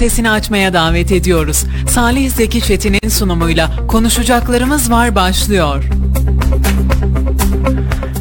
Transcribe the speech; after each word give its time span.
sesini 0.00 0.30
açmaya 0.30 0.72
davet 0.72 1.12
ediyoruz. 1.12 1.64
Salih 1.88 2.30
Zeki 2.30 2.60
Çetin'in 2.60 3.08
sunumuyla 3.08 3.86
konuşacaklarımız 3.88 4.90
var 4.90 5.14
başlıyor. 5.14 5.84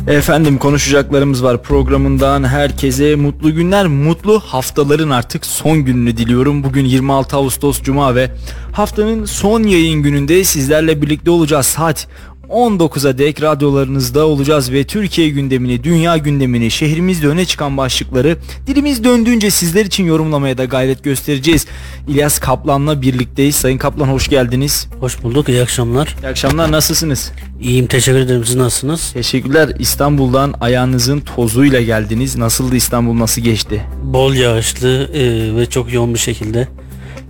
Efendim 0.08 0.58
konuşacaklarımız 0.58 1.44
var 1.44 1.64
programından 1.64 2.44
herkese 2.44 3.16
mutlu 3.16 3.56
günler, 3.56 3.88
mutlu 3.88 4.40
haftaların 4.40 5.10
artık 5.10 5.46
son 5.46 5.78
gününü 5.78 6.18
diliyorum. 6.18 6.64
Bugün 6.64 6.86
26 6.86 7.36
Ağustos 7.36 7.82
Cuma 7.82 8.16
ve 8.16 8.32
haftanın 8.72 9.26
son 9.26 9.64
yayın 9.64 10.04
gününde 10.04 10.44
sizlerle 10.44 11.02
birlikte 11.02 11.32
olacağız. 11.32 11.66
Saat 11.66 12.08
19'a 12.50 13.18
dek 13.18 13.42
radyolarınızda 13.42 14.28
olacağız 14.28 14.72
ve 14.72 14.84
Türkiye 14.84 15.30
gündemini, 15.30 15.84
dünya 15.84 16.18
gündemini, 16.18 16.72
şehrimizde 16.72 17.28
öne 17.28 17.46
çıkan 17.46 17.78
başlıkları 17.78 18.38
dilimiz 18.68 19.04
döndüğünce 19.04 19.52
sizler 19.52 19.86
için 19.86 20.06
yorumlamaya 20.06 20.58
da 20.58 20.66
gayret 20.66 21.04
göstereceğiz. 21.04 21.66
İlyas 22.08 22.40
Kaplan'la 22.40 23.02
birlikteyiz. 23.02 23.56
Sayın 23.56 23.78
Kaplan 23.78 24.08
hoş 24.08 24.28
geldiniz. 24.28 24.88
Hoş 25.00 25.24
bulduk. 25.24 25.50
İyi 25.50 25.62
akşamlar. 25.62 26.16
İyi 26.24 26.28
akşamlar. 26.28 26.72
Nasılsınız? 26.72 27.32
İyiyim. 27.62 27.88
Teşekkür 27.88 28.20
ederim. 28.20 28.46
Siz 28.46 28.56
nasılsınız? 28.56 29.12
Teşekkürler. 29.12 29.70
İstanbul'dan 29.80 30.54
ayağınızın 30.62 31.20
tozuyla 31.20 31.82
geldiniz. 31.82 32.38
Nasıldı 32.38 32.76
İstanbul? 32.76 33.20
Nasıl 33.20 33.42
geçti? 33.42 33.82
Bol 34.04 34.34
yağışlı 34.34 35.10
e, 35.14 35.56
ve 35.56 35.66
çok 35.66 35.94
yoğun 35.94 36.14
bir 36.14 36.20
şekilde 36.20 36.68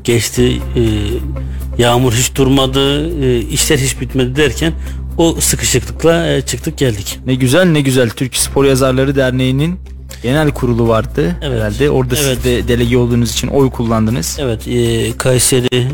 geçti. 0.03 0.61
E, 0.75 0.81
yağmur 1.81 2.13
hiç 2.13 2.35
durmadı. 2.35 3.09
E, 3.25 3.39
işler 3.41 3.77
hiç 3.77 4.01
bitmedi 4.01 4.35
derken 4.35 4.73
o 5.17 5.35
sıkışıklıkla 5.39 6.27
e, 6.27 6.41
çıktık 6.41 6.77
geldik. 6.77 7.19
Ne 7.25 7.35
güzel 7.35 7.65
ne 7.65 7.81
güzel. 7.81 8.09
Türk 8.09 8.35
Spor 8.35 8.65
Yazarları 8.65 9.15
Derneği'nin 9.15 9.79
genel 10.23 10.51
kurulu 10.51 10.87
vardı 10.87 11.35
Evet. 11.41 11.59
herhalde. 11.59 11.89
Orada 11.89 12.15
Evet. 12.15 12.35
siz 12.35 12.43
de 12.43 12.67
delege 12.67 12.97
olduğunuz 12.97 13.31
için 13.31 13.47
oy 13.47 13.69
kullandınız. 13.69 14.37
Evet. 14.41 14.67
E, 14.67 15.11
Kayserili 15.17 15.89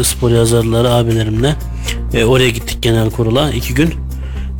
e, 0.00 0.04
spor 0.04 0.30
yazarları 0.30 0.90
abilerimle 0.90 1.54
e, 2.14 2.24
oraya 2.24 2.50
gittik 2.50 2.78
genel 2.82 3.10
kurula 3.10 3.50
iki 3.52 3.74
gün. 3.74 3.94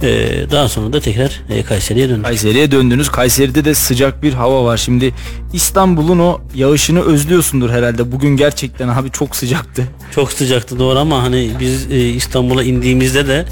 E, 0.02 0.06
daha 0.50 0.68
sonra 0.68 0.92
da 0.92 1.00
tekrar 1.00 1.40
e, 1.50 1.62
Kayseri'ye 1.62 2.08
döndük. 2.08 2.24
Kayseri'ye 2.24 2.70
döndünüz. 2.70 3.08
Kayseri'de 3.08 3.64
de 3.64 3.74
sıcak 3.74 4.22
bir 4.22 4.32
hava 4.32 4.64
var. 4.64 4.76
Şimdi 4.76 5.14
İstanbul'un 5.52 6.18
o 6.18 6.40
yağışını 6.54 7.00
özlüyorsundur 7.02 7.70
herhalde. 7.70 8.12
Bugün 8.12 8.36
gerçekten 8.36 8.88
abi 8.88 9.10
çok 9.10 9.36
sıcaktı. 9.36 9.82
Çok 10.14 10.32
sıcaktı 10.32 10.78
doğru 10.78 10.98
ama 10.98 11.22
hani 11.22 11.50
biz 11.60 11.92
e, 11.92 12.08
İstanbul'a 12.08 12.62
indiğimizde 12.62 13.26
de 13.26 13.44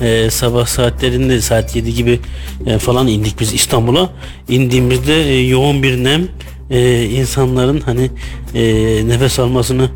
e, 0.00 0.30
sabah 0.30 0.66
saatlerinde 0.66 1.40
saat 1.40 1.76
7 1.76 1.94
gibi 1.94 2.20
e, 2.66 2.78
falan 2.78 3.08
indik 3.08 3.40
biz 3.40 3.54
İstanbul'a. 3.54 4.10
İndiğimizde 4.48 5.22
e, 5.30 5.46
yoğun 5.46 5.82
bir 5.82 6.04
nem 6.04 6.28
e, 6.70 7.04
insanların 7.04 7.80
hani 7.80 8.10
e, 8.54 8.62
nefes 9.08 9.38
almasını 9.38 9.90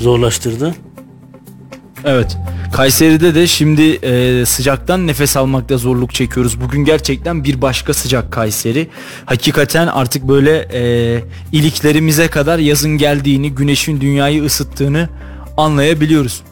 zorlaştırdı. 0.00 0.74
Evet. 2.04 2.36
Kayseri'de 2.72 3.34
de 3.34 3.46
şimdi 3.46 3.82
e, 3.82 4.46
sıcaktan 4.46 5.06
nefes 5.06 5.36
almakta 5.36 5.78
zorluk 5.78 6.14
çekiyoruz. 6.14 6.60
Bugün 6.60 6.84
gerçekten 6.84 7.44
bir 7.44 7.62
başka 7.62 7.94
sıcak 7.94 8.32
Kayseri. 8.32 8.88
Hakikaten 9.24 9.86
artık 9.86 10.28
böyle 10.28 10.68
e, 10.72 11.20
iliklerimize 11.52 12.28
kadar 12.28 12.58
yazın 12.58 12.98
geldiğini, 12.98 13.50
güneşin 13.54 14.00
dünyayı 14.00 14.44
ısıttığını 14.44 15.08
anlayabiliyoruz. 15.56 16.42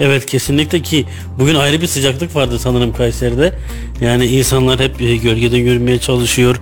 Evet 0.00 0.26
kesinlikle 0.26 0.82
ki 0.82 1.06
bugün 1.38 1.54
ayrı 1.54 1.80
bir 1.80 1.86
sıcaklık 1.86 2.36
vardı 2.36 2.58
sanırım 2.58 2.92
Kayseri'de. 2.92 3.54
Yani 4.00 4.26
insanlar 4.26 4.80
hep 4.80 5.00
e, 5.00 5.16
gölgeden 5.16 5.58
yürümeye 5.58 5.98
çalışıyor. 5.98 6.56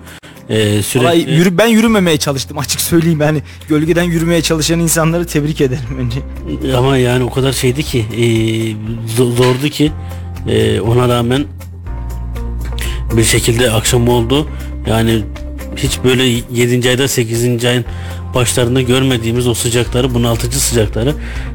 E, 0.48 0.82
sürekli 0.82 1.06
Vallahi 1.06 1.30
yürü, 1.30 1.58
ben 1.58 1.66
yürümemeye 1.66 2.16
çalıştım 2.16 2.58
açık 2.58 2.80
söyleyeyim. 2.80 3.20
Yani 3.20 3.42
gölgeden 3.68 4.02
yürümeye 4.02 4.42
çalışan 4.42 4.80
insanları 4.80 5.26
tebrik 5.26 5.60
ederim 5.60 5.98
önce. 5.98 6.76
Ama 6.76 6.96
yani 6.96 7.24
o 7.24 7.30
kadar 7.30 7.52
şeydi 7.52 7.82
ki 7.82 8.04
e, 8.16 8.20
zo- 9.18 9.36
zordu 9.36 9.68
ki 9.68 9.92
e, 10.48 10.80
ona 10.80 11.08
rağmen 11.08 11.44
bir 13.16 13.24
şekilde 13.24 13.70
akşam 13.70 14.08
oldu. 14.08 14.48
Yani 14.86 15.22
hiç 15.76 15.98
böyle 16.04 16.22
7. 16.52 16.88
ayda 16.88 17.08
8. 17.08 17.64
ayın 17.64 17.84
başlarında 18.34 18.82
görmediğimiz 18.82 19.46
o 19.46 19.54
sıcakları 19.54 20.14
bunaltıcı 20.14 20.60
sıcakları 20.60 21.14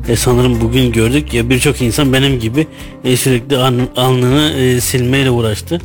e, 0.10 0.16
sanırım 0.16 0.62
bugün 0.62 0.92
gördük. 0.92 1.34
Ya 1.34 1.50
birçok 1.50 1.82
insan 1.82 2.14
benim 2.14 2.40
gibi 2.40 2.68
e, 3.04 3.18
sürekli 3.18 3.58
an- 3.58 3.88
alnını 3.96 4.50
e, 4.52 4.82
silmeyle 4.82 5.30
uğraştı. 5.32 5.82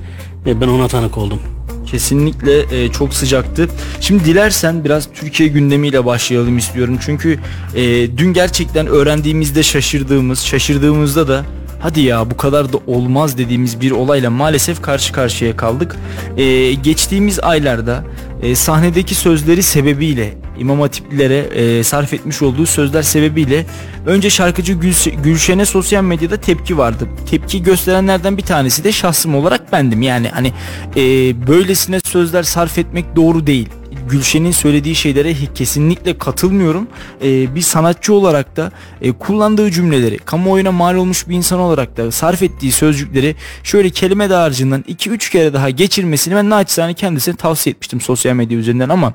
E, 0.47 0.61
ben 0.61 0.69
ona 0.69 0.89
tanık 0.89 1.19
oldum. 1.19 1.41
Kesinlikle 1.87 2.85
e, 2.85 2.93
çok 2.93 3.15
sıcaktı. 3.15 3.69
Şimdi 4.01 4.25
dilersen 4.25 4.85
biraz 4.85 5.09
Türkiye 5.15 5.49
gündemiyle 5.49 6.05
başlayalım 6.05 6.59
istiyorum. 6.59 6.99
Çünkü 7.01 7.39
e, 7.75 7.83
dün 8.19 8.33
gerçekten 8.33 8.87
öğrendiğimizde 8.87 9.63
şaşırdığımız, 9.63 10.41
şaşırdığımızda 10.41 11.29
da 11.29 11.45
hadi 11.87 12.01
ya 12.01 12.31
bu 12.31 12.37
kadar 12.37 12.73
da 12.73 12.77
olmaz 12.87 13.39
dediğimiz 13.39 13.81
bir 13.81 13.91
olayla 13.91 14.31
maalesef 14.31 14.83
karşı 14.83 15.13
karşıya 15.13 15.57
kaldık. 15.57 15.97
E, 16.37 16.73
geçtiğimiz 16.73 17.41
aylarda 17.41 18.05
e, 18.43 18.55
sahnedeki 18.55 19.15
sözleri 19.15 19.63
sebebiyle 19.63 20.35
İmam 20.59 20.81
Hatiplilere 20.81 21.39
e, 21.39 21.83
sarf 21.85 22.13
etmiş 22.13 22.43
olduğu 22.43 22.67
sözler 22.67 23.03
sebebiyle 23.03 23.67
önce 24.07 24.31
şarkıcı 24.31 24.73
Gülse- 24.73 25.23
Gülşen'e 25.23 25.65
sosyal 25.67 26.03
medyada 26.03 26.37
tepki 26.37 26.79
vardı. 26.79 27.09
Tepki 27.31 27.63
gösterenlerden 27.63 28.37
bir 28.37 28.43
tanesi 28.43 28.85
de 28.85 28.93
şahsım 28.93 29.35
olarak 29.35 29.73
bendim. 29.73 30.03
Yani 30.03 30.29
hani 30.29 30.53
e, 30.97 31.03
böylesine 31.47 32.01
sözler 32.01 32.43
sarf 32.43 32.79
etmek 32.79 33.17
doğru 33.17 33.47
değil. 33.47 33.69
Gülşen'in 34.09 34.51
söylediği 34.51 34.95
şeylere 34.95 35.35
kesinlikle 35.55 36.19
katılmıyorum. 36.19 36.89
E, 37.23 37.55
bir 37.55 37.61
sanatçı 37.61 38.15
olarak 38.15 38.57
da 38.57 38.73
e, 39.03 39.13
kullandığı 39.13 39.71
cümleleri, 39.71 40.19
kamuoyuna 40.19 40.73
mal 40.73 40.95
olmuş 40.95 41.29
bir 41.29 41.35
insan 41.35 41.61
olarak 41.61 41.97
da 41.97 42.11
sarf 42.11 42.43
ettiği 42.43 42.73
sözcükleri 42.73 43.37
şöyle 43.63 43.91
kelime 43.91 44.31
dağarcığından 44.31 44.83
2-3 44.83 45.31
kere 45.31 45.53
daha 45.53 45.71
geçirmesini 45.71 46.35
ben 46.35 46.51
naçizane 46.51 46.95
kendisine 46.95 47.37
tavsiye 47.37 47.73
etmiştim 47.73 48.01
sosyal 48.01 48.35
medya 48.35 48.59
üzerinden 48.59 48.89
ama 48.89 49.15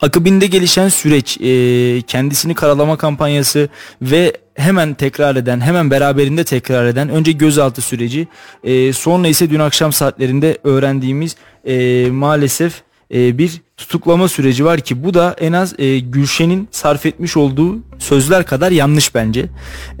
Akabinde 0.00 0.46
gelişen 0.46 0.88
süreç, 0.88 1.38
e, 1.40 2.02
kendisini 2.02 2.54
karalama 2.54 2.96
kampanyası 2.96 3.68
ve 4.02 4.32
hemen 4.54 4.94
tekrar 4.94 5.36
eden, 5.36 5.60
hemen 5.60 5.90
beraberinde 5.90 6.44
tekrar 6.44 6.86
eden 6.86 7.08
önce 7.08 7.32
gözaltı 7.32 7.82
süreci, 7.82 8.28
e, 8.64 8.92
sonra 8.92 9.28
ise 9.28 9.50
dün 9.50 9.60
akşam 9.60 9.92
saatlerinde 9.92 10.58
öğrendiğimiz 10.64 11.36
e, 11.64 12.06
maalesef 12.10 12.82
e, 13.14 13.38
bir 13.38 13.62
tutuklama 13.80 14.28
süreci 14.28 14.64
var 14.64 14.80
ki 14.80 15.04
bu 15.04 15.14
da 15.14 15.36
en 15.40 15.52
az 15.52 15.74
e, 15.78 15.98
Gülşen'in 15.98 16.68
sarf 16.70 17.06
etmiş 17.06 17.36
olduğu 17.36 17.78
sözler 17.98 18.46
kadar 18.46 18.70
yanlış 18.70 19.14
bence. 19.14 19.46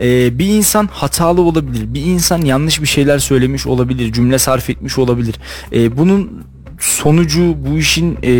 E, 0.00 0.38
bir 0.38 0.46
insan 0.46 0.88
hatalı 0.92 1.42
olabilir, 1.42 1.94
bir 1.94 2.02
insan 2.02 2.42
yanlış 2.42 2.82
bir 2.82 2.86
şeyler 2.86 3.18
söylemiş 3.18 3.66
olabilir, 3.66 4.12
cümle 4.12 4.38
sarf 4.38 4.70
etmiş 4.70 4.98
olabilir. 4.98 5.34
E, 5.72 5.98
bunun 5.98 6.44
sonucu 6.80 7.56
bu 7.66 7.78
işin 7.78 8.18
e, 8.22 8.30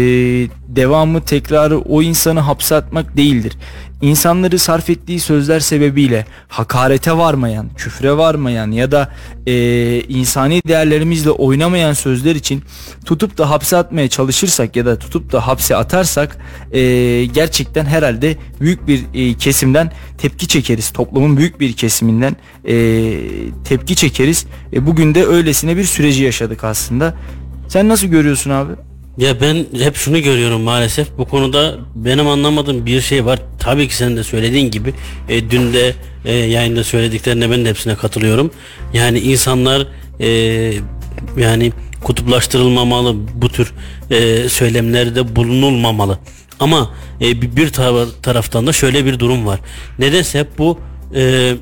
devamı 0.68 1.20
tekrarı 1.20 1.78
o 1.78 2.02
insanı 2.02 2.40
hapse 2.40 2.74
atmak 2.74 3.16
değildir. 3.16 3.56
İnsanları 4.02 4.58
sarf 4.58 4.90
ettiği 4.90 5.20
sözler 5.20 5.60
sebebiyle 5.60 6.26
hakarete 6.48 7.16
varmayan, 7.16 7.68
küfre 7.76 8.16
varmayan 8.16 8.70
ya 8.70 8.92
da 8.92 9.12
e, 9.46 10.00
insani 10.00 10.62
değerlerimizle 10.68 11.30
oynamayan 11.30 11.92
sözler 11.92 12.34
için 12.34 12.62
tutup 13.04 13.38
da 13.38 13.50
hapse 13.50 13.76
atmaya 13.76 14.08
çalışırsak 14.08 14.76
ya 14.76 14.86
da 14.86 14.98
tutup 14.98 15.32
da 15.32 15.46
hapse 15.46 15.76
atarsak 15.76 16.36
e, 16.72 16.80
gerçekten 17.24 17.84
herhalde 17.84 18.36
büyük 18.60 18.86
bir 18.86 19.04
e, 19.14 19.34
kesimden 19.34 19.92
tepki 20.18 20.48
çekeriz. 20.48 20.90
Toplumun 20.90 21.36
büyük 21.36 21.60
bir 21.60 21.72
kesiminden 21.72 22.36
e, 22.64 22.74
tepki 23.64 23.96
çekeriz. 23.96 24.46
E, 24.72 24.86
bugün 24.86 25.14
de 25.14 25.26
öylesine 25.26 25.76
bir 25.76 25.84
süreci 25.84 26.24
yaşadık 26.24 26.64
aslında. 26.64 27.14
Sen 27.70 27.88
nasıl 27.88 28.06
görüyorsun 28.06 28.50
abi? 28.50 28.72
Ya 29.18 29.40
ben 29.40 29.66
hep 29.78 29.96
şunu 29.96 30.22
görüyorum 30.22 30.60
maalesef 30.60 31.08
bu 31.18 31.24
konuda 31.24 31.74
benim 31.94 32.28
anlamadığım 32.28 32.86
bir 32.86 33.00
şey 33.00 33.24
var. 33.24 33.38
Tabii 33.58 33.88
ki 33.88 33.96
sen 33.96 34.16
de 34.16 34.24
söylediğin 34.24 34.70
gibi 34.70 34.94
e, 35.28 35.50
dün 35.50 35.72
de 35.72 35.94
e, 36.24 36.32
yayında 36.32 36.84
söylediklerine 36.84 37.50
ben 37.50 37.64
de 37.64 37.68
hepsine 37.68 37.94
katılıyorum. 37.94 38.50
Yani 38.94 39.18
insanlar 39.18 39.86
e, 40.20 40.28
yani 41.36 41.72
kutuplaştırılmamalı 42.04 43.14
bu 43.34 43.48
tür 43.48 43.72
e, 44.10 44.48
söylemlerde 44.48 45.36
bulunulmamalı. 45.36 46.18
Ama 46.60 46.90
e, 47.20 47.42
bir, 47.42 47.56
bir 47.56 47.68
tara- 47.68 48.20
taraftan 48.22 48.66
da 48.66 48.72
şöyle 48.72 49.04
bir 49.04 49.18
durum 49.18 49.46
var. 49.46 49.60
Nedense 49.98 50.38
hep 50.38 50.58
bu 50.58 50.78
e, 51.14 51.54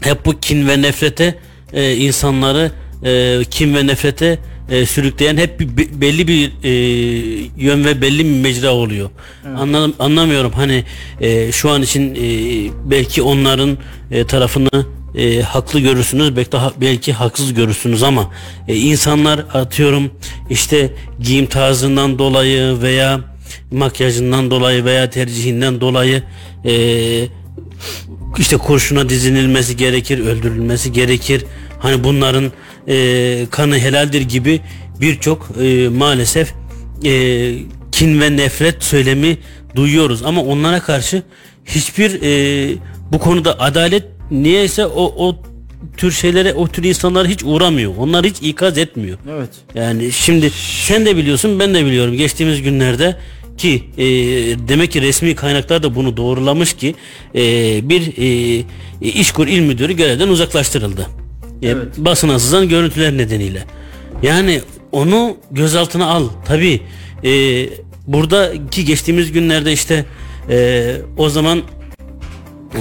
hep 0.00 0.26
bu 0.26 0.40
kin 0.40 0.68
ve 0.68 0.82
nefrete 0.82 1.38
e, 1.72 1.96
insanları 1.96 2.72
e, 3.04 3.40
kin 3.50 3.74
ve 3.74 3.86
nefrete 3.86 4.38
e, 4.72 4.86
sürükleyen 4.86 5.36
hep 5.36 5.60
bir, 5.60 5.76
be- 5.76 6.00
belli 6.00 6.28
bir 6.28 6.52
e, 6.64 6.70
yön 7.56 7.84
ve 7.84 8.02
belli 8.02 8.24
bir 8.24 8.40
mecra 8.40 8.70
oluyor. 8.70 9.10
Anladım, 9.58 9.94
anlamıyorum 9.98 10.52
hani 10.52 10.84
e, 11.20 11.52
şu 11.52 11.70
an 11.70 11.82
için 11.82 12.14
e, 12.14 12.20
belki 12.90 13.22
onların 13.22 13.78
e, 14.10 14.26
tarafını 14.26 14.86
e, 15.14 15.40
haklı 15.42 15.80
görürsünüz 15.80 16.36
belki 16.36 16.56
belki 16.80 17.12
haksız 17.12 17.54
görürsünüz 17.54 18.02
ama 18.02 18.30
e, 18.68 18.76
insanlar 18.76 19.38
atıyorum 19.38 20.10
işte 20.50 20.90
giyim 21.20 21.46
tarzından 21.46 22.18
dolayı 22.18 22.82
veya 22.82 23.20
makyajından 23.70 24.50
dolayı 24.50 24.84
veya 24.84 25.10
tercihinden 25.10 25.80
dolayı 25.80 26.22
e, 26.64 26.74
işte 28.38 28.56
kurşuna 28.56 29.08
dizilmesi 29.08 29.76
gerekir, 29.76 30.18
öldürülmesi 30.18 30.92
gerekir. 30.92 31.44
Hani 31.82 32.04
bunların 32.04 32.52
e, 32.88 33.46
kanı 33.50 33.78
helaldir 33.78 34.20
gibi 34.20 34.60
birçok 35.00 35.48
e, 35.62 35.88
maalesef 35.88 36.54
e, 37.04 37.54
kin 37.92 38.20
ve 38.20 38.36
nefret 38.36 38.84
söylemi 38.84 39.38
duyuyoruz. 39.76 40.22
Ama 40.22 40.42
onlara 40.42 40.80
karşı 40.80 41.22
hiçbir 41.64 42.22
e, 42.22 42.74
bu 43.12 43.18
konuda 43.18 43.60
adalet 43.60 44.04
niyeyse 44.30 44.86
o, 44.86 45.26
o 45.26 45.36
tür 45.96 46.12
şeylere 46.12 46.54
o 46.54 46.68
tür 46.68 46.84
insanlar 46.84 47.26
hiç 47.26 47.44
uğramıyor. 47.44 47.92
Onlar 47.98 48.26
hiç 48.26 48.36
ikaz 48.42 48.78
etmiyor. 48.78 49.18
Evet. 49.30 49.50
Yani 49.74 50.12
şimdi 50.12 50.50
sen 50.86 51.06
de 51.06 51.16
biliyorsun 51.16 51.58
ben 51.58 51.74
de 51.74 51.86
biliyorum 51.86 52.16
geçtiğimiz 52.16 52.62
günlerde 52.62 53.16
ki 53.58 53.84
e, 53.98 54.04
demek 54.68 54.92
ki 54.92 55.02
resmi 55.02 55.34
kaynaklar 55.34 55.82
da 55.82 55.94
bunu 55.94 56.16
doğrulamış 56.16 56.72
ki 56.74 56.94
e, 57.34 57.40
bir 57.88 58.12
e, 58.18 58.64
İşkur 59.00 59.48
İl 59.48 59.60
Müdürü 59.60 59.92
görevden 59.92 60.28
uzaklaştırıldı. 60.28 61.21
E, 61.62 61.68
Evet. 61.68 61.86
basına 61.98 62.38
sızan 62.38 62.68
görüntüler 62.68 63.16
nedeniyle. 63.16 63.64
Yani 64.22 64.60
onu 64.92 65.36
gözaltına 65.50 66.06
al. 66.06 66.28
Tabi 66.44 66.80
e, 67.24 67.30
buradaki 68.06 68.84
geçtiğimiz 68.84 69.32
günlerde 69.32 69.72
işte 69.72 70.04
e, 70.50 70.96
o 71.16 71.28
zaman 71.28 71.62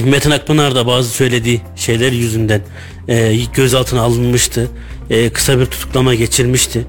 Metin 0.03 0.31
Akpınar 0.31 0.75
da 0.75 0.87
bazı 0.87 1.09
söylediği 1.09 1.61
şeyler 1.75 2.11
yüzünden 2.11 2.61
e, 3.07 3.37
gözaltına 3.55 4.01
alınmıştı. 4.01 4.67
E, 5.09 5.29
kısa 5.29 5.59
bir 5.59 5.65
tutuklama 5.65 6.15
geçirmişti. 6.15 6.85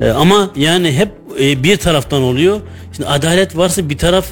E, 0.00 0.08
ama 0.08 0.50
yani 0.56 0.92
hep 0.92 1.08
e, 1.40 1.62
bir 1.62 1.76
taraftan 1.76 2.22
oluyor. 2.22 2.60
Şimdi 2.96 3.08
adalet 3.08 3.56
varsa 3.56 3.88
bir 3.88 3.98
taraf 3.98 4.26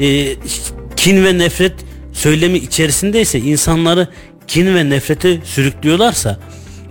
e, 0.00 0.34
kin 0.96 1.24
ve 1.24 1.38
nefret 1.38 1.72
söylemi 2.12 2.58
içerisindeyse 2.58 3.38
insanları 3.38 4.08
kin 4.48 4.74
ve 4.74 4.90
nefrete 4.90 5.38
sürüklüyorlarsa 5.44 6.38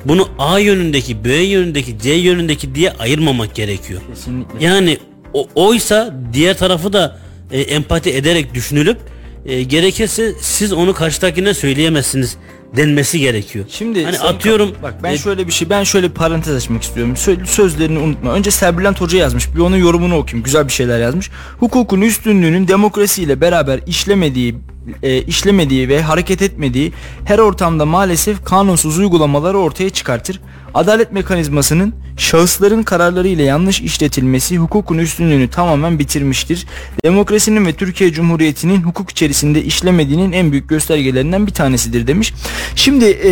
bunu 0.06 0.30
A 0.39 0.59
yönündeki, 0.59 1.25
B 1.25 1.33
yönündeki, 1.33 2.00
C 2.00 2.12
yönündeki 2.12 2.75
diye 2.75 2.92
ayırmamak 2.92 3.56
gerekiyor. 3.56 4.01
Kesinlikle. 4.09 4.65
Yani 4.65 4.98
o, 5.33 5.48
oysa 5.56 6.15
diğer 6.33 6.57
tarafı 6.57 6.94
da 6.94 7.19
e, 7.51 7.62
empati 7.62 8.09
ederek 8.09 8.54
düşünülüp 8.54 8.98
e, 9.45 9.63
gerekirse 9.63 10.33
siz 10.42 10.74
onu 10.74 10.94
karşıdakine 10.94 11.54
söyleyemezsiniz 11.54 12.38
denmesi 12.75 13.19
gerekiyor. 13.19 13.65
Şimdi 13.69 14.06
hani 14.06 14.19
atıyorum 14.19 14.75
bak 14.83 15.03
ben 15.03 15.13
e, 15.13 15.18
şöyle 15.18 15.48
bir 15.48 15.51
şey 15.51 15.69
ben 15.69 15.83
şöyle 15.83 16.10
bir 16.10 16.13
parantez 16.13 16.56
açmak 16.56 16.83
istiyorum. 16.83 17.13
Sö- 17.13 17.45
sözlerini 17.45 18.00
unutma. 18.00 18.33
Önce 18.33 18.51
Serbülent 18.51 19.01
Hoca 19.01 19.18
yazmış. 19.18 19.56
Bir 19.56 19.60
onun 19.60 19.77
yorumunu 19.77 20.18
okuyayım. 20.18 20.44
Güzel 20.44 20.68
bir 20.68 20.74
şeyler 20.74 21.00
yazmış. 21.00 21.30
Hukukun 21.60 22.01
üstünlüğünün 22.01 22.68
demokrasiyle 22.68 23.42
beraber 23.42 23.80
işlemediği 23.88 24.56
e, 25.04 25.22
işlemediği 25.22 25.89
ve 25.89 26.01
hareket 26.01 26.42
etmediği 26.42 26.94
her 27.25 27.39
ortamda 27.39 27.86
maalesef 27.86 28.45
kanunsuz 28.45 28.98
uygulamaları 28.98 29.57
ortaya 29.57 29.89
çıkartır. 29.89 30.39
Adalet 30.74 31.12
mekanizmasının 31.12 31.94
şahısların 32.18 32.84
kararları 32.84 33.28
ile 33.28 33.44
yanlış 33.44 33.81
işletilmesi 33.81 34.57
hukukun 34.57 34.98
üstünlüğünü 34.98 35.48
tamamen 35.50 36.00
bitirmiştir. 36.00 36.66
Demokrasinin 37.04 37.66
ve 37.66 37.74
Türkiye 37.74 38.12
Cumhuriyeti'nin 38.12 38.81
hukuk 38.81 39.12
içerisinde 39.12 39.63
işlemediğinin 39.63 40.31
en 40.31 40.51
büyük 40.51 40.69
göstergelerinden 40.69 41.48
bir 41.48 41.51
tanesidir 41.51 42.07
demiş. 42.07 42.34
Şimdi 42.75 43.06
e, 43.06 43.30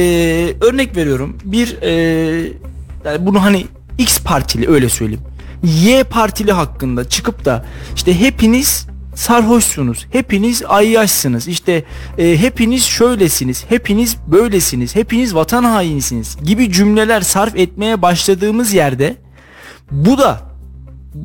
örnek 0.62 0.96
veriyorum. 0.96 1.38
Bir 1.44 1.82
e, 1.82 1.92
yani 3.06 3.26
bunu 3.26 3.44
hani 3.44 3.66
X 3.98 4.20
partili 4.20 4.70
öyle 4.70 4.90
söyleyeyim. 4.90 5.24
Y 5.64 6.04
partili 6.04 6.52
hakkında 6.52 7.10
çıkıp 7.10 7.46
da 7.46 7.66
işte 7.96 8.20
hepiniz 8.20 8.88
sarhoşsunuz, 9.16 10.08
hepiniz 10.12 10.64
ayyaşsınız, 10.68 11.48
işte 11.48 11.84
e, 12.18 12.38
hepiniz 12.38 12.84
şöylesiniz, 12.84 13.66
hepiniz 13.70 14.18
böylesiniz, 14.28 14.96
hepiniz 14.96 15.36
vatan 15.36 15.64
hainisiniz 15.64 16.38
gibi 16.44 16.72
cümleler 16.72 17.22
sarf 17.22 17.56
etmeye 17.56 18.02
başladığımız 18.02 18.74
yerde 18.74 19.16
bu 19.92 20.18
da 20.18 20.42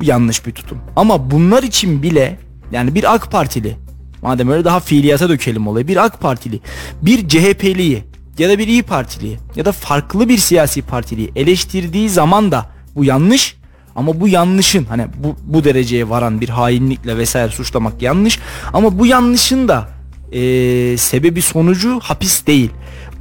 yanlış 0.01 0.45
bir 0.45 0.51
tutum. 0.51 0.77
Ama 0.95 1.31
bunlar 1.31 1.63
için 1.63 2.03
bile 2.03 2.39
yani 2.71 2.95
bir 2.95 3.15
AK 3.15 3.31
Partili 3.31 3.75
madem 4.21 4.49
öyle 4.49 4.65
daha 4.65 4.79
fiiliyata 4.79 5.29
dökelim 5.29 5.67
olayı 5.67 5.87
bir 5.87 6.05
AK 6.05 6.21
Partili 6.21 6.59
bir 7.01 7.27
CHP'liyi 7.27 8.03
ya 8.37 8.49
da 8.49 8.59
bir 8.59 8.67
İyi 8.67 8.83
Partiliyi 8.83 9.37
ya 9.55 9.65
da 9.65 9.71
farklı 9.71 10.29
bir 10.29 10.37
siyasi 10.37 10.81
partiliyi 10.81 11.31
eleştirdiği 11.35 12.09
zaman 12.09 12.51
da 12.51 12.69
bu 12.95 13.05
yanlış 13.05 13.60
ama 13.95 14.19
bu 14.19 14.27
yanlışın 14.27 14.85
hani 14.85 15.05
bu, 15.23 15.35
bu 15.43 15.63
dereceye 15.63 16.09
varan 16.09 16.41
bir 16.41 16.49
hainlikle 16.49 17.17
vesaire 17.17 17.51
suçlamak 17.51 18.01
yanlış 18.01 18.39
ama 18.73 18.99
bu 18.99 19.05
yanlışın 19.05 19.67
da 19.67 19.89
eee, 20.31 20.97
sebebi 20.97 21.41
sonucu 21.41 21.99
hapis 21.99 22.47
değil. 22.47 22.69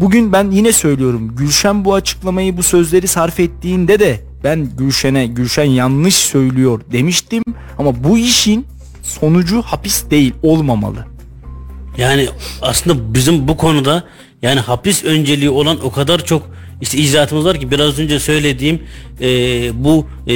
Bugün 0.00 0.32
ben 0.32 0.50
yine 0.50 0.72
söylüyorum 0.72 1.36
Gülşen 1.36 1.84
bu 1.84 1.94
açıklamayı 1.94 2.56
bu 2.56 2.62
sözleri 2.62 3.08
sarf 3.08 3.40
ettiğinde 3.40 4.00
de 4.00 4.20
ben 4.44 4.68
Gülşen'e 4.76 5.26
Gülşen 5.26 5.64
yanlış 5.64 6.14
söylüyor 6.14 6.80
demiştim 6.92 7.42
ama 7.78 8.04
bu 8.04 8.18
işin 8.18 8.66
sonucu 9.02 9.62
hapis 9.62 10.10
değil 10.10 10.34
olmamalı. 10.42 11.06
Yani 11.98 12.28
aslında 12.62 13.14
bizim 13.14 13.48
bu 13.48 13.56
konuda 13.56 14.04
yani 14.42 14.60
hapis 14.60 15.04
önceliği 15.04 15.50
olan 15.50 15.84
o 15.84 15.92
kadar 15.92 16.24
çok 16.24 16.42
işte 16.80 16.98
icraatımız 16.98 17.44
var 17.44 17.60
ki 17.60 17.70
biraz 17.70 17.98
önce 17.98 18.20
söylediğim 18.20 18.82
e, 19.20 19.26
bu 19.84 20.06
e, 20.26 20.34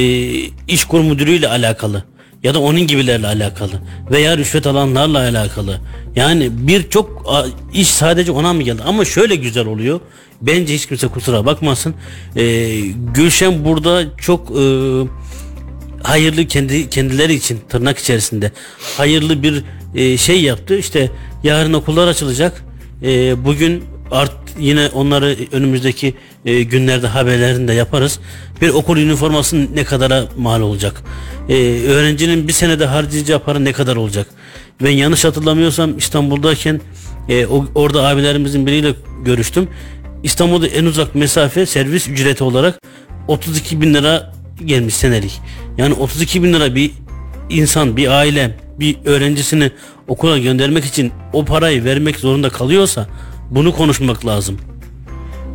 iş 0.68 0.84
kur 0.84 1.00
müdürüyle 1.00 1.48
alakalı 1.48 2.04
ya 2.42 2.54
da 2.54 2.60
onun 2.60 2.86
gibilerle 2.86 3.26
alakalı 3.26 3.72
veya 4.10 4.38
rüşvet 4.38 4.66
alanlarla 4.66 5.18
alakalı. 5.18 5.80
Yani 6.16 6.48
birçok 6.52 7.26
iş 7.74 7.88
sadece 7.88 8.32
ona 8.32 8.52
mı 8.52 8.62
geldi? 8.62 8.82
Ama 8.86 9.04
şöyle 9.04 9.36
güzel 9.36 9.66
oluyor. 9.66 10.00
Bence 10.42 10.74
hiç 10.74 10.86
kimse 10.86 11.08
kusura 11.08 11.46
bakmasın. 11.46 11.94
E, 12.36 12.70
Gülşen 13.14 13.64
burada 13.64 14.04
çok 14.18 14.50
e, 14.50 14.62
hayırlı 16.02 16.46
kendi 16.46 16.90
kendileri 16.90 17.34
için 17.34 17.60
tırnak 17.68 17.98
içerisinde 17.98 18.52
hayırlı 18.96 19.42
bir 19.42 19.64
e, 19.94 20.16
şey 20.16 20.42
yaptı. 20.42 20.78
İşte 20.78 21.10
yarın 21.42 21.72
okullar 21.72 22.08
açılacak. 22.08 22.64
E, 23.02 23.44
bugün 23.44 23.84
art 24.10 24.32
yine 24.58 24.88
onları 24.94 25.36
önümüzdeki 25.52 26.14
e, 26.44 26.62
günlerde 26.62 27.06
haberlerinde 27.06 27.72
yaparız. 27.72 28.20
Bir 28.60 28.68
okul 28.68 28.96
üniforması 28.96 29.74
ne 29.74 29.84
kadara 29.84 30.24
mal 30.36 30.60
olacak? 30.60 31.02
E, 31.48 31.54
öğrencinin 31.82 32.48
bir 32.48 32.52
senede 32.52 32.86
harcayacağı 32.86 33.38
para 33.38 33.58
ne 33.58 33.72
kadar 33.72 33.96
olacak? 33.96 34.26
Ben 34.82 34.90
yanlış 34.90 35.24
hatırlamıyorsam 35.24 35.98
İstanbul'dayken 35.98 36.80
e, 37.28 37.46
o, 37.46 37.66
orada 37.74 38.06
abilerimizin 38.06 38.66
biriyle 38.66 38.94
görüştüm. 39.24 39.68
İstanbul'da 40.22 40.66
en 40.66 40.84
uzak 40.84 41.14
mesafe 41.14 41.66
servis 41.66 42.08
ücreti 42.08 42.44
olarak 42.44 42.80
32 43.28 43.80
bin 43.80 43.94
lira 43.94 44.32
gelmiş 44.64 44.94
senelik. 44.94 45.40
Yani 45.78 45.94
32 45.94 46.42
bin 46.42 46.52
lira 46.52 46.74
bir 46.74 46.90
insan, 47.50 47.96
bir 47.96 48.08
aile, 48.08 48.56
bir 48.80 48.96
öğrencisini 49.04 49.70
okula 50.08 50.38
göndermek 50.38 50.84
için 50.84 51.12
o 51.32 51.44
parayı 51.44 51.84
vermek 51.84 52.16
zorunda 52.16 52.48
kalıyorsa 52.48 53.08
bunu 53.54 53.72
konuşmak 53.76 54.26
lazım. 54.26 54.58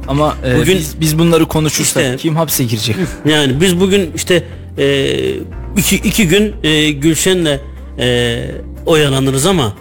Ama 0.07 0.35
e, 0.45 0.57
Bugün- 0.59 0.77
biz, 0.77 1.01
biz 1.01 1.19
bunları 1.19 1.45
konuşursak 1.45 2.03
İşte- 2.03 2.17
kim 2.17 2.35
hapse 2.35 2.63
girecek? 2.63 2.95
Yani 3.25 3.61
biz 3.61 3.79
bugün 3.79 4.11
işte 4.15 4.43
e, 4.77 5.15
iki, 5.77 5.95
iki 5.95 6.27
gün 6.27 6.55
e, 6.63 6.91
Gülşen'le 6.91 7.59
e, 7.99 8.39
oyalanırız 8.85 9.45
ama 9.45 9.73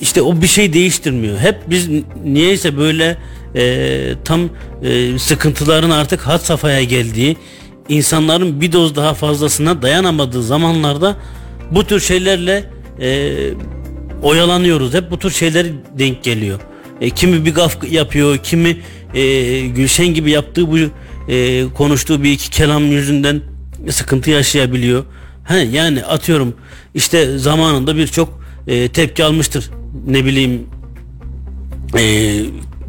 işte 0.00 0.22
o 0.22 0.42
bir 0.42 0.46
şey 0.46 0.72
değiştirmiyor. 0.72 1.38
Hep 1.38 1.56
biz 1.70 1.88
niyeyse 2.24 2.76
böyle 2.76 3.16
e, 3.54 4.14
tam 4.24 4.40
e, 4.82 5.18
sıkıntıların 5.18 5.90
artık 5.90 6.20
had 6.20 6.38
safhaya 6.38 6.82
geldiği 6.82 7.36
insanların 7.88 8.60
bir 8.60 8.72
doz 8.72 8.96
daha 8.96 9.14
fazlasına 9.14 9.82
dayanamadığı 9.82 10.42
zamanlarda 10.42 11.16
bu 11.70 11.84
tür 11.86 12.00
şeylerle 12.00 12.64
e, 13.00 13.32
oyalanıyoruz. 14.22 14.94
Hep 14.94 15.10
bu 15.10 15.18
tür 15.18 15.30
şeyler 15.30 15.66
denk 15.98 16.22
geliyor. 16.24 16.60
E, 17.00 17.10
kimi 17.10 17.44
bir 17.44 17.54
gaf 17.54 17.92
yapıyor, 17.92 18.38
kimi 18.38 18.76
e, 19.14 19.60
Gülşen 19.66 20.06
gibi 20.06 20.30
yaptığı 20.30 20.70
bu 20.70 20.78
e, 21.28 21.64
konuştuğu 21.74 22.22
bir 22.22 22.32
iki 22.32 22.50
kelam 22.50 22.84
yüzünden 22.84 23.40
sıkıntı 23.90 24.30
yaşayabiliyor. 24.30 25.04
He, 25.44 25.58
yani 25.58 26.04
atıyorum 26.04 26.54
işte 26.94 27.38
zamanında 27.38 27.96
birçok 27.96 28.40
e, 28.66 28.88
tepki 28.88 29.24
almıştır. 29.24 29.70
Ne 30.06 30.24
bileyim 30.24 30.66
e, 31.98 32.34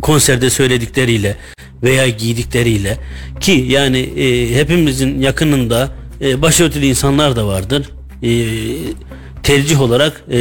konserde 0.01 0.49
söyledikleriyle 0.49 1.37
veya 1.83 2.09
giydikleriyle 2.09 2.97
ki 3.39 3.51
yani 3.51 3.99
e, 3.99 4.55
hepimizin 4.55 5.21
yakınında 5.21 5.89
e, 6.21 6.41
başörtülü 6.41 6.85
insanlar 6.85 7.35
da 7.35 7.47
vardır. 7.47 7.89
E, 8.23 8.29
tercih 9.43 9.81
olarak 9.81 10.23
e, 10.31 10.37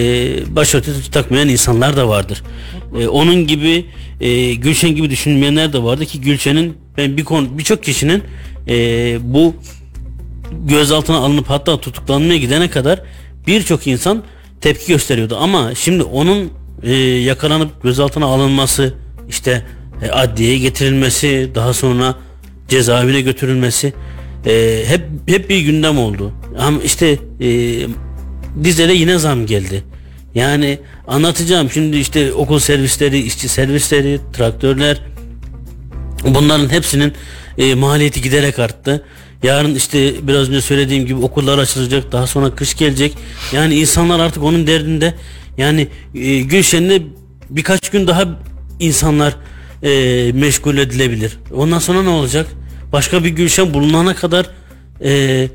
başörtüsü 0.57 1.11
takmayan 1.11 1.49
insanlar 1.49 1.97
da 1.97 2.09
vardır. 2.09 2.43
E, 2.99 3.09
onun 3.09 3.47
gibi 3.47 3.87
e, 4.21 4.55
Gülşen 4.55 4.95
gibi 4.95 5.11
düşünmeyenler 5.11 5.73
de 5.73 5.83
vardı 5.83 6.07
ki 6.07 6.21
Gülşen'in 6.21 6.77
ben 6.97 7.17
bir 7.17 7.25
konu 7.25 7.59
birçok 7.59 7.83
kişinin 7.83 8.23
e, 8.69 8.75
bu 9.23 9.55
gözaltına 10.67 11.17
alınıp 11.17 11.51
hatta 11.51 11.81
tutuklanmaya 11.81 12.39
gidene 12.39 12.71
kadar 12.71 13.03
birçok 13.47 13.87
insan 13.87 14.23
tepki 14.61 14.87
gösteriyordu 14.87 15.37
ama 15.41 15.75
şimdi 15.75 16.03
onun 16.03 16.51
e, 16.83 16.93
yakalanıp 17.01 17.83
gözaltına 17.83 18.27
alınması 18.27 18.95
işte 19.29 19.65
e, 20.03 20.11
adliyeye 20.11 20.59
getirilmesi 20.59 21.51
daha 21.55 21.75
sonra 21.75 22.15
cezaevine 22.69 23.21
götürülmesi 23.21 23.93
e, 24.47 24.83
hep 24.87 25.03
hep 25.27 25.51
bir 25.51 25.61
gündem 25.61 25.99
oldu. 25.99 26.33
Ama 26.59 26.83
işte 26.83 27.19
e, 27.41 27.49
dizele 28.65 28.95
yine 28.95 29.19
zam 29.19 29.47
geldi. 29.47 29.85
Yani 30.39 30.79
anlatacağım 31.07 31.71
şimdi 31.71 31.97
işte 31.97 32.33
okul 32.33 32.59
servisleri, 32.59 33.19
işçi 33.19 33.49
servisleri, 33.49 34.21
traktörler 34.33 35.01
bunların 36.25 36.73
hepsinin 36.73 37.13
e, 37.59 37.75
maliyeti 37.75 38.23
giderek 38.23 38.59
arttı. 38.59 39.05
Yarın 39.43 39.75
işte 39.75 40.29
biraz 40.29 40.49
önce 40.49 40.61
söylediğim 40.61 41.07
gibi 41.07 41.21
okullar 41.21 41.59
açılacak, 41.59 42.13
daha 42.13 42.27
sonra 42.27 42.55
kış 42.55 42.77
gelecek. 42.77 43.15
Yani 43.53 43.75
insanlar 43.75 44.21
artık 44.21 44.43
onun 44.43 44.67
derdinde. 44.67 45.15
Yani 45.57 45.89
e, 46.15 46.39
Gülşen'de 46.41 47.03
birkaç 47.51 47.91
gün 47.91 48.07
daha 48.07 48.25
insanlar 48.81 49.37
e, 49.83 50.33
meşgul 50.33 50.77
edilebilir. 50.77 51.39
Ondan 51.55 51.79
sonra 51.79 52.03
ne 52.03 52.09
olacak? 52.09 52.47
Başka 52.93 53.25
bir 53.25 53.31
Gülşen 53.31 53.75
bulunana 53.75 54.15
kadar 54.15 54.47
e, 55.05 55.49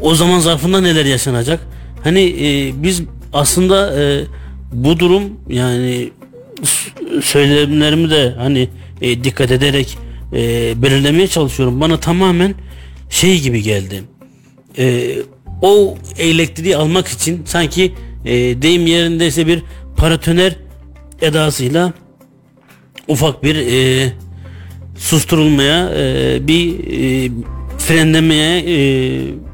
o 0.00 0.14
zaman 0.14 0.38
zarfında 0.38 0.80
neler 0.80 1.04
yaşanacak? 1.04 1.60
Hani 2.04 2.20
e, 2.20 2.72
biz 2.82 3.02
aslında 3.32 4.02
e, 4.02 4.24
bu 4.72 4.98
durum 4.98 5.22
yani 5.48 6.10
söylemlerimi 7.22 8.10
de 8.10 8.34
hani 8.38 8.68
e, 9.00 9.24
dikkat 9.24 9.50
ederek 9.50 9.98
e, 10.32 10.38
belirlemeye 10.82 11.28
çalışıyorum. 11.28 11.80
Bana 11.80 12.00
tamamen 12.00 12.54
şey 13.10 13.40
gibi 13.40 13.62
geldi. 13.62 14.02
E, 14.78 15.16
o 15.62 15.96
elektriği 16.18 16.76
almak 16.76 17.08
için 17.08 17.42
sanki 17.44 17.94
e, 18.24 18.32
deyim 18.62 18.86
yerindeyse 18.86 19.46
bir 19.46 19.62
paratoner 19.96 20.56
edasıyla 21.22 21.92
ufak 23.08 23.44
bir 23.44 23.56
e, 23.56 24.12
susturulmaya 24.96 25.90
e, 25.96 26.38
bir 26.48 26.78
e, 26.78 27.30
frenlemeye 27.78 28.58
e, 28.58 29.49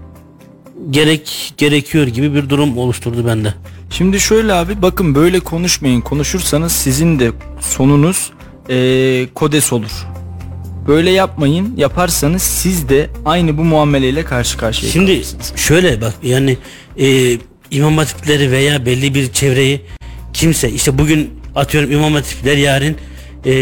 gerek 0.90 1.52
gerekiyor 1.56 2.06
gibi 2.06 2.34
bir 2.34 2.48
durum 2.50 2.78
oluşturdu 2.78 3.26
bende. 3.26 3.54
Şimdi 3.90 4.20
şöyle 4.20 4.52
abi 4.52 4.82
bakın 4.82 5.14
böyle 5.14 5.40
konuşmayın. 5.40 6.00
Konuşursanız 6.00 6.72
sizin 6.72 7.18
de 7.20 7.30
sonunuz 7.60 8.30
eee, 8.68 9.28
kodes 9.34 9.72
olur. 9.72 10.06
Böyle 10.88 11.10
yapmayın. 11.10 11.74
Yaparsanız 11.76 12.42
siz 12.42 12.88
de 12.88 13.10
aynı 13.24 13.58
bu 13.58 13.64
muameleyle 13.64 14.24
karşı 14.24 14.58
karşıya 14.58 14.92
Şimdi 14.92 15.12
kalırsınız. 15.14 15.52
şöyle 15.56 16.00
bak 16.00 16.14
yani 16.22 16.58
e, 16.98 17.38
imam 17.70 17.96
hatipleri 17.98 18.50
veya 18.50 18.86
belli 18.86 19.14
bir 19.14 19.32
çevreyi 19.32 19.80
kimse 20.32 20.70
işte 20.70 20.98
bugün 20.98 21.30
atıyorum 21.54 21.92
imam 21.92 22.12
hatipler 22.12 22.56
yarın 22.56 22.96
e, 23.46 23.52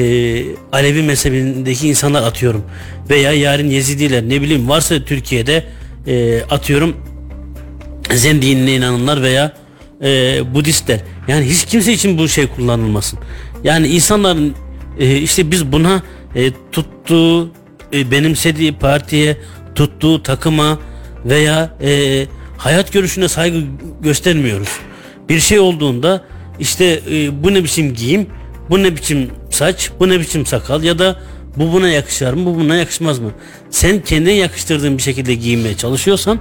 Alevi 0.72 1.02
mezhebindeki 1.02 1.88
insanlar 1.88 2.22
atıyorum 2.22 2.64
veya 3.10 3.32
yarın 3.32 3.68
Yezidiler 3.70 4.22
ne 4.28 4.42
bileyim 4.42 4.68
varsa 4.68 5.04
Türkiye'de 5.04 5.64
e, 6.06 6.42
atıyorum 6.50 6.96
Zen 8.16 8.42
dinine 8.42 8.74
inananlar 8.74 9.22
veya 9.22 9.52
e, 10.02 10.40
Budistler. 10.54 11.00
Yani 11.28 11.44
hiç 11.46 11.64
kimse 11.64 11.92
için 11.92 12.18
bu 12.18 12.28
şey 12.28 12.46
kullanılmasın. 12.46 13.18
Yani 13.64 13.88
insanların 13.88 14.54
e, 14.98 15.16
işte 15.16 15.50
biz 15.50 15.72
buna 15.72 16.02
e, 16.34 16.52
tuttuğu 16.72 17.50
e, 17.92 18.10
benimsediği 18.10 18.72
partiye 18.72 19.36
tuttuğu 19.74 20.22
takıma 20.22 20.78
veya 21.24 21.76
e, 21.82 22.26
hayat 22.58 22.92
görüşüne 22.92 23.28
saygı 23.28 23.58
göstermiyoruz. 24.00 24.68
Bir 25.28 25.40
şey 25.40 25.58
olduğunda 25.58 26.24
işte 26.58 27.00
e, 27.10 27.44
bu 27.44 27.54
ne 27.54 27.64
biçim 27.64 27.94
giyim, 27.94 28.26
bu 28.70 28.82
ne 28.82 28.96
biçim 28.96 29.30
saç, 29.50 29.90
bu 30.00 30.08
ne 30.08 30.20
biçim 30.20 30.46
sakal 30.46 30.82
ya 30.82 30.98
da 30.98 31.20
bu 31.56 31.72
buna 31.72 31.88
yakışar 31.88 32.32
mı, 32.32 32.46
bu 32.46 32.58
buna 32.58 32.76
yakışmaz 32.76 33.18
mı? 33.18 33.30
Sen 33.70 34.00
kendine 34.00 34.32
yakıştırdığın 34.32 34.98
bir 34.98 35.02
şekilde 35.02 35.34
giyinmeye 35.34 35.76
çalışıyorsan 35.76 36.38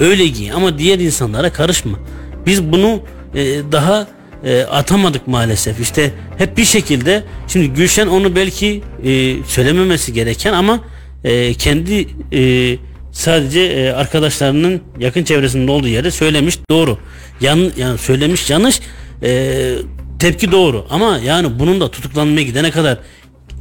öyle 0.00 0.26
giy 0.26 0.52
ama 0.52 0.78
diğer 0.78 0.98
insanlara 0.98 1.52
karışma. 1.52 1.98
Biz 2.46 2.64
bunu 2.72 3.02
e, 3.34 3.44
daha 3.72 4.06
e, 4.44 4.62
atamadık 4.62 5.26
maalesef. 5.26 5.80
İşte 5.80 6.12
hep 6.38 6.56
bir 6.56 6.64
şekilde 6.64 7.24
şimdi 7.48 7.68
Gülşen 7.68 8.06
onu 8.06 8.36
belki 8.36 8.82
e, 9.04 9.42
söylememesi 9.42 10.12
gereken 10.12 10.52
ama 10.52 10.80
e, 11.24 11.54
kendi 11.54 12.08
e, 12.32 12.76
sadece 13.12 13.60
e, 13.60 13.90
arkadaşlarının 13.90 14.80
yakın 14.98 15.24
çevresinde 15.24 15.70
olduğu 15.70 15.88
yere 15.88 16.10
söylemiş 16.10 16.58
doğru. 16.70 16.98
Yan, 17.40 17.70
yani 17.76 17.98
söylemiş 17.98 18.50
yanlış 18.50 18.80
e, 19.22 19.74
tepki 20.18 20.52
doğru 20.52 20.86
ama 20.90 21.18
yani 21.18 21.58
bunun 21.58 21.80
da 21.80 21.90
tutuklanmaya 21.90 22.42
gidene 22.42 22.70
kadar 22.70 22.98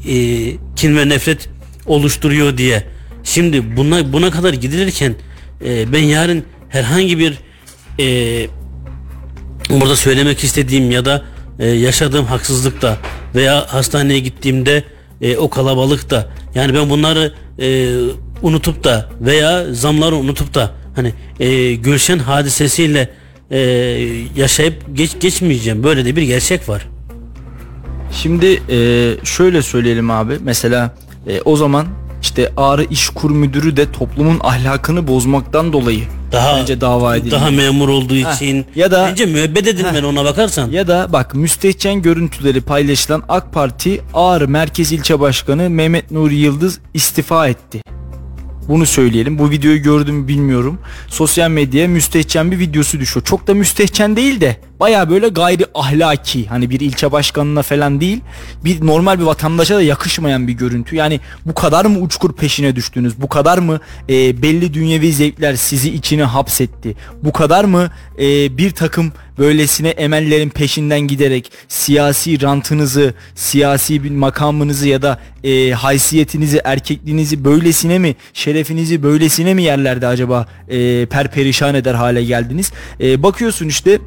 e, 0.07 0.15
kin 0.75 0.97
ve 0.97 1.09
nefret 1.09 1.49
oluşturuyor 1.85 2.57
diye 2.57 2.83
şimdi 3.23 3.77
buna 3.77 4.13
buna 4.13 4.31
kadar 4.31 4.53
gidilirken 4.53 5.15
e, 5.65 5.93
ben 5.93 6.03
yarın 6.03 6.43
herhangi 6.69 7.19
bir 7.19 7.33
e, 7.99 8.47
burada 9.69 9.95
söylemek 9.95 10.43
istediğim 10.43 10.91
ya 10.91 11.05
da 11.05 11.25
e, 11.59 11.67
yaşadığım 11.67 12.25
haksızlıkta 12.25 12.97
veya 13.35 13.73
hastaneye 13.73 14.19
gittiğimde 14.19 14.83
e, 15.21 15.37
o 15.37 15.49
kalabalıkta 15.49 16.29
yani 16.55 16.73
ben 16.73 16.89
bunları 16.89 17.33
e, 17.59 17.95
unutup 18.41 18.83
da 18.83 19.09
veya 19.21 19.73
zamları 19.73 20.15
unutup 20.15 20.53
da 20.53 20.71
hani 20.95 21.13
e, 21.39 21.73
Gülşen 21.75 22.19
hadisesiyle 22.19 23.09
e, 23.51 23.59
yaşayıp 24.35 24.83
geç 24.93 25.19
geçmeyeceğim 25.19 25.83
böyle 25.83 26.05
de 26.05 26.15
bir 26.15 26.21
gerçek 26.21 26.69
var. 26.69 26.87
Şimdi 28.11 28.45
eee, 28.45 29.17
şöyle 29.23 29.61
söyleyelim 29.61 30.11
abi. 30.11 30.33
Mesela 30.43 30.95
eee, 31.27 31.41
o 31.45 31.55
zaman 31.57 31.87
işte 32.21 32.51
Ağrı 32.57 32.83
İşkur 32.89 33.31
Müdürü 33.31 33.77
de 33.77 33.91
toplumun 33.91 34.39
ahlakını 34.43 35.07
bozmaktan 35.07 35.73
dolayı 35.73 36.03
Daha 36.31 36.57
bence 36.57 36.81
dava 36.81 37.15
edildi. 37.15 37.31
daha 37.31 37.51
memur 37.51 37.89
olduğu 37.89 38.15
Heh, 38.15 38.35
için 38.35 38.65
ya 38.75 38.91
da- 38.91 39.07
bence 39.09 39.25
müebbet 39.25 39.67
edilmeli 39.67 40.05
ona 40.05 40.25
bakarsan. 40.25 40.71
Ya 40.71 40.87
da 40.87 41.07
bak 41.13 41.35
müstehcen 41.35 42.01
görüntüleri 42.01 42.61
paylaşılan 42.61 43.23
AK 43.29 43.53
Parti 43.53 44.01
Ağrı 44.13 44.47
Merkez 44.47 44.91
İlçe 44.91 45.19
Başkanı 45.19 45.69
Mehmet 45.69 46.11
Nuri 46.11 46.35
Yıldız 46.35 46.79
istifa 46.93 47.47
etti. 47.47 47.81
Bunu 48.67 48.85
söyleyelim. 48.85 49.39
Bu 49.39 49.49
videoyu 49.49 49.81
gördüm 49.81 50.27
bilmiyorum. 50.27 50.79
Sosyal 51.07 51.49
medyaya 51.49 51.87
müstehcen 51.87 52.51
bir 52.51 52.59
videosu 52.59 52.99
düşüyor. 52.99 53.25
Çok 53.25 53.47
da 53.47 53.53
müstehcen 53.53 54.15
değil 54.15 54.41
de 54.41 54.57
baya 54.79 55.09
böyle 55.09 55.27
gayri 55.27 55.65
ahlaki. 55.73 56.47
Hani 56.47 56.69
bir 56.69 56.79
ilçe 56.79 57.11
başkanına 57.11 57.61
falan 57.61 58.01
değil. 58.01 58.19
Bir 58.65 58.85
normal 58.85 59.19
bir 59.19 59.23
vatandaşa 59.23 59.75
da 59.75 59.81
yakışmayan 59.81 60.47
bir 60.47 60.53
görüntü. 60.53 60.95
Yani 60.95 61.19
bu 61.45 61.53
kadar 61.53 61.85
mı 61.85 61.99
uçkur 61.99 62.33
peşine 62.33 62.75
düştünüz? 62.75 63.21
Bu 63.21 63.29
kadar 63.29 63.57
mı 63.57 63.79
e, 64.09 64.41
belli 64.41 64.73
dünyevi 64.73 65.13
zevkler 65.13 65.55
sizi 65.55 65.93
içine 65.93 66.23
hapsetti? 66.23 66.95
Bu 67.23 67.31
kadar 67.31 67.63
mı 67.63 67.91
e, 68.19 68.57
bir 68.57 68.71
takım 68.71 69.11
böylesine 69.37 69.89
emellerin 69.89 70.49
peşinden 70.49 70.99
giderek 70.99 71.51
siyasi 71.67 72.41
rantınızı, 72.41 73.13
siyasi 73.35 74.03
bir 74.03 74.11
makamınızı 74.11 74.87
ya 74.87 75.01
da 75.01 75.19
e, 75.43 75.71
haysiyetinizi, 75.71 76.61
erkekliğinizi 76.63 77.45
böylesine 77.45 77.99
mi, 77.99 78.15
şerefinizi 78.33 79.03
böylesine 79.03 79.53
mi 79.53 79.63
yerlerde 79.63 80.07
acaba 80.07 80.47
e, 80.69 81.05
perperişan 81.05 81.75
eder 81.75 81.93
hale 81.93 82.23
geldiniz? 82.23 82.71
E, 83.01 83.23
bakıyorsun 83.23 83.67
işte 83.67 83.99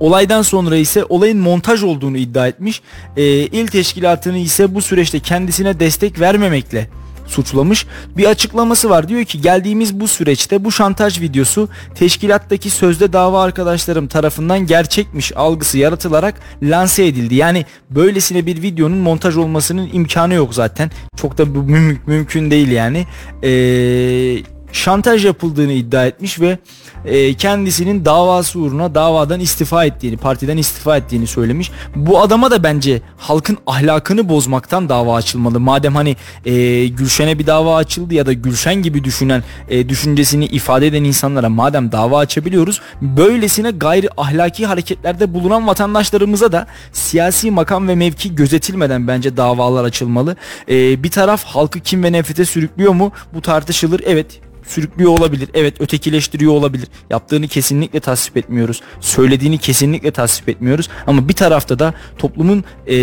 Olaydan 0.00 0.42
sonra 0.42 0.76
ise 0.76 1.04
olayın 1.04 1.38
montaj 1.38 1.82
olduğunu 1.82 2.16
iddia 2.16 2.48
etmiş. 2.48 2.82
Ee, 3.16 3.22
il 3.26 3.66
teşkilatını 3.66 4.38
ise 4.38 4.74
bu 4.74 4.82
süreçte 4.82 5.20
kendisine 5.20 5.80
destek 5.80 6.20
vermemekle 6.20 6.88
suçlamış. 7.26 7.86
Bir 8.16 8.24
açıklaması 8.24 8.90
var. 8.90 9.08
Diyor 9.08 9.24
ki 9.24 9.40
geldiğimiz 9.40 10.00
bu 10.00 10.08
süreçte 10.08 10.64
bu 10.64 10.72
şantaj 10.72 11.20
videosu 11.20 11.68
teşkilattaki 11.94 12.70
sözde 12.70 13.12
dava 13.12 13.42
arkadaşlarım 13.42 14.06
tarafından 14.06 14.66
gerçekmiş 14.66 15.36
algısı 15.36 15.78
yaratılarak 15.78 16.34
lanse 16.62 17.06
edildi. 17.06 17.34
Yani 17.34 17.66
böylesine 17.90 18.46
bir 18.46 18.62
videonun 18.62 18.98
montaj 18.98 19.36
olmasının 19.36 19.90
imkanı 19.92 20.34
yok 20.34 20.54
zaten. 20.54 20.90
Çok 21.16 21.38
da 21.38 21.54
bu 21.54 21.58
müm- 21.58 21.98
mümkün 22.06 22.50
değil 22.50 22.68
yani. 22.68 23.06
Ee, 23.44 24.42
şantaj 24.72 25.24
yapıldığını 25.24 25.72
iddia 25.72 26.06
etmiş 26.06 26.40
ve 26.40 26.58
e, 27.04 27.34
kendisinin 27.34 28.04
davası 28.04 28.58
uğruna 28.58 28.94
davadan 28.94 29.40
istifa 29.40 29.84
ettiğini, 29.84 30.16
partiden 30.16 30.56
istifa 30.56 30.96
ettiğini 30.96 31.26
söylemiş. 31.26 31.70
Bu 31.96 32.20
adama 32.20 32.50
da 32.50 32.62
bence 32.62 33.02
halkın 33.16 33.58
ahlakını 33.66 34.28
bozmaktan 34.28 34.88
dava 34.88 35.14
açılmalı. 35.16 35.60
Madem 35.60 35.94
hani 35.94 36.16
e, 36.44 36.86
Gülşen'e 36.86 37.38
bir 37.38 37.46
dava 37.46 37.76
açıldı 37.76 38.14
ya 38.14 38.26
da 38.26 38.32
Gülşen 38.32 38.74
gibi 38.74 39.04
düşünen, 39.04 39.42
e, 39.68 39.88
düşüncesini 39.88 40.46
ifade 40.46 40.86
eden 40.86 41.04
insanlara 41.04 41.48
madem 41.48 41.92
dava 41.92 42.18
açabiliyoruz, 42.18 42.80
böylesine 43.02 43.70
gayri 43.70 44.08
ahlaki 44.16 44.66
hareketlerde 44.66 45.34
bulunan 45.34 45.66
vatandaşlarımıza 45.66 46.52
da 46.52 46.66
siyasi 46.92 47.50
makam 47.50 47.88
ve 47.88 47.94
mevki 47.94 48.34
gözetilmeden 48.34 49.08
bence 49.08 49.36
davalar 49.36 49.84
açılmalı. 49.84 50.36
E, 50.68 51.02
bir 51.02 51.10
taraf 51.10 51.44
halkı 51.44 51.80
kim 51.80 52.02
ve 52.02 52.12
nefrete 52.12 52.44
sürüklüyor 52.44 52.92
mu? 52.92 53.12
Bu 53.34 53.40
tartışılır. 53.40 54.00
Evet 54.04 54.40
sürüklüyor 54.66 55.10
olabilir. 55.10 55.48
Evet 55.54 55.80
ötekileştiriyor 55.80 56.52
olabilir. 56.52 56.88
Yaptığını 57.10 57.48
kesinlikle 57.48 58.00
tasvip 58.00 58.36
etmiyoruz. 58.36 58.80
Söylediğini 59.00 59.58
kesinlikle 59.58 60.10
tasvip 60.10 60.48
etmiyoruz. 60.48 60.88
Ama 61.06 61.28
bir 61.28 61.34
tarafta 61.34 61.78
da 61.78 61.94
toplumun 62.18 62.64
e, 62.86 62.96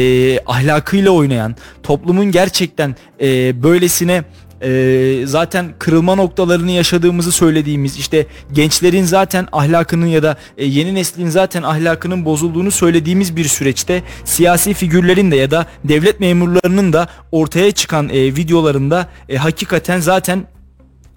ahlakıyla 0.45 1.11
oynayan, 1.11 1.55
toplumun 1.83 2.31
gerçekten 2.31 2.95
e, 3.21 3.63
böylesine 3.63 4.23
e, 4.63 5.23
zaten 5.25 5.73
kırılma 5.79 6.15
noktalarını 6.15 6.71
yaşadığımızı 6.71 7.31
söylediğimiz 7.31 7.97
işte 7.97 8.25
gençlerin 8.51 9.03
zaten 9.03 9.47
ahlakının 9.51 10.05
ya 10.05 10.23
da 10.23 10.37
e, 10.57 10.65
yeni 10.65 10.95
neslin 10.95 11.29
zaten 11.29 11.63
ahlakının 11.63 12.25
bozulduğunu 12.25 12.71
söylediğimiz 12.71 13.35
bir 13.35 13.45
süreçte 13.45 14.03
siyasi 14.25 14.73
figürlerin 14.73 15.31
de 15.31 15.35
ya 15.35 15.51
da 15.51 15.65
devlet 15.83 16.19
memurlarının 16.19 16.93
da 16.93 17.07
ortaya 17.31 17.71
çıkan 17.71 18.09
e, 18.09 18.15
videolarında 18.15 19.07
e, 19.29 19.37
hakikaten 19.37 19.99
zaten 19.99 20.47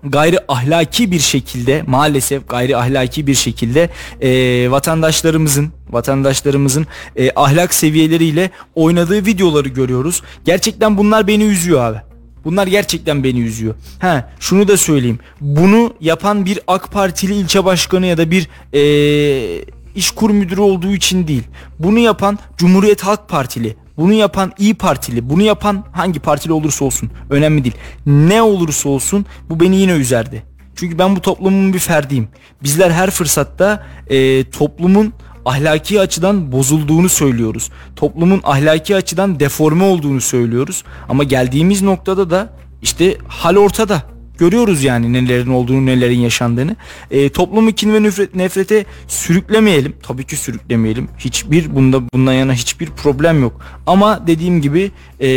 gayri 0.04 0.38
ahlaki 0.48 1.10
bir 1.10 1.18
şekilde 1.18 1.82
maalesef 1.86 2.48
gayri 2.48 2.76
ahlaki 2.76 3.26
bir 3.26 3.34
şekilde 3.34 3.90
e, 4.20 4.70
vatandaşlarımızın 4.70 5.72
vatandaşlarımızın 5.90 6.86
e, 7.16 7.30
ahlak 7.36 7.74
seviyeleriyle 7.74 8.50
oynadığı 8.74 9.26
videoları 9.26 9.68
görüyoruz. 9.68 10.22
Gerçekten 10.44 10.98
bunlar 10.98 11.26
beni 11.26 11.44
üzüyor 11.44 11.84
abi. 11.84 11.98
Bunlar 12.44 12.66
gerçekten 12.66 13.24
beni 13.24 13.40
üzüyor. 13.40 13.74
Ha, 13.98 14.32
şunu 14.40 14.68
da 14.68 14.76
söyleyeyim. 14.76 15.18
Bunu 15.40 15.94
yapan 16.00 16.44
bir 16.44 16.60
AK 16.66 16.92
Partili 16.92 17.34
ilçe 17.34 17.64
başkanı 17.64 18.06
ya 18.06 18.18
da 18.18 18.30
bir 18.30 18.48
e, 18.74 19.64
işkur 19.94 20.30
müdürü 20.30 20.60
olduğu 20.60 20.92
için 20.92 21.28
değil. 21.28 21.42
Bunu 21.78 21.98
yapan 21.98 22.38
Cumhuriyet 22.56 23.02
Halk 23.02 23.28
Partili, 23.28 23.76
bunu 23.96 24.12
yapan 24.12 24.52
İyi 24.58 24.74
Partili, 24.74 25.30
bunu 25.30 25.42
yapan 25.42 25.84
hangi 25.92 26.20
partili 26.20 26.52
olursa 26.52 26.84
olsun 26.84 27.10
önemli 27.30 27.64
değil. 27.64 27.76
Ne 28.06 28.42
olursa 28.42 28.88
olsun 28.88 29.26
bu 29.50 29.60
beni 29.60 29.76
yine 29.76 29.92
üzerdi. 29.92 30.42
Çünkü 30.76 30.98
ben 30.98 31.16
bu 31.16 31.20
toplumun 31.20 31.72
bir 31.72 31.78
ferdiyim. 31.78 32.28
Bizler 32.62 32.90
her 32.90 33.10
fırsatta 33.10 33.86
e, 34.06 34.50
toplumun 34.50 35.12
ahlaki 35.44 36.00
açıdan 36.00 36.52
bozulduğunu 36.52 37.08
söylüyoruz. 37.08 37.70
Toplumun 37.96 38.40
ahlaki 38.44 38.96
açıdan 38.96 39.40
deforme 39.40 39.84
olduğunu 39.84 40.20
söylüyoruz. 40.20 40.84
Ama 41.08 41.24
geldiğimiz 41.24 41.82
noktada 41.82 42.30
da 42.30 42.52
işte 42.82 43.18
hal 43.28 43.56
ortada. 43.56 44.13
Görüyoruz 44.38 44.84
yani 44.84 45.12
nelerin 45.12 45.50
olduğunu, 45.50 45.86
nelerin 45.86 46.18
yaşandığını. 46.18 46.76
E, 47.10 47.28
toplumu 47.28 47.72
kin 47.72 47.94
ve 47.94 48.02
nefret, 48.02 48.34
nefrete 48.34 48.84
sürüklemeyelim. 49.08 49.94
Tabii 50.02 50.24
ki 50.24 50.36
sürüklemeyelim. 50.36 51.08
Hiçbir 51.18 51.74
bunda 51.74 52.00
bundan 52.12 52.32
yana 52.32 52.52
hiçbir 52.54 52.86
problem 52.90 53.42
yok. 53.42 53.60
Ama 53.86 54.26
dediğim 54.26 54.60
gibi 54.62 54.90
e, 55.20 55.28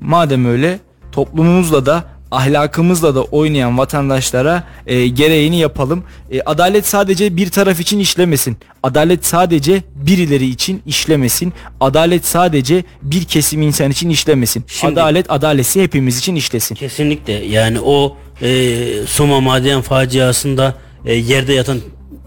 madem 0.00 0.46
öyle 0.46 0.78
toplumumuzla 1.12 1.86
da 1.86 2.04
ahlakımızla 2.30 3.14
da 3.14 3.22
oynayan 3.22 3.78
vatandaşlara 3.78 4.64
e, 4.86 5.08
gereğini 5.08 5.58
yapalım. 5.58 6.04
E, 6.30 6.40
adalet 6.40 6.86
sadece 6.86 7.36
bir 7.36 7.50
taraf 7.50 7.80
için 7.80 7.98
işlemesin. 7.98 8.56
Adalet 8.82 9.26
sadece 9.26 9.82
birileri 9.94 10.46
için 10.46 10.82
işlemesin. 10.86 11.52
Adalet 11.80 12.26
sadece 12.26 12.84
bir 13.02 13.24
kesim 13.24 13.62
insan 13.62 13.90
için 13.90 14.10
işlemesin. 14.10 14.64
Şimdi- 14.66 14.92
adalet 14.92 15.30
adalesi 15.30 15.82
hepimiz 15.82 16.18
için 16.18 16.34
işlesin. 16.34 16.74
Kesinlikle 16.74 17.32
yani 17.32 17.80
o 17.80 18.16
e, 18.42 18.86
Soma 19.06 19.40
maden 19.40 19.80
faciasında 19.80 20.74
e, 21.04 21.14
yerde 21.14 21.52
yatan 21.52 21.78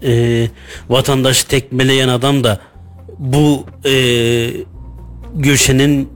e, 0.02 0.48
vatandaşı 0.88 1.48
tekmeleyen 1.48 2.08
adam 2.08 2.44
da 2.44 2.60
bu 3.18 3.66
e, 3.84 3.92
Gülşen'in 5.34 6.08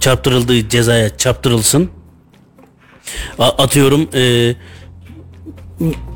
çarptırıldığı 0.00 0.68
cezaya 0.68 1.16
çarptırılsın. 1.16 1.90
A- 3.38 3.48
atıyorum 3.62 4.08
e, 4.14 4.54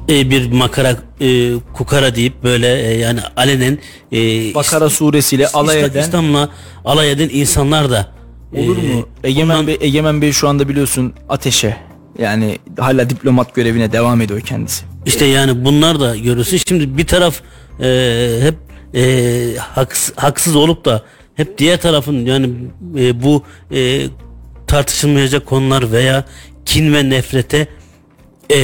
e, 0.09 0.31
bir 0.31 0.53
makara 0.53 0.97
e, 1.21 1.55
kukara 1.75 2.15
deyip 2.15 2.43
böyle 2.43 2.83
e, 2.93 2.99
yani 2.99 3.21
alenen 3.37 3.79
e, 4.13 4.19
Bakara 4.55 4.91
suresiyle 4.91 5.49
alay 5.49 5.81
eden 5.81 6.03
İslam'la 6.03 6.51
alay 6.85 7.11
eden 7.13 7.29
insanlar 7.33 7.91
da 7.91 8.13
olur 8.57 8.77
e, 8.79 8.95
mu? 8.95 9.09
Egemen 9.25 9.57
bundan- 9.59 9.67
Bey, 9.67 9.77
Egemen 9.81 10.23
Bey 10.23 10.33
şu 10.33 10.49
anda 10.49 10.69
biliyorsun 10.69 11.15
ateşe. 11.29 11.77
Yani 12.19 12.59
hala 12.79 13.11
diplomat 13.11 13.55
görevine 13.55 13.93
devam 13.93 14.21
ediyor 14.21 14.41
kendisi. 14.41 14.85
İşte 15.07 15.25
yani 15.25 15.65
bunlar 15.65 16.01
da 16.01 16.17
görürsün. 16.17 16.61
Şimdi 16.69 16.99
bir 16.99 17.07
taraf 17.07 17.41
e, 17.81 18.39
hep 18.43 18.55
e, 18.95 19.01
haks- 19.57 20.13
haksız 20.17 20.57
olup 20.57 20.85
da 20.85 21.03
hep 21.35 21.59
diğer 21.59 21.81
tarafın 21.81 22.27
yani 22.27 22.51
e, 22.99 23.23
bu 23.23 23.43
e, 23.73 24.07
tartışılmayacak 24.67 25.47
konular 25.47 25.93
veya 25.93 26.25
kin 26.65 26.95
ve 26.95 27.11
nefrete 27.11 27.67
e, 28.55 28.59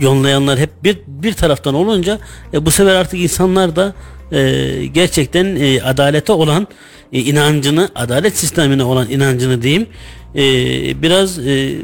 yonlayanlar 0.00 0.58
hep 0.58 0.84
bir 0.84 0.98
bir 1.06 1.32
taraftan 1.32 1.74
olunca 1.74 2.18
e, 2.54 2.66
bu 2.66 2.70
sefer 2.70 2.94
artık 2.94 3.20
insanlar 3.20 3.76
da 3.76 3.94
e, 4.32 4.86
gerçekten 4.86 5.56
e, 5.56 5.82
adalete 5.82 6.32
olan 6.32 6.66
e, 7.12 7.18
inancını, 7.20 7.88
adalet 7.94 8.36
sistemine 8.36 8.84
olan 8.84 9.10
inancını 9.10 9.62
diyeyim 9.62 9.86
e, 10.34 10.42
biraz 11.02 11.38
e, 11.38 11.76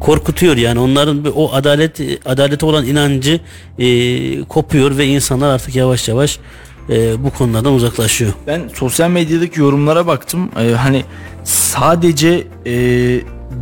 korkutuyor 0.00 0.56
yani 0.56 0.78
onların 0.78 1.24
o 1.34 1.52
adalet 1.52 2.00
adalete 2.26 2.66
olan 2.66 2.86
inancı 2.86 3.40
e, 3.78 4.44
kopuyor 4.44 4.98
ve 4.98 5.06
insanlar 5.06 5.54
artık 5.54 5.76
yavaş 5.76 6.08
yavaş 6.08 6.38
e, 6.90 7.24
bu 7.24 7.30
konulardan 7.30 7.72
uzaklaşıyor. 7.72 8.32
Ben 8.46 8.62
sosyal 8.74 9.10
medyadaki 9.10 9.60
yorumlara 9.60 10.06
baktım. 10.06 10.50
Ee, 10.58 10.74
hani 10.74 11.04
sadece 11.44 12.46
e, 12.66 12.72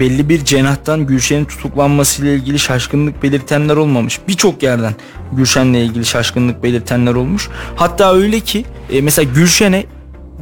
belli 0.00 0.28
bir 0.28 0.44
cenahtan 0.44 1.06
Gülşen'in 1.06 1.44
tutuklanmasıyla 1.44 2.32
ilgili 2.32 2.58
şaşkınlık 2.58 3.22
belirtenler 3.22 3.76
olmamış. 3.76 4.20
Birçok 4.28 4.62
yerden 4.62 4.94
Gülşen'le 5.32 5.74
ilgili 5.74 6.04
şaşkınlık 6.04 6.62
belirtenler 6.62 7.14
olmuş. 7.14 7.48
Hatta 7.76 8.14
öyle 8.14 8.40
ki 8.40 8.64
e, 8.90 9.00
mesela 9.00 9.30
Gülşen'e 9.34 9.84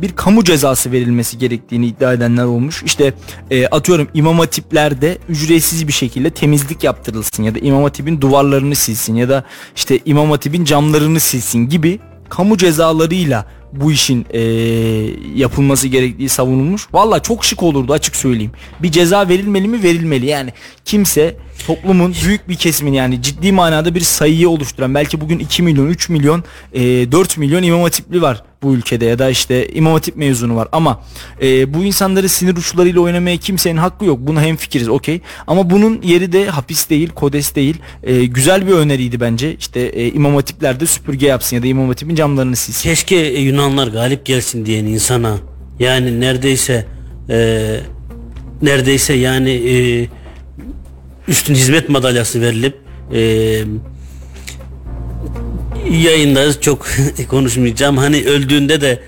bir 0.02 0.12
kamu 0.12 0.44
cezası 0.44 0.92
verilmesi 0.92 1.38
gerektiğini 1.38 1.86
iddia 1.86 2.12
edenler 2.12 2.44
olmuş. 2.44 2.82
İşte 2.82 3.14
e, 3.50 3.66
atıyorum 3.66 4.08
imam 4.14 4.38
hatiplerde 4.38 5.18
ücretsiz 5.28 5.88
bir 5.88 5.92
şekilde 5.92 6.30
temizlik 6.30 6.84
yaptırılsın 6.84 7.42
ya 7.42 7.54
da 7.54 7.58
imam 7.58 7.82
hatibin 7.82 8.20
duvarlarını 8.20 8.74
silsin 8.74 9.16
ya 9.16 9.28
da 9.28 9.44
işte 9.76 9.98
imam 10.04 10.30
hatibin 10.30 10.64
camlarını 10.64 11.20
silsin 11.20 11.68
gibi 11.68 12.00
kamu 12.28 12.56
cezalarıyla 12.56 13.46
bu 13.72 13.92
işin 13.92 14.26
e, 14.30 14.40
yapılması 15.34 15.88
gerektiği 15.88 16.28
savunulmuş. 16.28 16.88
Valla 16.92 17.22
çok 17.22 17.44
şık 17.44 17.62
olurdu 17.62 17.92
açık 17.92 18.16
söyleyeyim. 18.16 18.52
Bir 18.82 18.92
ceza 18.92 19.28
verilmeli 19.28 19.68
mi? 19.68 19.82
Verilmeli. 19.82 20.26
Yani 20.26 20.52
kimse 20.84 21.36
toplumun 21.66 22.14
büyük 22.24 22.48
bir 22.48 22.54
kesimini 22.54 22.96
yani 22.96 23.22
ciddi 23.22 23.52
manada 23.52 23.94
bir 23.94 24.00
sayıyı 24.00 24.48
oluşturan 24.48 24.94
belki 24.94 25.20
bugün 25.20 25.38
2 25.38 25.62
milyon, 25.62 25.86
3 25.86 26.08
milyon, 26.08 26.44
e, 26.72 27.12
4 27.12 27.38
milyon 27.38 27.62
imam 27.62 27.82
hatipli 27.82 28.22
var 28.22 28.42
bu 28.62 28.74
ülkede 28.74 29.04
ya 29.04 29.18
da 29.18 29.30
işte 29.30 29.68
imam 29.68 29.92
hatip 29.92 30.16
mezunu 30.16 30.56
var 30.56 30.68
ama 30.72 31.00
e, 31.42 31.74
bu 31.74 31.84
insanları 31.84 32.28
sinir 32.28 32.56
uçlarıyla 32.56 33.00
oynamaya 33.00 33.36
kimsenin 33.36 33.76
hakkı 33.76 34.04
yok. 34.04 34.18
Buna 34.20 34.42
hemfikiriz 34.42 34.88
okey. 34.88 35.20
Ama 35.46 35.70
bunun 35.70 36.02
yeri 36.02 36.32
de 36.32 36.46
hapis 36.46 36.90
değil, 36.90 37.08
kodes 37.08 37.54
değil. 37.54 37.76
E, 38.02 38.24
güzel 38.24 38.66
bir 38.66 38.72
öneriydi 38.72 39.20
bence. 39.20 39.54
İşte 39.54 39.80
e, 39.80 40.12
imam 40.12 40.34
hatiplerde 40.34 40.86
süpürge 40.86 41.26
yapsın 41.26 41.56
ya 41.56 41.62
da 41.62 41.66
imam 41.66 41.88
hatipin 41.88 42.14
camlarını 42.14 42.56
silsin. 42.56 42.82
Keşke 42.82 43.16
e, 43.16 43.40
Yunanlar 43.40 43.88
galip 43.88 44.26
gelsin 44.26 44.66
diyen 44.66 44.84
insana 44.84 45.38
yani 45.78 46.20
neredeyse 46.20 46.86
e, 47.30 47.80
neredeyse 48.62 49.14
yani 49.14 49.50
e, 49.50 50.08
üstün 51.28 51.54
hizmet 51.54 51.88
madalyası 51.88 52.40
verilip 52.40 52.76
e, 53.12 53.20
yayında 55.90 56.60
çok 56.60 56.86
konuşmayacağım. 57.28 57.96
Hani 57.96 58.24
öldüğünde 58.24 58.80
de 58.80 59.02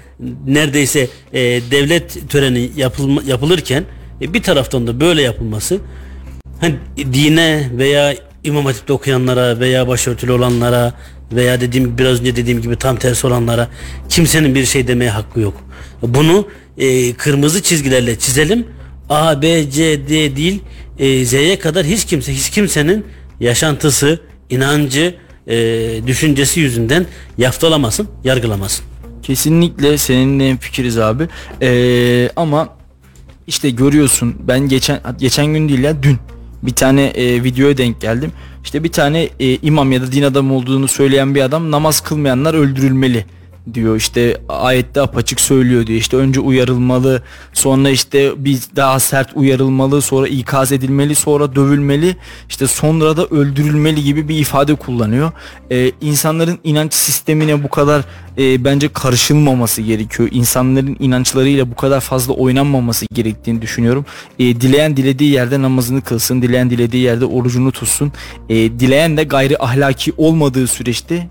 neredeyse 0.47 1.09
e, 1.33 1.41
devlet 1.71 2.31
töreni 2.31 2.71
yapılma, 2.77 3.23
yapılırken 3.27 3.85
e, 4.21 4.35
bir 4.35 4.43
taraftan 4.43 4.87
da 4.87 5.01
böyle 5.01 5.23
yapılması 5.23 5.79
hani 6.61 6.75
dine 6.97 7.71
veya 7.79 8.15
İmam 8.45 8.65
Hatip'te 8.65 8.93
okuyanlara 8.93 9.61
veya 9.61 9.89
başörtülü 9.89 10.33
olanlara 10.33 10.95
veya 11.33 11.61
dediğim 11.61 11.99
biraz 11.99 12.21
önce 12.21 12.37
dediğim 12.37 12.63
gibi 12.63 12.77
tam 12.77 12.97
tersi 12.97 13.27
olanlara 13.27 13.69
kimsenin 14.09 14.55
bir 14.55 14.65
şey 14.65 14.89
demeye 14.89 15.11
hakkı 15.11 15.41
yok. 15.41 15.55
Bunu 16.03 16.49
e, 16.79 17.13
kırmızı 17.13 17.63
çizgilerle 17.63 18.19
çizelim. 18.19 18.67
A, 19.09 19.43
B, 19.43 19.71
C, 19.71 20.09
D 20.09 20.37
değil 20.37 20.63
e, 20.99 21.25
Z'ye 21.25 21.59
kadar 21.59 21.87
hiç 21.87 22.05
kimse 22.05 22.35
hiç 22.35 22.51
kimsenin 22.51 23.05
yaşantısı, 23.41 24.21
inancı, 24.51 25.15
e, 25.47 25.57
düşüncesi 26.07 26.61
yüzünden 26.61 27.07
yaftalamasın, 27.39 28.09
yargılamasın. 28.25 28.85
Kesinlikle 29.23 29.99
seninle 29.99 30.57
fikiriz 30.57 30.99
abi. 30.99 31.29
Ee, 31.63 32.31
ama 32.37 32.69
işte 33.47 33.71
görüyorsun 33.71 34.37
ben 34.49 34.61
geçen 34.61 35.01
geçen 35.19 35.47
gün 35.47 35.69
değil 35.69 35.81
ya 35.81 36.03
dün 36.03 36.19
bir 36.63 36.73
tane 36.73 37.05
e, 37.05 37.45
videoya 37.45 37.77
denk 37.77 38.01
geldim. 38.01 38.33
İşte 38.65 38.85
bir 38.85 38.93
tane 38.93 39.29
e, 39.41 39.57
imam 39.57 39.93
ya 39.93 40.03
da 40.03 40.13
din 40.13 40.23
adamı 40.23 40.55
olduğunu 40.55 40.89
söyleyen 40.89 41.35
bir 41.35 41.41
adam 41.41 41.71
namaz 41.71 42.01
kılmayanlar 42.01 42.55
öldürülmeli 42.55 43.27
diyor 43.75 43.97
işte 43.97 44.41
ayette 44.49 45.01
apaçık 45.01 45.41
söylüyor 45.41 45.87
diyor 45.87 46.01
işte 46.01 46.17
önce 46.17 46.41
uyarılmalı 46.41 47.23
sonra 47.53 47.91
işte 47.91 48.33
biz 48.37 48.77
daha 48.77 49.01
sert 49.01 49.31
uyarılmalı 49.35 50.03
sonra 50.03 50.29
ikaz 50.29 50.73
edilmeli 50.73 51.15
sonra 51.15 51.55
dövülmeli 51.55 52.17
işte 52.49 52.67
sonra 52.67 53.17
da 53.17 53.27
öldürülmeli 53.27 54.05
gibi 54.05 54.29
bir 54.29 54.39
ifade 54.39 54.75
kullanıyor. 54.75 55.33
Ee, 55.71 55.93
insanların 56.01 56.59
inanç 56.65 56.95
sistemine 56.95 57.63
bu 57.63 57.69
kadar 57.69 58.05
e, 58.39 58.65
bence 58.65 58.89
karışılmaması 58.93 59.83
gerekiyor. 59.83 60.29
İnsanların 60.33 60.97
inançlarıyla 61.01 61.71
bu 61.71 61.75
kadar 61.75 62.01
fazla 62.01 62.33
oynanmaması 62.33 63.07
gerektiğini 63.15 63.63
düşünüyorum. 63.63 64.07
E, 64.39 64.61
dileyen 64.61 64.97
dilediği 64.97 65.33
yerde 65.33 65.63
namazını 65.63 66.03
kılsın, 66.03 66.43
dileyen 66.43 66.71
dilediği 66.71 67.03
yerde 67.03 67.25
orucunu 67.25 67.73
tutsun. 67.73 68.13
E, 68.49 68.55
dileyen 68.55 69.17
de 69.17 69.25
gayri 69.25 69.59
ahlaki 69.59 70.13
olmadığı 70.17 70.67
süreçte 70.67 71.29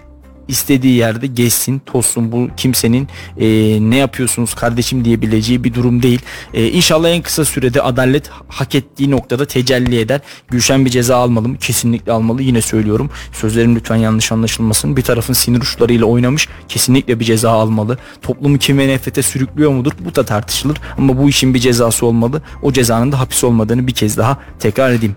istediği 0.48 0.96
yerde 0.96 1.28
geçsin, 1.28 1.82
tozsun. 1.86 2.32
Bu 2.32 2.50
kimsenin 2.58 3.08
e, 3.40 3.48
ne 3.90 3.98
yapıyorsunuz 3.98 4.54
kardeşim 4.54 5.06
diyebileceği 5.06 5.64
bir 5.64 5.74
durum 5.74 6.04
değil. 6.04 6.22
E, 6.54 6.68
inşallah 6.70 7.10
en 7.10 7.22
kısa 7.22 7.46
sürede 7.46 7.82
adalet 7.82 8.30
hak 8.48 8.76
ettiği 8.76 9.12
noktada 9.12 9.46
tecelli 9.46 10.00
eder. 10.00 10.22
Gülşen 10.48 10.86
bir 10.86 10.90
ceza 10.90 11.18
almalı 11.18 11.48
mı? 11.50 11.58
Kesinlikle 11.58 12.12
almalı. 12.12 12.42
Yine 12.42 12.62
söylüyorum. 12.62 13.10
Sözlerim 13.32 13.76
lütfen 13.76 13.96
yanlış 13.96 14.32
anlaşılmasın. 14.32 14.98
Bir 14.98 15.02
tarafın 15.02 15.34
sinir 15.34 15.62
uçlarıyla 15.62 16.06
oynamış. 16.06 16.48
Kesinlikle 16.68 17.20
bir 17.20 17.26
ceza 17.26 17.52
almalı. 17.52 17.98
Toplumu 18.22 18.58
kime 18.58 18.88
nefrete 18.88 19.22
sürüklüyor 19.22 19.72
mudur? 19.72 19.92
Bu 20.00 20.16
da 20.16 20.26
tartışılır. 20.26 20.78
Ama 20.98 21.18
bu 21.18 21.30
işin 21.30 21.54
bir 21.54 21.60
cezası 21.60 22.06
olmalı. 22.06 22.42
O 22.62 22.72
cezanın 22.72 23.12
da 23.12 23.20
hapis 23.20 23.44
olmadığını 23.44 23.88
bir 23.88 23.94
kez 23.94 24.18
daha 24.18 24.38
tekrar 24.60 24.92
edeyim. 24.92 25.16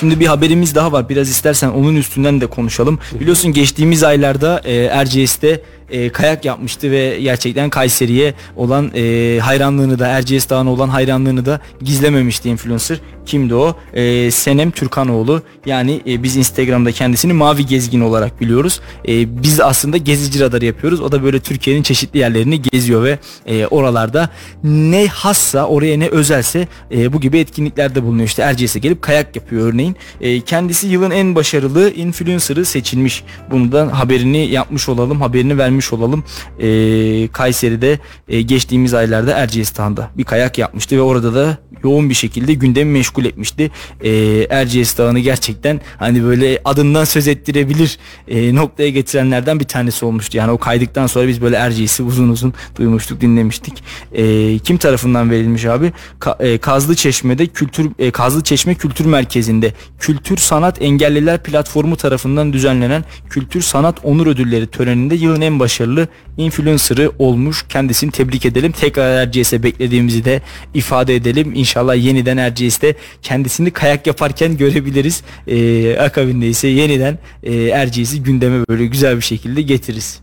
Şimdi 0.00 0.20
bir 0.20 0.26
haberimiz 0.26 0.74
daha 0.74 0.92
var. 0.92 1.08
Biraz 1.08 1.28
istersen 1.28 1.68
onun 1.68 1.96
üstünden 1.96 2.40
de 2.40 2.46
konuşalım. 2.46 2.98
Biliyorsun 3.20 3.52
geçtiğimiz 3.52 4.02
aylarda 4.02 4.60
e, 4.64 4.74
Erciyes'te 4.74 5.62
e, 5.90 6.08
kayak 6.08 6.44
yapmıştı 6.44 6.90
ve 6.90 7.20
gerçekten 7.20 7.70
Kayseri'ye 7.70 8.34
olan 8.56 8.90
e, 8.94 9.38
hayranlığını 9.42 9.98
da 9.98 10.06
Erciyes 10.06 10.50
Dağı'na 10.50 10.70
olan 10.72 10.88
hayranlığını 10.88 11.46
da 11.46 11.60
gizlememişti 11.82 12.48
influencer. 12.48 13.00
Kimdi 13.26 13.54
o? 13.54 13.76
E, 13.92 14.30
Senem 14.30 14.70
Türkanoğlu. 14.70 15.42
Yani 15.66 16.00
e, 16.06 16.22
biz 16.22 16.36
Instagram'da 16.36 16.92
kendisini 16.92 17.32
Mavi 17.32 17.66
Gezgin 17.66 18.00
olarak 18.00 18.40
biliyoruz. 18.40 18.80
E, 19.08 19.42
biz 19.42 19.60
aslında 19.60 19.96
gezici 19.96 20.40
radarı 20.40 20.64
yapıyoruz. 20.64 21.00
O 21.00 21.12
da 21.12 21.22
böyle 21.22 21.40
Türkiye'nin 21.40 21.82
çeşitli 21.82 22.18
yerlerini 22.18 22.62
geziyor 22.62 23.04
ve 23.04 23.18
e, 23.46 23.66
oralarda 23.66 24.30
ne 24.64 25.06
hassa 25.06 25.66
oraya 25.66 25.98
ne 25.98 26.08
özelse 26.08 26.68
e, 26.92 27.12
bu 27.12 27.20
gibi 27.20 27.38
etkinliklerde 27.38 28.02
bulunuyor. 28.02 28.28
İşte 28.28 28.42
Erciyes'e 28.42 28.78
gelip 28.78 29.02
kayak 29.02 29.36
yapıyor 29.36 29.72
örneğin. 29.72 29.96
E, 30.20 30.40
kendisi 30.40 30.86
yılın 30.86 31.10
en 31.10 31.34
başarılı 31.34 31.90
influencer'ı 31.90 32.64
seçilmiş. 32.64 33.24
Bundan 33.50 33.88
haberini 33.88 34.46
yapmış 34.46 34.88
olalım, 34.88 35.20
haberini 35.20 35.58
vermiş 35.58 35.79
olalım. 35.92 36.24
E, 36.58 37.28
Kayseri'de 37.28 37.98
e, 38.28 38.42
geçtiğimiz 38.42 38.94
aylarda 38.94 39.32
Erciyes 39.32 39.78
Dağı'nda 39.78 40.10
bir 40.16 40.24
kayak 40.24 40.58
yapmıştı 40.58 40.96
ve 40.96 41.00
orada 41.00 41.34
da 41.34 41.58
yoğun 41.84 42.10
bir 42.10 42.14
şekilde 42.14 42.54
gündemi 42.54 42.90
meşgul 42.90 43.24
etmişti. 43.24 43.70
E, 44.00 44.10
Erciyes 44.50 44.98
Dağı'nı 44.98 45.18
gerçekten 45.18 45.80
hani 45.98 46.24
böyle 46.24 46.60
adından 46.64 47.04
söz 47.04 47.28
ettirebilir 47.28 47.98
e, 48.28 48.54
noktaya 48.54 48.90
getirenlerden 48.90 49.60
bir 49.60 49.64
tanesi 49.64 50.04
olmuştu. 50.04 50.36
Yani 50.36 50.50
o 50.50 50.58
kaydıktan 50.58 51.06
sonra 51.06 51.28
biz 51.28 51.42
böyle 51.42 51.56
Erciyes'i 51.56 52.02
uzun 52.02 52.28
uzun 52.28 52.54
duymuştuk, 52.76 53.20
dinlemiştik. 53.20 53.84
E, 54.12 54.58
kim 54.58 54.76
tarafından 54.76 55.30
verilmiş 55.30 55.64
abi? 55.64 55.92
Ka- 56.20 56.46
e, 56.46 56.58
Kazlı 56.58 56.94
Çeşme'de 56.94 57.46
Kültür 57.46 57.90
e, 57.98 58.10
Kazlı 58.10 58.42
Çeşme 58.42 58.74
Kültür 58.74 59.04
Merkezi'nde 59.04 59.72
Kültür 59.98 60.36
Sanat 60.36 60.82
Engelliler 60.82 61.42
Platformu 61.42 61.96
tarafından 61.96 62.52
düzenlenen 62.52 63.04
Kültür 63.30 63.62
Sanat 63.62 64.04
Onur 64.04 64.26
Ödülleri 64.26 64.66
töreninde 64.66 65.14
yılın 65.14 65.40
en 65.40 65.60
başarılı 65.70 66.08
influencer'ı 66.36 67.12
olmuş. 67.18 67.64
Kendisini 67.68 68.10
tebrik 68.10 68.46
edelim. 68.46 68.72
Tekrar 68.72 69.22
Erciyes'e 69.22 69.62
beklediğimizi 69.62 70.24
de 70.24 70.40
ifade 70.74 71.16
edelim. 71.16 71.52
İnşallah 71.54 72.04
yeniden 72.04 72.36
Erciyes'te 72.36 72.94
kendisini 73.22 73.70
kayak 73.70 74.06
yaparken 74.06 74.56
görebiliriz. 74.56 75.22
E, 75.46 75.96
akabinde 75.98 76.48
ise 76.48 76.68
yeniden 76.68 77.18
e, 77.42 77.54
Erciyes'i 77.54 78.22
gündeme 78.22 78.64
böyle 78.68 78.86
güzel 78.86 79.16
bir 79.16 79.22
şekilde 79.22 79.62
getiririz. 79.62 80.20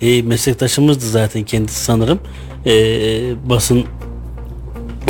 E, 0.00 0.22
meslektaşımızdı 0.22 1.04
zaten 1.04 1.42
kendisi 1.42 1.84
sanırım. 1.84 2.20
E, 2.66 2.72
basın 3.48 3.84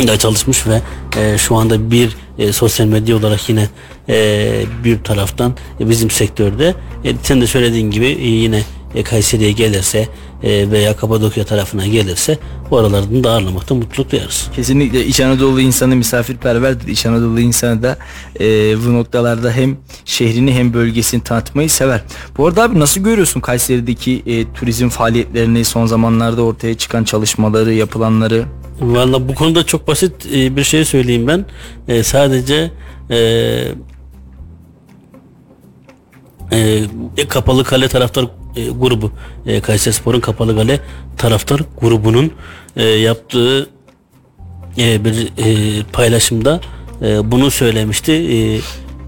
da 0.06 0.18
çalışmış 0.18 0.66
ve 0.66 0.80
e, 1.20 1.38
şu 1.38 1.56
anda 1.56 1.90
bir 1.90 2.16
e, 2.38 2.52
sosyal 2.52 2.86
medya 2.86 3.16
olarak 3.16 3.48
yine 3.48 3.68
e, 4.08 4.64
bir 4.84 4.98
taraftan 4.98 5.54
e, 5.80 5.88
bizim 5.88 6.10
sektörde 6.10 6.74
e, 7.04 7.12
sen 7.22 7.40
de 7.40 7.46
söylediğin 7.46 7.90
gibi 7.90 8.06
e, 8.06 8.26
yine 8.26 8.62
e, 8.94 9.02
Kayseri'ye 9.02 9.52
gelirse 9.52 10.08
e, 10.42 10.70
veya 10.70 10.96
Kapadokya 10.96 11.44
tarafına 11.44 11.86
gelirse 11.86 12.38
bu 12.70 12.78
aralardan 12.78 13.24
da 13.24 13.30
ağırlamakta 13.30 13.74
mutluluk 13.74 14.12
duyarız. 14.12 14.48
Kesinlikle 14.56 15.06
İç 15.06 15.20
Anadolu 15.20 15.60
insanı 15.60 15.96
misafirperverdir. 15.96 16.88
İç 16.88 17.06
Anadolu 17.06 17.40
insanı 17.40 17.82
da 17.82 17.98
e, 18.40 18.44
bu 18.86 18.94
noktalarda 18.94 19.52
hem 19.52 19.76
şehrini 20.04 20.54
hem 20.54 20.74
bölgesini 20.74 21.22
tanıtmayı 21.22 21.70
sever. 21.70 22.02
Bu 22.38 22.46
arada 22.46 22.62
abi 22.62 22.80
nasıl 22.80 23.00
görüyorsun 23.00 23.40
Kayseri'deki 23.40 24.22
e, 24.26 24.52
turizm 24.52 24.88
faaliyetlerini 24.88 25.64
son 25.64 25.86
zamanlarda 25.86 26.42
ortaya 26.42 26.74
çıkan 26.74 27.04
çalışmaları, 27.04 27.72
yapılanları? 27.72 28.44
Valla 28.80 29.28
bu 29.28 29.34
konuda 29.34 29.66
çok 29.66 29.88
basit 29.88 30.26
e, 30.34 30.56
bir 30.56 30.64
şey 30.64 30.84
söyleyeyim 30.84 31.26
ben. 31.26 31.44
E, 31.88 32.02
sadece 32.02 32.70
e, 33.10 33.18
e, 36.52 37.28
Kapalı 37.28 37.64
Kale 37.64 37.88
taraftar 37.88 38.26
e, 38.56 38.68
grubu 38.68 39.12
e, 39.46 39.60
Kayserispor'un 39.60 40.20
Kapalı 40.20 40.56
Kale 40.56 40.80
taraftar 41.16 41.60
grubunun 41.80 42.32
e, 42.76 42.84
yaptığı 42.84 43.68
e, 44.78 45.04
bir 45.04 45.28
e, 45.38 45.82
paylaşımda 45.92 46.60
e, 47.02 47.30
bunu 47.32 47.50
söylemişti. 47.50 48.12
E, 48.12 48.60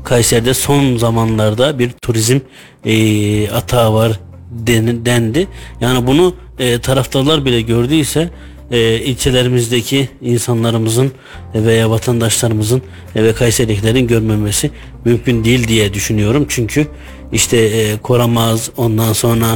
Kayseri'de 0.05 0.55
son 0.55 0.97
zamanlarda 0.97 1.79
bir 1.79 1.91
turizm 1.91 2.39
e, 2.85 3.51
atağı 3.51 3.95
var 3.95 4.21
den- 4.51 5.07
dendi. 5.07 5.49
Yani 5.81 6.07
bunu 6.07 6.35
e, 6.59 6.79
taraftarlar 6.79 7.45
bile 7.45 7.61
gördüyse 7.61 8.31
e, 8.71 8.99
ilçelerimizdeki 9.01 10.09
insanlarımızın 10.23 11.13
e, 11.55 11.65
veya 11.65 11.91
vatandaşlarımızın 11.91 12.83
e, 13.17 13.25
ve 13.25 13.33
Kayseri'lilerin 13.33 14.07
görmemesi 14.07 14.71
mümkün 15.05 15.45
değil 15.45 15.69
diye 15.69 15.95
düşünüyorum. 15.95 16.47
Çünkü 16.49 16.87
işte 17.33 17.57
e, 17.57 17.97
Koramaz 17.97 18.71
ondan 18.77 19.13
sonra 19.13 19.47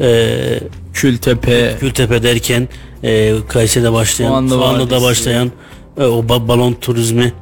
e, 0.00 0.60
Kültepe, 0.92 1.74
Gültepe 1.80 2.22
derken 2.22 2.68
e, 3.02 3.32
Kayseri'de 3.48 3.92
başlayan, 3.92 4.28
Soğanlı 4.28 4.48
Soğanlı'da 4.50 4.94
Vadisi. 4.94 5.04
başlayan 5.06 5.52
e, 6.00 6.04
o 6.04 6.22
ba- 6.24 6.48
balon 6.48 6.72
turizmi 6.72 7.32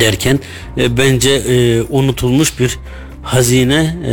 derken 0.00 0.38
e, 0.78 0.96
bence 0.98 1.30
e, 1.30 1.82
unutulmuş 1.82 2.60
bir 2.60 2.78
hazine 3.22 3.96
e, 4.06 4.12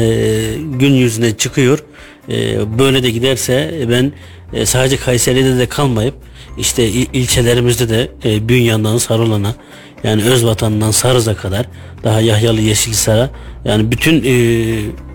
gün 0.80 0.94
yüzüne 0.94 1.38
çıkıyor. 1.38 1.84
E, 2.30 2.60
böyle 2.80 3.04
de 3.04 3.12
giderse 3.12 3.72
e, 3.82 3.90
ben 3.90 4.12
e, 4.54 4.66
sadece 4.66 4.98
Kayseri'de 4.98 5.58
de 5.58 5.66
kalmayıp 5.66 6.14
işte 6.58 6.88
il- 6.90 7.08
ilçelerimizde 7.14 7.90
de 7.90 8.12
e, 8.26 8.50
Bünyan'dan 8.50 8.98
Sarılan'a 8.98 9.56
yani 10.04 10.24
Özvatan'dan 10.24 10.92
Sarız'a 10.92 11.36
kadar 11.36 11.66
daha 12.04 12.22
Yahyalı 12.22 12.62
Yeşilhisar'a 12.62 13.30
yani 13.66 13.92
bütün 13.92 14.24
e, 14.26 14.34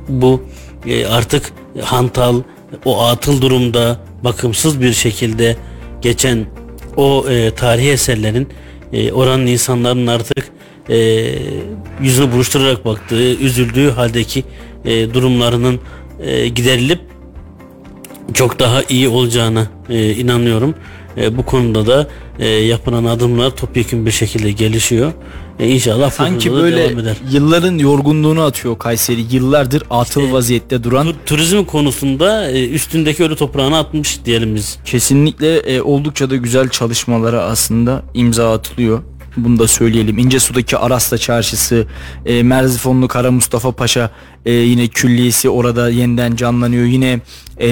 bu 0.08 0.42
e, 0.86 1.06
artık 1.06 1.52
hantal 1.82 2.42
o 2.84 3.02
atıl 3.02 3.42
durumda 3.42 4.00
bakımsız 4.24 4.80
bir 4.80 4.92
şekilde 4.92 5.56
geçen 6.00 6.46
o 6.96 7.24
e, 7.30 7.50
tarihi 7.50 7.90
eserlerin 7.90 8.48
e, 8.92 9.12
oranın 9.12 9.46
insanların 9.46 10.06
artık 10.06 10.48
e, 10.88 10.96
yüzünü 12.02 12.32
buruşturarak 12.32 12.84
baktığı, 12.84 13.34
üzüldüğü 13.34 13.90
haldeki 13.90 14.44
e, 14.84 15.14
durumlarının 15.14 15.80
e, 16.20 16.48
giderilip 16.48 17.00
çok 18.34 18.58
daha 18.58 18.82
iyi 18.88 19.08
olacağına 19.08 19.66
e, 19.90 20.10
inanıyorum. 20.10 20.74
E, 21.20 21.36
bu 21.36 21.42
konuda 21.42 21.86
da 21.86 22.08
e, 22.38 22.48
yapılan 22.48 23.04
adımlar 23.04 23.50
topyekun 23.50 24.06
bir 24.06 24.10
şekilde 24.10 24.52
gelişiyor. 24.52 25.12
E, 25.58 25.68
inşallah 25.68 26.10
sanki 26.10 26.52
böyle 26.52 26.76
devam 26.90 26.98
eder. 26.98 27.16
yılların 27.30 27.78
yorgunluğunu 27.78 28.42
atıyor 28.42 28.78
Kayseri. 28.78 29.24
Yıllardır 29.30 29.82
atıl 29.90 30.32
vaziyette 30.32 30.84
duran 30.84 31.06
Tur- 31.06 31.14
Turizm 31.26 31.64
konusunda 31.64 32.50
e, 32.50 32.68
üstündeki 32.68 33.24
ölü 33.24 33.36
toprağını 33.36 33.78
atmış 33.78 34.24
diyelim 34.24 34.54
biz. 34.54 34.78
Kesinlikle 34.84 35.56
e, 35.56 35.80
oldukça 35.80 36.30
da 36.30 36.36
güzel 36.36 36.68
çalışmalara 36.68 37.42
aslında 37.42 38.02
imza 38.14 38.52
atılıyor. 38.52 39.02
Bunu 39.36 39.58
da 39.58 39.68
söyleyelim. 39.68 40.18
İncesu'daki 40.18 40.76
Arasla 40.76 41.18
Çarşısı, 41.18 41.86
e, 42.26 42.42
Merzifonlu 42.42 43.08
Kara 43.08 43.30
Mustafa 43.30 43.72
Paşa 43.72 44.10
e, 44.46 44.52
yine 44.52 44.88
külliyesi 44.88 45.50
orada 45.50 45.90
yeniden 45.90 46.36
canlanıyor. 46.36 46.84
Yine 46.84 47.20
e, 47.60 47.68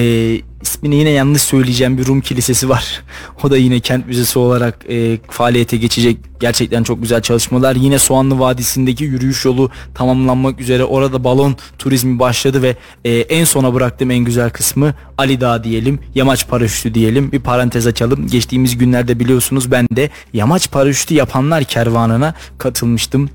ismini 0.62 0.96
yine 0.96 1.11
yanlış 1.11 1.42
söyleyeceğim 1.42 1.98
bir 1.98 2.07
Rum 2.07 2.20
kilisesi 2.20 2.68
var. 2.68 3.02
O 3.44 3.50
da 3.50 3.57
yine 3.57 3.81
kent 3.81 4.07
müzesi 4.07 4.38
olarak 4.38 4.85
e, 4.90 5.18
faaliyete 5.31 5.76
geçecek. 5.76 6.16
Gerçekten 6.40 6.83
çok 6.83 7.02
güzel 7.02 7.22
çalışmalar. 7.22 7.76
Yine 7.76 7.98
Soğanlı 7.98 8.38
Vadisi'ndeki 8.38 9.05
yürüyüş 9.05 9.44
yolu 9.44 9.70
tamamlanmak 9.94 10.61
üzere. 10.61 10.85
Orada 10.85 11.24
balon 11.24 11.57
turizmi 11.79 12.18
başladı 12.18 12.62
ve 12.62 12.76
e, 13.05 13.12
en 13.12 13.44
sona 13.44 13.74
bıraktığım 13.74 14.11
en 14.11 14.18
güzel 14.18 14.50
kısmı 14.50 14.94
Ali 15.18 15.40
Dağı 15.40 15.64
diyelim. 15.64 15.98
Yamaç 16.14 16.48
paraşütü 16.48 16.94
diyelim. 16.94 17.33
Bir 17.33 17.40
parantez 17.40 17.87
açalım. 17.87 18.26
Geçtiğimiz 18.26 18.79
günlerde 18.79 19.20
biliyorsunuz 19.20 19.70
ben 19.70 19.87
de 19.92 20.11
yamaç 20.33 20.70
paraşütü 20.70 21.14
yapanlar 21.14 21.64
kervanına 21.64 22.35
katılmıştım 22.59 23.31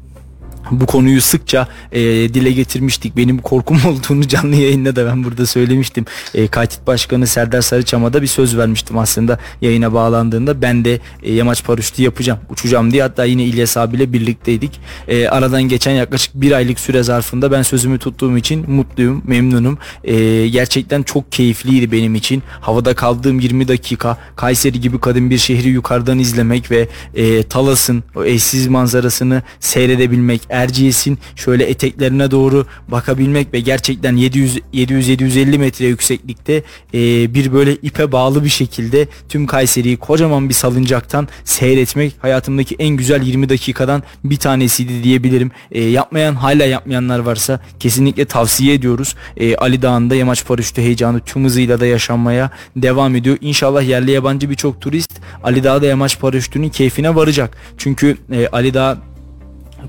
bu 0.72 0.86
konuyu 0.86 1.22
sıkça 1.22 1.68
e, 1.92 2.02
dile 2.34 2.52
getirmiştik. 2.52 3.18
Benim 3.18 3.38
korkum 3.38 3.78
olduğunu 3.88 4.28
canlı 4.28 4.56
yayında 4.56 4.96
da 4.96 5.06
ben 5.06 5.24
burada 5.24 5.46
söylemiştim. 5.46 6.06
E, 6.34 6.48
Katit 6.48 6.88
Başkanı 6.88 7.28
Serdar 7.28 7.62
Sarıçam'a 7.62 8.14
da 8.14 8.22
bir 8.22 8.28
söz 8.28 8.58
vermiştim 8.58 8.98
aslında 8.98 9.40
yayına 9.62 9.94
bağlandığında. 9.94 10.62
Ben 10.62 10.86
de 10.86 11.00
e, 11.24 11.34
yamaç 11.34 11.64
paraşütü 11.64 12.04
yapacağım, 12.04 12.40
uçacağım 12.50 12.92
diye. 12.92 13.02
Hatta 13.02 13.26
yine 13.26 13.44
İlyas 13.44 13.78
abiyle 13.78 14.14
birlikteydik. 14.14 14.80
E, 15.08 15.28
aradan 15.28 15.64
geçen 15.64 15.92
yaklaşık 15.92 16.36
bir 16.36 16.52
aylık 16.52 16.80
süre 16.80 17.04
zarfında 17.04 17.52
ben 17.52 17.62
sözümü 17.62 18.00
tuttuğum 18.00 18.38
için 18.38 18.72
mutluyum, 18.72 19.24
memnunum. 19.26 19.78
E, 20.04 20.48
gerçekten 20.48 21.04
çok 21.04 21.32
keyifliydi 21.32 21.92
benim 21.92 22.16
için. 22.16 22.44
Havada 22.62 22.94
kaldığım 22.94 23.40
20 23.40 23.68
dakika 23.68 24.18
Kayseri 24.36 24.82
gibi 24.82 25.00
kadın 25.00 25.30
bir 25.30 25.38
şehri 25.38 25.70
yukarıdan 25.70 26.20
izlemek 26.20 26.72
ve 26.72 26.88
e, 27.16 27.44
Talas'ın 27.44 28.04
o 28.16 28.24
eşsiz 28.24 28.68
manzarasını 28.68 29.42
seyredebilmek, 29.60 30.42
Erciyes'in 30.52 31.20
şöyle 31.36 31.64
eteklerine 31.66 32.32
doğru 32.32 32.66
bakabilmek 32.88 33.54
ve 33.54 33.60
gerçekten 33.60 34.16
700 34.16 34.60
700 34.74 35.08
750 35.08 35.58
metre 35.58 35.86
yükseklikte 35.86 36.64
e, 36.94 37.34
bir 37.34 37.54
böyle 37.54 37.76
ipe 37.76 38.12
bağlı 38.12 38.44
bir 38.44 38.50
şekilde 38.50 39.08
tüm 39.30 39.48
Kayseri'yi 39.48 39.98
kocaman 39.98 40.50
bir 40.50 40.54
salıncaktan 40.54 41.28
seyretmek 41.44 42.14
hayatımdaki 42.22 42.76
en 42.80 42.90
güzel 42.90 43.24
20 43.24 43.50
dakikadan 43.50 44.04
bir 44.24 44.38
tanesiydi 44.38 45.04
diyebilirim. 45.04 45.52
E, 45.72 45.84
yapmayan 45.84 46.36
hala 46.36 46.64
yapmayanlar 46.64 47.20
varsa 47.20 47.60
kesinlikle 47.80 48.26
tavsiye 48.26 48.74
ediyoruz. 48.74 49.16
E, 49.38 49.56
Ali 49.56 49.82
Dağı'nda 49.82 50.16
yamaç 50.16 50.46
paraşütü 50.46 50.82
heyecanı 50.82 51.20
tüm 51.20 51.46
hızıyla 51.46 51.80
da 51.80 51.86
yaşanmaya 51.86 52.52
devam 52.76 53.16
ediyor. 53.16 53.38
İnşallah 53.42 53.84
yerli 53.84 54.12
yabancı 54.12 54.50
birçok 54.50 54.82
turist 54.82 55.22
Ali 55.44 55.64
Dağ'da 55.64 55.86
yamaç 55.86 56.20
paraşütünün 56.20 56.70
keyfine 56.70 57.16
varacak. 57.16 57.58
Çünkü 57.78 58.18
e, 58.32 58.48
Ali 58.48 58.74
Dağ 58.74 59.11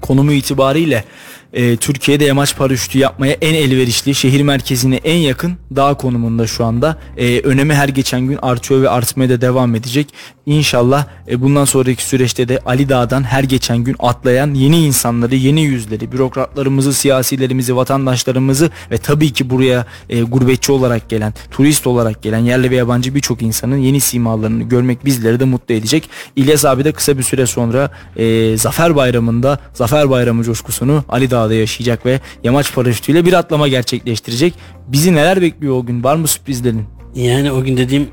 konumu 0.03 0.33
itibariyle 0.33 1.05
e, 1.53 1.77
Türkiye'de 1.77 2.25
yamaç 2.25 2.57
paraşütü 2.57 2.99
yapmaya 2.99 3.33
en 3.41 3.55
elverişli, 3.55 4.15
şehir 4.15 4.43
merkezine 4.43 4.97
en 4.97 5.17
yakın 5.17 5.57
dağ 5.77 5.95
konumunda 5.95 6.47
şu 6.47 6.65
anda. 6.65 6.99
E, 7.17 7.41
önemi 7.41 7.75
her 7.75 7.89
geçen 7.89 8.21
gün 8.21 8.39
artıyor 8.43 8.83
ve 8.83 8.91
artmaya 8.91 9.29
da 9.29 9.41
devam 9.41 9.75
edecek. 9.75 10.15
İnşallah 10.47 11.07
e, 11.29 11.41
bundan 11.41 11.65
sonraki 11.65 12.05
süreçte 12.05 12.49
de 12.49 12.59
Ali 12.67 12.89
Dağ'dan 12.89 13.23
her 13.23 13.45
geçen 13.45 13.79
gün 13.79 13.97
atlayan 13.99 14.55
yeni 14.55 14.87
insanları, 14.87 15.35
yeni 15.35 15.63
yüzleri, 15.63 16.13
bürokratlarımızı, 16.13 16.95
siyasilerimizi, 16.95 17.77
vatandaşlarımızı 17.77 18.71
ve 18.91 18.99
tabii 18.99 19.33
ki 19.33 19.51
buraya 19.51 19.87
e, 20.11 20.23
gurbetçi 20.23 20.73
olarak 20.73 21.09
gelen, 21.09 21.35
turist 21.51 21.87
olarak 21.87 22.23
gelen 22.23 22.39
yerli 22.39 22.71
ve 22.71 22.77
yabancı 22.77 23.15
birçok 23.15 23.43
insanın 23.43 23.77
yeni 23.77 24.01
simalarını 24.01 24.63
görmek 24.63 25.05
bizleri 25.05 25.41
de 25.41 25.45
mutlu 25.45 25.75
edecek. 25.75 26.09
İlyas 26.37 26.65
abi 26.65 26.85
de 26.85 26.93
kısa 26.93 27.19
bir 27.19 27.23
süre 27.23 27.47
sonra 27.47 27.91
e, 28.17 28.57
Zafer 28.57 28.97
Bayramı'nda 28.97 29.59
Zafer 29.75 30.11
Bayramı 30.11 30.45
coşkusunu 30.45 31.05
Ali 31.09 31.31
Dağ'da 31.43 31.55
yaşayacak 31.55 32.07
ve 32.07 32.21
yamaç 32.45 32.75
paraşütüyle 32.75 33.25
bir 33.25 33.33
atlama 33.33 33.69
gerçekleştirecek. 33.69 34.55
Bizi 34.89 35.15
neler 35.15 35.43
bekliyor 35.43 35.75
o 35.75 35.87
gün? 35.87 36.05
Var 36.05 36.17
mı 36.17 36.29
sürprizlerin? 36.29 36.85
Yani 37.15 37.53
o 37.53 37.63
gün 37.65 37.77
dediğim 37.77 38.09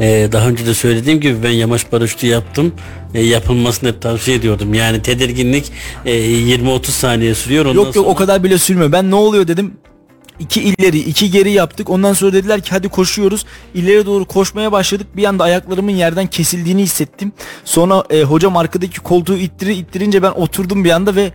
Ee, 0.00 0.28
daha 0.32 0.48
önce 0.48 0.66
de 0.66 0.74
söylediğim 0.74 1.20
gibi 1.20 1.42
ben 1.42 1.50
yamaç 1.50 1.90
paraşütü 1.90 2.26
yaptım. 2.26 2.72
Ee, 3.14 3.20
yapılmasını 3.20 3.88
hep 3.88 4.02
tavsiye 4.02 4.36
ediyordum. 4.36 4.74
Yani 4.74 5.02
tedirginlik 5.02 5.72
e, 6.04 6.12
20-30 6.12 6.86
saniye 6.86 7.34
sürüyor. 7.34 7.64
Ondan 7.64 7.74
yok 7.74 7.86
yok 7.86 7.94
sonra... 7.94 8.08
o 8.08 8.14
kadar 8.14 8.44
bile 8.44 8.58
sürmüyor. 8.58 8.92
Ben 8.92 9.10
ne 9.10 9.14
oluyor 9.14 9.48
dedim. 9.48 9.72
İki 10.38 10.62
ileri 10.62 10.98
iki 10.98 11.30
geri 11.30 11.50
yaptık. 11.50 11.90
Ondan 11.90 12.12
sonra 12.12 12.32
dediler 12.32 12.60
ki 12.60 12.70
hadi 12.70 12.88
koşuyoruz. 12.88 13.44
İleri 13.74 14.06
doğru 14.06 14.24
koşmaya 14.24 14.72
başladık. 14.72 15.06
Bir 15.16 15.24
anda 15.24 15.44
ayaklarımın 15.44 15.92
yerden 15.92 16.26
kesildiğini 16.26 16.82
hissettim. 16.82 17.32
Sonra 17.64 18.04
e, 18.10 18.22
hocam 18.22 18.56
arkadaki 18.56 19.00
koltuğu 19.00 19.36
ittiri 19.36 19.74
ittirince 19.74 20.22
ben 20.22 20.30
oturdum 20.30 20.84
bir 20.84 20.90
anda 20.90 21.16
ve 21.16 21.32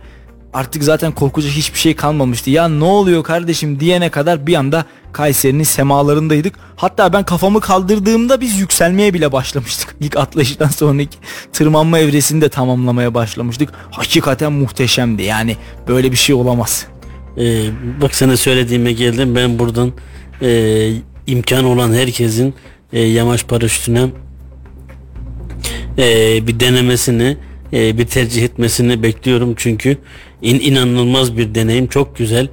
artık 0.54 0.84
zaten 0.84 1.12
korkacak 1.12 1.52
hiçbir 1.52 1.78
şey 1.78 1.96
kalmamıştı. 1.96 2.50
Ya 2.50 2.68
ne 2.68 2.84
oluyor 2.84 3.24
kardeşim 3.24 3.80
diyene 3.80 4.10
kadar 4.10 4.46
bir 4.46 4.54
anda 4.54 4.84
Kayseri'nin 5.12 5.62
semalarındaydık. 5.62 6.54
Hatta 6.76 7.12
ben 7.12 7.24
kafamı 7.24 7.60
kaldırdığımda 7.60 8.40
biz 8.40 8.58
yükselmeye 8.58 9.14
bile 9.14 9.32
başlamıştık. 9.32 9.96
İlk 10.00 10.16
atlayıştan 10.16 10.68
sonraki 10.68 11.18
tırmanma 11.52 11.98
evresini 11.98 12.40
de 12.40 12.48
tamamlamaya 12.48 13.14
başlamıştık. 13.14 13.68
Hakikaten 13.90 14.52
muhteşemdi. 14.52 15.22
Yani 15.22 15.56
böyle 15.88 16.12
bir 16.12 16.16
şey 16.16 16.34
olamaz. 16.34 16.86
Ee, 17.38 17.64
bak 18.00 18.14
sana 18.14 18.36
söylediğime 18.36 18.92
geldim. 18.92 19.34
Ben 19.34 19.58
buradan 19.58 19.92
e, 20.42 20.90
imkan 21.26 21.64
olan 21.64 21.92
herkesin 21.92 22.54
e, 22.92 23.00
yamaç 23.00 23.46
paraşütüne 23.46 24.06
e, 25.98 26.46
bir 26.46 26.60
denemesini 26.60 27.36
e, 27.72 27.98
bir 27.98 28.06
tercih 28.06 28.44
etmesini 28.44 29.02
bekliyorum. 29.02 29.54
Çünkü 29.56 29.98
in, 30.42 30.60
inanılmaz 30.60 31.36
bir 31.36 31.54
deneyim. 31.54 31.86
Çok 31.86 32.16
güzel. 32.16 32.48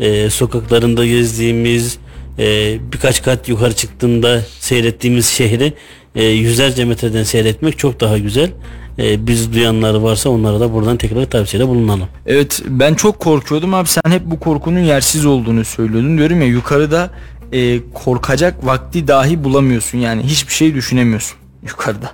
E, 0.00 0.30
sokaklarında 0.30 1.06
gezdiğimiz 1.06 1.98
e, 2.38 2.76
birkaç 2.92 3.22
kat 3.22 3.48
yukarı 3.48 3.74
çıktığında 3.74 4.42
seyrettiğimiz 4.60 5.26
şehri 5.26 5.72
e, 6.14 6.24
yüzlerce 6.24 6.84
metreden 6.84 7.22
seyretmek 7.22 7.78
çok 7.78 8.00
daha 8.00 8.18
güzel 8.18 8.50
e, 8.98 9.26
biz 9.26 9.52
duyanlar 9.52 9.94
varsa 9.94 10.30
onlara 10.30 10.60
da 10.60 10.72
buradan 10.72 10.96
tekrar 10.96 11.24
tavsiyede 11.24 11.68
bulunalım. 11.68 12.08
Evet 12.26 12.62
ben 12.68 12.94
çok 12.94 13.18
korkuyordum 13.18 13.74
abi 13.74 13.88
sen 13.88 14.10
hep 14.10 14.22
bu 14.24 14.40
korkunun 14.40 14.80
yersiz 14.80 15.26
olduğunu 15.26 15.64
söylüyordun 15.64 16.18
diyorum 16.18 16.40
ya 16.40 16.46
yukarıda 16.46 17.10
e, 17.52 17.80
korkacak 17.94 18.66
vakti 18.66 19.08
dahi 19.08 19.44
bulamıyorsun 19.44 19.98
yani 19.98 20.22
hiçbir 20.22 20.52
şey 20.52 20.74
düşünemiyorsun 20.74 21.36
yukarıda. 21.62 22.12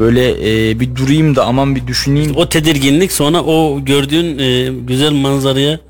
Böyle 0.00 0.30
e, 0.30 0.80
bir 0.80 0.96
durayım 0.96 1.36
da 1.36 1.44
aman 1.44 1.76
bir 1.76 1.86
düşüneyim. 1.86 2.36
O 2.36 2.48
tedirginlik 2.48 3.12
sonra 3.12 3.42
o 3.42 3.84
gördüğün 3.84 4.38
e, 4.38 4.72
güzel 4.86 5.12
manzaraya 5.12 5.80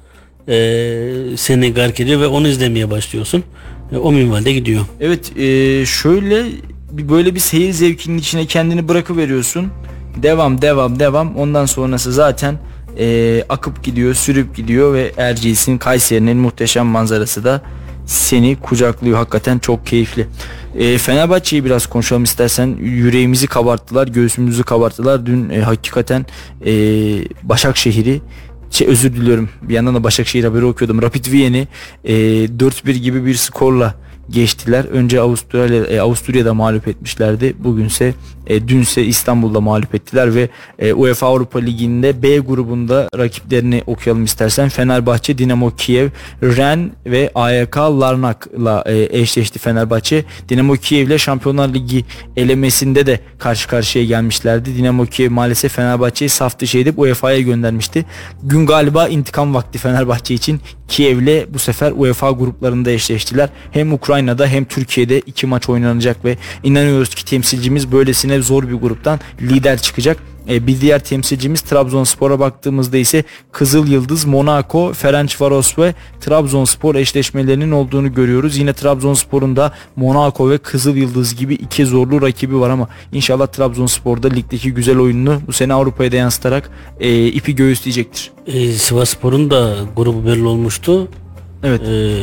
e, 0.49 1.37
seni 1.37 1.75
gark 1.75 2.01
ediyor 2.01 2.21
ve 2.21 2.27
onu 2.27 2.49
izlemeye 2.49 2.91
başlıyorsun. 2.91 3.45
E, 3.93 3.97
o 3.97 4.13
minvalde 4.13 4.53
gidiyor. 4.53 4.85
Evet 5.01 5.37
e, 5.37 5.87
şöyle 5.87 6.45
böyle 6.93 7.35
bir 7.35 7.41
seyir 7.41 7.73
zevkinin 7.73 8.19
içine 8.19 8.47
kendini 8.47 8.89
bırakıveriyorsun. 8.89 9.67
Devam 10.17 10.63
devam 10.63 10.99
devam. 10.99 11.37
Ondan 11.37 11.67
sonrası 11.67 12.13
zaten 12.13 12.59
e, 12.99 13.45
akıp 13.49 13.85
gidiyor 13.85 14.15
sürüp 14.15 14.57
gidiyor 14.57 14.95
ve 14.95 15.13
Erciyes'in 15.17 15.79
Kayseri'nin 15.79 16.37
muhteşem 16.37 16.87
manzarası 16.87 17.45
da 17.45 17.63
seni 18.07 18.57
kucaklıyor. 18.57 19.19
Hakikaten 19.19 19.59
çok 19.59 19.87
keyifli. 19.87 20.27
E, 20.79 20.99
Fenerbahçe'yi 20.99 21.65
biraz 21.65 21.87
konuşalım 21.87 22.25
istersen. 22.25 22.77
Yüreğimizi 22.81 23.47
kabarttılar 23.47 24.09
göğsümüzü 24.09 24.63
kabarttılar. 24.63 25.27
Dün 25.27 25.51
e, 25.51 25.61
hakikaten 25.61 26.27
e, 26.67 26.73
Başakşehir'i 27.43 28.21
şey 28.71 28.89
özür 28.89 29.13
diliyorum. 29.13 29.49
Bir 29.63 29.75
yandan 29.75 29.95
da 29.95 30.05
Başakşehir 30.05 30.45
haberi 30.45 30.65
okuyordum. 30.65 31.03
Rapid 31.03 31.33
Viyen'i 31.33 31.69
e, 32.05 32.15
4-1 32.45 32.93
gibi 32.93 33.27
bir 33.27 33.35
skorla 33.35 33.95
geçtiler. 34.31 34.85
Önce 34.85 35.21
Avusturya 35.21 35.85
e, 35.85 36.01
Avusturya'da 36.01 36.55
mağlup 36.55 36.89
etmişlerdi. 36.89 37.55
Bugünse 37.59 38.15
e, 38.47 38.69
dünse 38.69 39.05
İstanbul'da 39.05 39.61
mağlup 39.61 39.95
ettiler 39.95 40.35
ve 40.35 40.49
e, 40.79 40.93
UEFA 40.93 41.27
Avrupa 41.27 41.59
Ligi'nde 41.59 42.23
B 42.23 42.39
grubunda 42.39 43.09
rakiplerini 43.19 43.83
okuyalım 43.87 44.25
istersen. 44.25 44.69
Fenerbahçe, 44.69 45.39
Dinamo 45.39 45.71
Kiev, 45.71 46.09
Ren 46.43 46.93
ve 47.07 47.31
AYK 47.35 47.77
Larnak'la 47.77 48.85
e, 48.87 49.21
eşleşti 49.21 49.59
Fenerbahçe. 49.59 50.25
Dinamo 50.49 50.75
Kiev 50.75 51.07
ile 51.07 51.19
Şampiyonlar 51.19 51.69
Ligi 51.69 52.05
elemesinde 52.37 53.07
de 53.07 53.21
karşı 53.39 53.69
karşıya 53.69 54.05
gelmişlerdi. 54.05 54.77
Dinamo 54.77 55.07
Kiev 55.07 55.31
maalesef 55.31 55.73
Fenerbahçe'yi 55.73 56.29
saf 56.29 56.59
dışı 56.59 56.79
edip 56.79 56.99
UEFA'ya 56.99 57.41
göndermişti. 57.41 58.05
Gün 58.43 58.67
galiba 58.67 59.09
intikam 59.09 59.55
vakti 59.55 59.79
Fenerbahçe 59.79 60.35
için 60.35 60.61
Kiev'le 60.89 61.55
bu 61.55 61.59
sefer 61.59 61.93
UEFA 61.97 62.31
gruplarında 62.31 62.91
eşleştiler. 62.91 63.49
Hem 63.71 63.93
Ukrayna'da 64.13 64.47
hem 64.47 64.65
Türkiye'de 64.65 65.21
iki 65.21 65.47
maç 65.47 65.69
oynanacak 65.69 66.25
ve 66.25 66.37
inanıyoruz 66.63 67.15
ki 67.15 67.25
temsilcimiz 67.25 67.93
böylesine 67.93 68.43
zor 68.43 68.69
bir 68.69 68.75
gruptan 68.75 69.21
lider 69.41 69.79
çıkacak. 69.79 70.17
E, 70.49 70.67
bir 70.67 70.81
diğer 70.81 71.05
temsilcimiz 71.05 71.61
Trabzonspor'a 71.61 72.39
baktığımızda 72.41 72.97
ise 72.97 73.25
Kızıl 73.53 73.87
Yıldız, 73.87 74.25
Monaco, 74.25 74.93
Ferencvaros 74.93 75.79
ve 75.79 75.95
Trabzonspor 76.21 76.95
eşleşmelerinin 76.95 77.71
olduğunu 77.71 78.15
görüyoruz. 78.15 78.57
Yine 78.57 78.73
Trabzonspor'un 78.73 79.57
da 79.57 79.73
Monaco 79.97 80.51
ve 80.51 80.59
Kızıl 80.59 80.97
Yıldız 80.97 81.37
gibi 81.37 81.55
iki 81.55 81.87
zorlu 81.87 82.23
rakibi 82.23 82.61
var 82.61 82.71
ama 82.71 82.89
inşallah 83.13 83.47
Trabzonspor'da 83.47 84.29
ligdeki 84.29 84.75
güzel 84.75 84.99
oyununu 84.99 85.41
bu 85.47 85.53
sene 85.53 85.75
Avrupa'ya 85.75 86.13
da 86.13 86.17
yansıtarak 86.17 86.71
e, 87.01 87.27
ipi 87.27 87.55
göğüsleyecektir. 87.55 88.31
E, 88.47 88.73
Sivasspor'un 88.73 89.51
da 89.51 89.77
grubu 89.97 90.27
belli 90.27 90.45
olmuştu. 90.45 91.09
Evet. 91.63 91.81
E, 91.81 92.23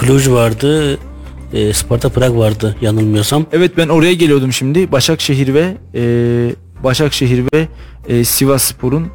Cluj 0.00 0.28
vardı. 0.28 0.98
E, 1.52 1.72
Sparta 1.72 2.08
Prag 2.08 2.36
vardı 2.36 2.76
yanılmıyorsam. 2.80 3.46
Evet 3.52 3.76
ben 3.76 3.88
oraya 3.88 4.14
geliyordum 4.14 4.52
şimdi. 4.52 4.92
Başakşehir 4.92 5.54
ve 5.54 5.74
e, 5.94 6.02
Başakşehir 6.84 7.44
ve 7.54 7.68
e, 8.08 8.24
Sivasspor'un 8.24 9.06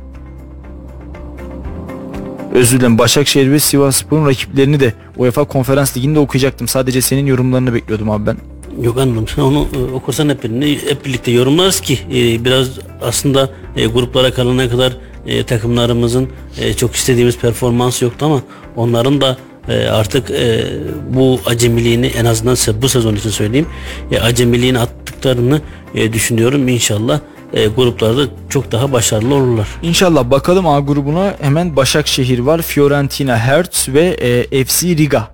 özür 2.53 2.79
dilerim 2.79 2.97
Başakşehir 2.97 3.51
ve 3.51 3.59
Sivasspor'un 3.59 4.27
rakiplerini 4.27 4.79
de 4.79 4.93
UEFA 5.17 5.43
Konferans 5.43 5.97
Ligi'nde 5.97 6.19
okuyacaktım. 6.19 6.67
Sadece 6.67 7.01
senin 7.01 7.25
yorumlarını 7.25 7.73
bekliyordum 7.73 8.09
abi 8.09 8.25
ben. 8.25 8.37
Yok 8.81 8.97
anladım. 8.97 9.27
Sen 9.35 9.41
onu 9.41 9.67
e, 9.75 9.93
okursan 9.93 10.29
hep, 10.29 10.43
hep 10.89 11.05
birlikte 11.05 11.31
yorumlarız 11.31 11.79
ki 11.79 11.99
e, 12.13 12.45
biraz 12.45 12.69
aslında 13.01 13.49
e, 13.75 13.85
gruplara 13.85 14.33
kalana 14.33 14.69
kadar 14.69 14.97
e, 15.25 15.43
takımlarımızın 15.43 16.29
e, 16.57 16.73
çok 16.73 16.95
istediğimiz 16.95 17.37
performans 17.37 18.01
yoktu 18.01 18.25
ama 18.25 18.41
onların 18.75 19.21
da 19.21 19.37
e, 19.67 19.87
artık 19.87 20.31
e, 20.31 20.65
bu 21.09 21.39
acemiliğini 21.45 22.05
en 22.07 22.25
azından 22.25 22.57
bu 22.81 22.89
sezon 22.89 23.15
için 23.15 23.29
söyleyeyim 23.29 23.67
e, 24.11 24.19
acemiliğini 24.19 24.79
attıklarını 24.79 25.61
e, 25.95 26.13
düşünüyorum 26.13 26.67
inşallah 26.67 27.19
e, 27.53 27.67
gruplarda 27.67 28.21
çok 28.49 28.71
daha 28.71 28.91
başarılı 28.91 29.35
olurlar. 29.35 29.67
İnşallah 29.83 30.31
bakalım 30.31 30.67
A 30.67 30.79
grubuna 30.79 31.35
hemen 31.41 31.75
Başakşehir 31.75 32.39
var. 32.39 32.61
Fiorentina, 32.61 33.37
Hertz 33.37 33.89
ve 33.89 34.03
e, 34.51 34.63
FC 34.65 34.87
Riga 34.87 35.27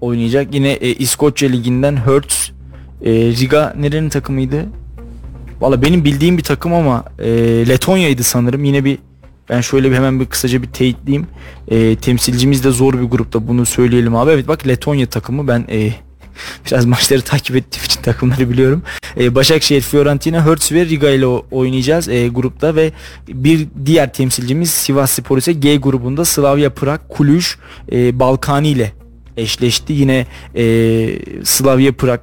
oynayacak. 0.00 0.54
Yine 0.54 0.72
e, 0.72 0.94
İskoçya 0.94 1.48
Ligi'nden 1.48 1.96
Hertz 1.96 2.52
e, 3.04 3.12
Riga 3.12 3.74
nerenin 3.78 4.08
takımıydı? 4.08 4.66
Valla 5.60 5.82
benim 5.82 6.04
bildiğim 6.04 6.38
bir 6.38 6.42
takım 6.42 6.72
ama 6.72 7.04
e, 7.18 7.28
Letonya'ydı 7.68 8.24
sanırım. 8.24 8.64
Yine 8.64 8.84
bir 8.84 8.98
ben 9.50 9.60
şöyle 9.60 9.90
bir 9.90 9.96
hemen 9.96 10.20
bir 10.20 10.26
kısaca 10.26 10.62
bir 10.62 10.68
teyitleyeyim. 10.68 11.26
E, 11.68 11.96
temsilcimiz 11.96 12.64
de 12.64 12.70
zor 12.70 12.94
bir 12.94 13.04
grupta 13.04 13.48
bunu 13.48 13.66
söyleyelim 13.66 14.16
abi. 14.16 14.30
Evet 14.30 14.48
bak 14.48 14.68
Letonya 14.68 15.06
takımı 15.06 15.48
ben 15.48 15.64
e, 15.70 15.92
biraz 16.66 16.84
maçları 16.84 17.22
takip 17.22 17.56
ettiğim 17.56 17.84
için 17.84 18.02
takımları 18.02 18.50
biliyorum. 18.50 18.82
E, 19.20 19.34
Başakşehir, 19.34 19.80
Fiorentina, 19.80 20.46
Hertz 20.46 20.72
ve 20.72 20.86
Riga 20.86 21.10
ile 21.10 21.26
oynayacağız 21.26 22.08
e, 22.08 22.28
grupta 22.28 22.74
ve 22.74 22.92
bir 23.28 23.68
diğer 23.84 24.12
temsilcimiz 24.12 24.70
Sivas 24.70 25.10
Spor 25.10 25.38
ise 25.38 25.52
G 25.52 25.76
grubunda 25.76 26.24
Slavia 26.24 26.70
Prag, 26.70 27.00
Cluj, 27.18 27.46
e, 27.92 28.18
Balkani 28.18 28.68
ile 28.68 28.92
eşleşti. 29.36 29.92
Yine 29.92 30.26
e, 30.56 30.64
Slavia 31.44 31.92
Prag, 31.92 32.20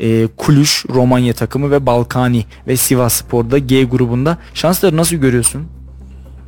e, 0.00 0.28
Cluj, 0.46 0.84
Romanya 0.88 1.32
takımı 1.32 1.70
ve 1.70 1.86
Balkani 1.86 2.44
ve 2.68 2.76
Sivas 2.76 3.14
Spor'da 3.14 3.58
G 3.58 3.84
grubunda. 3.84 4.38
Şansları 4.54 4.96
nasıl 4.96 5.16
görüyorsun? 5.16 5.75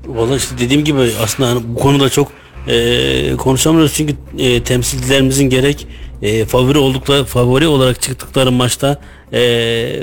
Vallahi 0.09 0.37
işte 0.37 0.59
dediğim 0.59 0.85
gibi 0.85 1.11
aslında 1.23 1.49
hani 1.49 1.61
bu 1.69 1.75
konuda 1.75 2.09
çok 2.09 2.33
e, 2.69 3.37
konuşamıyoruz 3.37 3.95
çünkü 3.95 4.15
e, 4.39 4.63
temsilcilerimizin 4.63 5.51
gerek 5.51 5.87
e, 6.23 6.45
favori 6.45 6.79
oldukları 6.79 7.25
favori 7.25 7.67
olarak 7.67 8.03
çıktıkları 8.03 8.53
maçta 8.53 9.01
e, 9.33 10.03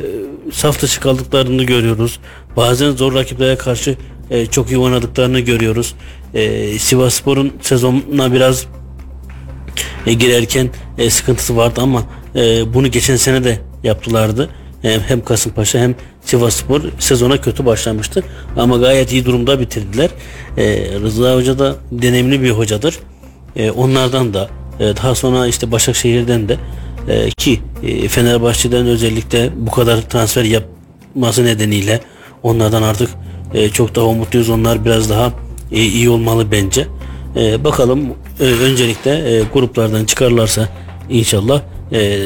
saf 0.52 0.82
dışı 0.82 1.02
kaldıklarını 1.02 1.64
görüyoruz. 1.64 2.20
Bazen 2.58 2.92
zor 2.92 3.14
rakiplere 3.14 3.56
karşı 3.56 3.98
e, 4.30 4.46
çok 4.46 4.72
iyi 4.72 4.78
oynadıklarını 4.78 5.40
görüyoruz. 5.40 5.96
E, 6.34 6.80
Sivasspor'un 6.80 7.54
sezonuna 7.62 8.34
biraz 8.34 8.66
e, 10.06 10.14
girerken 10.14 10.70
e, 10.98 11.10
sıkıntısı 11.10 11.58
vardı 11.58 11.82
ama 11.84 12.04
e, 12.36 12.74
bunu 12.74 12.92
geçen 12.92 13.16
sene 13.16 13.44
de 13.44 13.60
yaptılardı. 13.84 14.50
Hem, 14.82 15.02
hem 15.02 15.24
Kasımpaşa 15.24 15.80
hem 15.80 15.96
Sivasspor 16.26 16.82
sezona 17.00 17.42
kötü 17.42 17.66
başlamıştı 17.66 18.24
ama 18.58 18.78
gayet 18.78 19.12
iyi 19.12 19.26
durumda 19.26 19.60
bitirdiler. 19.60 20.10
E, 20.58 20.64
Rıza 21.02 21.36
Hoca 21.36 21.60
da 21.60 21.76
deneyimli 21.92 22.42
bir 22.42 22.52
hocadır. 22.52 23.00
E, 23.56 23.72
onlardan 23.72 24.34
da 24.34 24.50
e, 24.80 24.84
daha 24.96 25.16
sonra 25.16 25.48
işte 25.48 25.72
Başakşehir'den 25.72 26.50
de 26.50 26.58
e, 27.10 27.30
ki 27.30 27.62
e, 27.84 28.08
Fenerbahçe'den 28.08 28.88
özellikle 28.88 29.50
bu 29.56 29.72
kadar 29.72 30.02
transfer 30.02 30.44
yapması 30.44 31.46
nedeniyle 31.46 32.02
onlardan 32.44 32.84
artık 32.84 33.10
e, 33.54 33.70
çok 33.70 33.96
daha 33.96 34.06
umutluyuz. 34.06 34.50
Onlar 34.50 34.86
biraz 34.86 35.10
daha 35.10 35.34
e, 35.72 35.82
iyi 35.82 36.10
olmalı 36.10 36.52
bence. 36.52 36.88
E, 37.36 37.64
bakalım 37.64 38.00
e, 38.40 38.44
öncelikle 38.44 39.12
e, 39.12 39.44
gruplardan 39.54 40.06
çıkarlarsa 40.06 40.70
inşallah 41.10 41.62
e, 41.92 42.20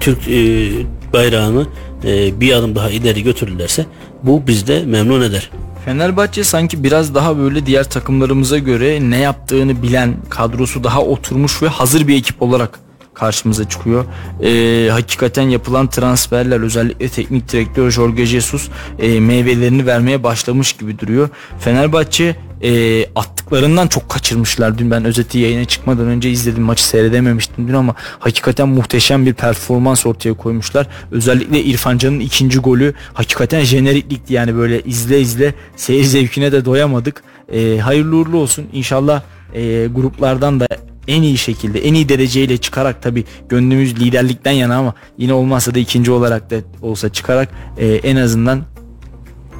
Türk 0.00 0.28
e, 0.28 0.68
bayrağını 1.12 1.66
e, 2.06 2.40
bir 2.40 2.52
adım 2.52 2.74
daha 2.74 2.90
ileri 2.90 3.22
götürürlerse 3.22 3.86
bu 4.22 4.46
bizde 4.46 4.82
memnun 4.86 5.22
eder. 5.22 5.50
Fenerbahçe 5.84 6.44
sanki 6.44 6.84
biraz 6.84 7.14
daha 7.14 7.38
böyle 7.38 7.66
diğer 7.66 7.84
takımlarımıza 7.90 8.58
göre 8.58 9.10
ne 9.10 9.18
yaptığını 9.18 9.82
bilen 9.82 10.14
kadrosu 10.30 10.84
daha 10.84 11.02
oturmuş 11.02 11.62
ve 11.62 11.68
hazır 11.68 12.08
bir 12.08 12.16
ekip 12.16 12.42
olarak 12.42 12.80
karşımıza 13.14 13.68
çıkıyor. 13.68 14.04
Ee, 14.42 14.88
hakikaten 14.90 15.48
yapılan 15.48 15.90
transferler 15.90 16.60
özellikle 16.60 17.08
teknik 17.08 17.52
direktör 17.52 17.90
Jorge 17.90 18.26
Jesus 18.26 18.68
e, 18.98 19.20
meyvelerini 19.20 19.86
vermeye 19.86 20.22
başlamış 20.22 20.72
gibi 20.72 20.98
duruyor. 20.98 21.28
Fenerbahçe 21.58 22.36
e, 22.62 23.04
attıklarından 23.14 23.86
çok 23.86 24.08
kaçırmışlar. 24.08 24.78
Dün 24.78 24.90
ben 24.90 25.04
özeti 25.04 25.38
yayına 25.38 25.64
çıkmadan 25.64 26.06
önce 26.06 26.30
izledim 26.30 26.62
maçı 26.62 26.86
seyredememiştim 26.86 27.68
dün 27.68 27.74
ama 27.74 27.94
hakikaten 28.18 28.68
muhteşem 28.68 29.26
bir 29.26 29.34
performans 29.34 30.06
ortaya 30.06 30.34
koymuşlar. 30.34 30.86
Özellikle 31.10 31.62
İrfan 31.62 31.98
Can'ın 31.98 32.20
ikinci 32.20 32.58
golü 32.58 32.94
hakikaten 33.14 33.60
jeneriklikti 33.60 34.34
yani 34.34 34.56
böyle 34.56 34.82
izle 34.82 35.20
izle 35.20 35.54
seyir 35.76 36.04
zevkine 36.04 36.52
de 36.52 36.64
doyamadık. 36.64 37.22
E, 37.52 37.78
hayırlı 37.78 38.16
uğurlu 38.16 38.38
olsun. 38.38 38.66
İnşallah 38.72 39.22
e, 39.54 39.86
gruplardan 39.86 40.60
da 40.60 40.68
en 41.08 41.22
iyi 41.22 41.38
şekilde 41.38 41.86
en 41.86 41.94
iyi 41.94 42.08
dereceyle 42.08 42.56
çıkarak 42.56 43.02
tabi 43.02 43.24
gönlümüz 43.48 44.00
liderlikten 44.00 44.52
yana 44.52 44.76
ama 44.76 44.94
yine 45.18 45.32
olmazsa 45.32 45.74
da 45.74 45.78
ikinci 45.78 46.10
olarak 46.10 46.50
da 46.50 46.56
olsa 46.82 47.08
çıkarak 47.08 47.48
e, 47.78 47.86
en 47.86 48.16
azından 48.16 48.62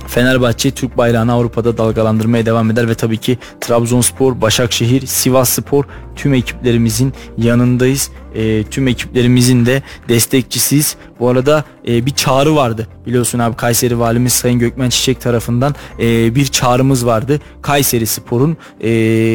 Fenerbahçe 0.06 0.70
Türk 0.70 0.96
bayrağını 0.96 1.32
Avrupa'da 1.32 1.78
dalgalandırmaya 1.78 2.46
devam 2.46 2.70
eder 2.70 2.88
ve 2.88 2.94
tabii 2.94 3.18
ki 3.18 3.38
Trabzonspor, 3.60 4.40
Başakşehir, 4.40 5.06
Sivasspor 5.06 5.84
tüm 6.16 6.34
ekiplerimizin 6.34 7.12
yanındayız. 7.38 8.10
E, 8.36 8.64
tüm 8.64 8.88
ekiplerimizin 8.88 9.66
de 9.66 9.82
destekçisiyiz. 10.08 10.96
Bu 11.20 11.28
arada 11.28 11.64
e, 11.88 12.06
bir 12.06 12.10
çağrı 12.10 12.56
vardı. 12.56 12.88
Biliyorsun 13.06 13.38
abi 13.38 13.56
Kayseri 13.56 13.98
Valimiz 13.98 14.32
Sayın 14.32 14.58
Gökmen 14.58 14.90
Çiçek 14.90 15.20
tarafından 15.20 15.74
e, 16.00 16.34
bir 16.34 16.46
çağrımız 16.46 17.06
vardı. 17.06 17.40
Kayseri 17.62 18.06
Spor'un 18.06 18.56
e, 18.80 18.88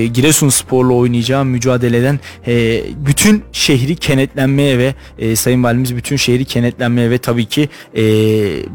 Giresun 0.05 0.49
Spor'la 0.49 0.93
oynayacağı 0.93 1.45
mücadeleden 1.45 2.19
e, 2.47 2.83
bütün 3.05 3.43
şehri 3.51 3.95
kenetlenmeye 3.95 4.77
ve 4.77 4.95
e, 5.19 5.35
Sayın 5.35 5.63
Valimiz 5.63 5.95
bütün 5.95 6.15
şehri 6.15 6.45
kenetlenmeye 6.45 7.09
ve 7.09 7.17
tabii 7.17 7.45
ki 7.45 7.69
e, 7.95 8.03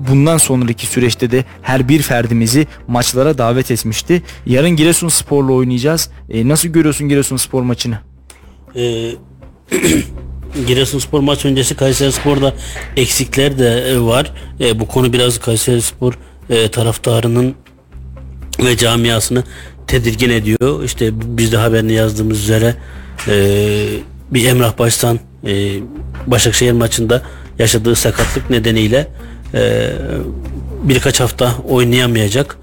bundan 0.09 0.37
sonraki 0.37 0.87
süreçte 0.87 1.31
de 1.31 1.45
her 1.62 1.89
bir 1.89 2.03
ferdimizi 2.03 2.67
maçlara 2.89 3.39
davet 3.39 3.71
etmişti. 3.71 4.23
Yarın 4.47 4.71
Giresun 4.71 5.09
Spor'la 5.09 5.53
oynayacağız. 5.53 6.11
E, 6.31 6.49
nasıl 6.49 6.69
görüyorsun 6.69 7.09
Giresun 7.09 7.37
Spor 7.37 7.62
maçını? 7.62 7.99
E, 8.77 9.12
Giresunspor 10.66 11.20
maç 11.20 11.44
öncesi 11.44 11.74
Kayserispor'da 11.74 12.55
eksikler 12.96 13.59
de 13.59 13.90
e, 13.90 14.00
var. 14.00 14.33
E, 14.61 14.81
bu 14.81 14.87
konu 14.87 15.12
biraz 15.12 15.38
Kayserispor 15.38 16.18
e, 16.50 16.68
taraftarının 16.68 17.55
ve 18.59 18.76
camiasını 18.76 19.44
tedirgin 19.87 20.31
ediyor. 20.31 20.85
İşte 20.85 21.11
biz 21.12 21.52
de 21.52 21.57
haberini 21.57 21.92
yazdığımız 21.92 22.38
üzere 22.38 22.74
e, 23.29 23.87
bir 24.31 24.44
Emrah 24.44 24.79
Başsan 24.79 25.20
e, 25.46 25.81
Başakşehir 26.26 26.72
maçında 26.72 27.22
yaşadığı 27.59 27.94
sakatlık 27.94 28.50
nedeniyle 28.50 29.09
e, 29.55 29.92
birkaç 30.83 31.20
hafta 31.20 31.55
oynayamayacak. 31.68 32.59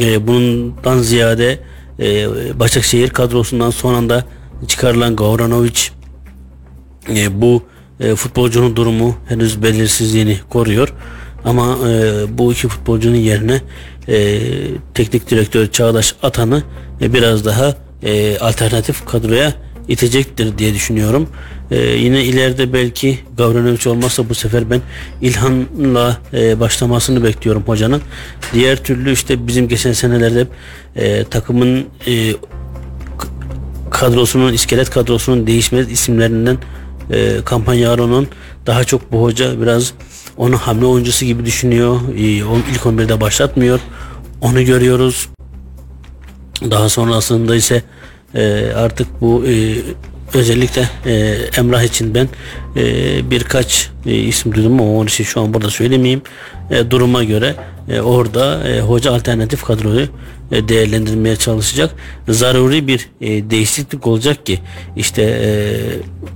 E, 0.00 0.26
bundan 0.26 0.98
ziyade 0.98 1.58
e, 2.00 2.28
Başakşehir 2.60 3.10
kadrosundan 3.10 3.70
son 3.70 3.94
anda 3.94 4.24
çıkarılan 4.68 5.16
Gavranovic 5.16 5.90
e, 7.10 7.42
bu 7.42 7.62
e, 8.00 8.14
futbolcunun 8.14 8.76
durumu 8.76 9.16
henüz 9.28 9.62
belirsizliğini 9.62 10.38
koruyor. 10.50 10.92
Ama 11.44 11.78
e, 11.88 12.38
bu 12.38 12.52
iki 12.52 12.68
futbolcunun 12.68 13.16
yerine 13.16 13.60
e, 14.08 14.40
teknik 14.94 15.30
direktör 15.30 15.66
Çağdaş 15.66 16.14
Atan'ı 16.22 16.62
e, 17.00 17.12
biraz 17.12 17.44
daha 17.44 17.74
e, 18.02 18.38
alternatif 18.38 19.06
kadroya 19.06 19.54
itecektir 19.88 20.58
diye 20.58 20.74
düşünüyorum. 20.74 21.28
E, 21.70 21.78
yine 21.78 22.24
ileride 22.24 22.72
belki 22.72 23.18
Gavranovic 23.36 23.90
olmazsa 23.90 24.28
bu 24.28 24.34
sefer 24.34 24.70
ben 24.70 24.80
İlhan'la 25.22 26.18
e, 26.32 26.60
başlamasını 26.60 27.24
bekliyorum 27.24 27.62
hocanın. 27.66 28.02
Diğer 28.52 28.84
türlü 28.84 29.12
işte 29.12 29.46
bizim 29.46 29.68
geçen 29.68 29.92
senelerde 29.92 30.46
e, 30.96 31.24
takımın 31.24 31.84
e, 32.06 32.32
kadrosunun 33.90 34.52
iskelet 34.52 34.90
kadrosunun 34.90 35.46
değişmez 35.46 35.90
isimlerinden 35.90 36.58
e, 37.10 37.36
kampanya 37.44 37.92
Aron'un 37.92 38.28
daha 38.66 38.84
çok 38.84 39.12
bu 39.12 39.22
hoca 39.22 39.60
biraz 39.60 39.92
onu 40.36 40.56
hamle 40.56 40.86
oyuncusu 40.86 41.24
gibi 41.24 41.46
düşünüyor. 41.46 42.00
E, 42.18 42.44
o 42.44 42.56
ilk 42.72 42.80
11'de 42.80 43.20
başlatmıyor. 43.20 43.80
Onu 44.40 44.64
görüyoruz. 44.64 45.28
Daha 46.70 46.88
sonrasında 46.88 47.56
ise 47.56 47.82
e, 48.34 48.72
artık 48.76 49.20
bu 49.20 49.44
e, 49.46 49.76
özellikle 50.34 50.88
e, 51.06 51.36
Emrah 51.58 51.82
için 51.82 52.14
ben 52.14 52.28
e, 52.76 53.30
birkaç 53.30 53.90
e, 54.06 54.14
isim 54.14 54.54
duydum 54.54 54.80
ama 54.80 54.92
onu 54.92 55.08
şey 55.08 55.26
şu 55.26 55.40
an 55.40 55.54
burada 55.54 55.70
söylemeyeyim. 55.70 56.22
E, 56.70 56.90
duruma 56.90 57.24
göre 57.24 57.54
e, 57.88 58.00
orada 58.00 58.68
e, 58.68 58.80
hoca 58.80 59.12
alternatif 59.12 59.64
kadroyu 59.64 60.06
e, 60.52 60.68
değerlendirmeye 60.68 61.36
çalışacak. 61.36 61.94
Zaruri 62.28 62.86
bir 62.86 63.08
e, 63.20 63.50
değişiklik 63.50 64.06
olacak 64.06 64.46
ki 64.46 64.60
işte 64.96 65.22
e, 65.22 65.48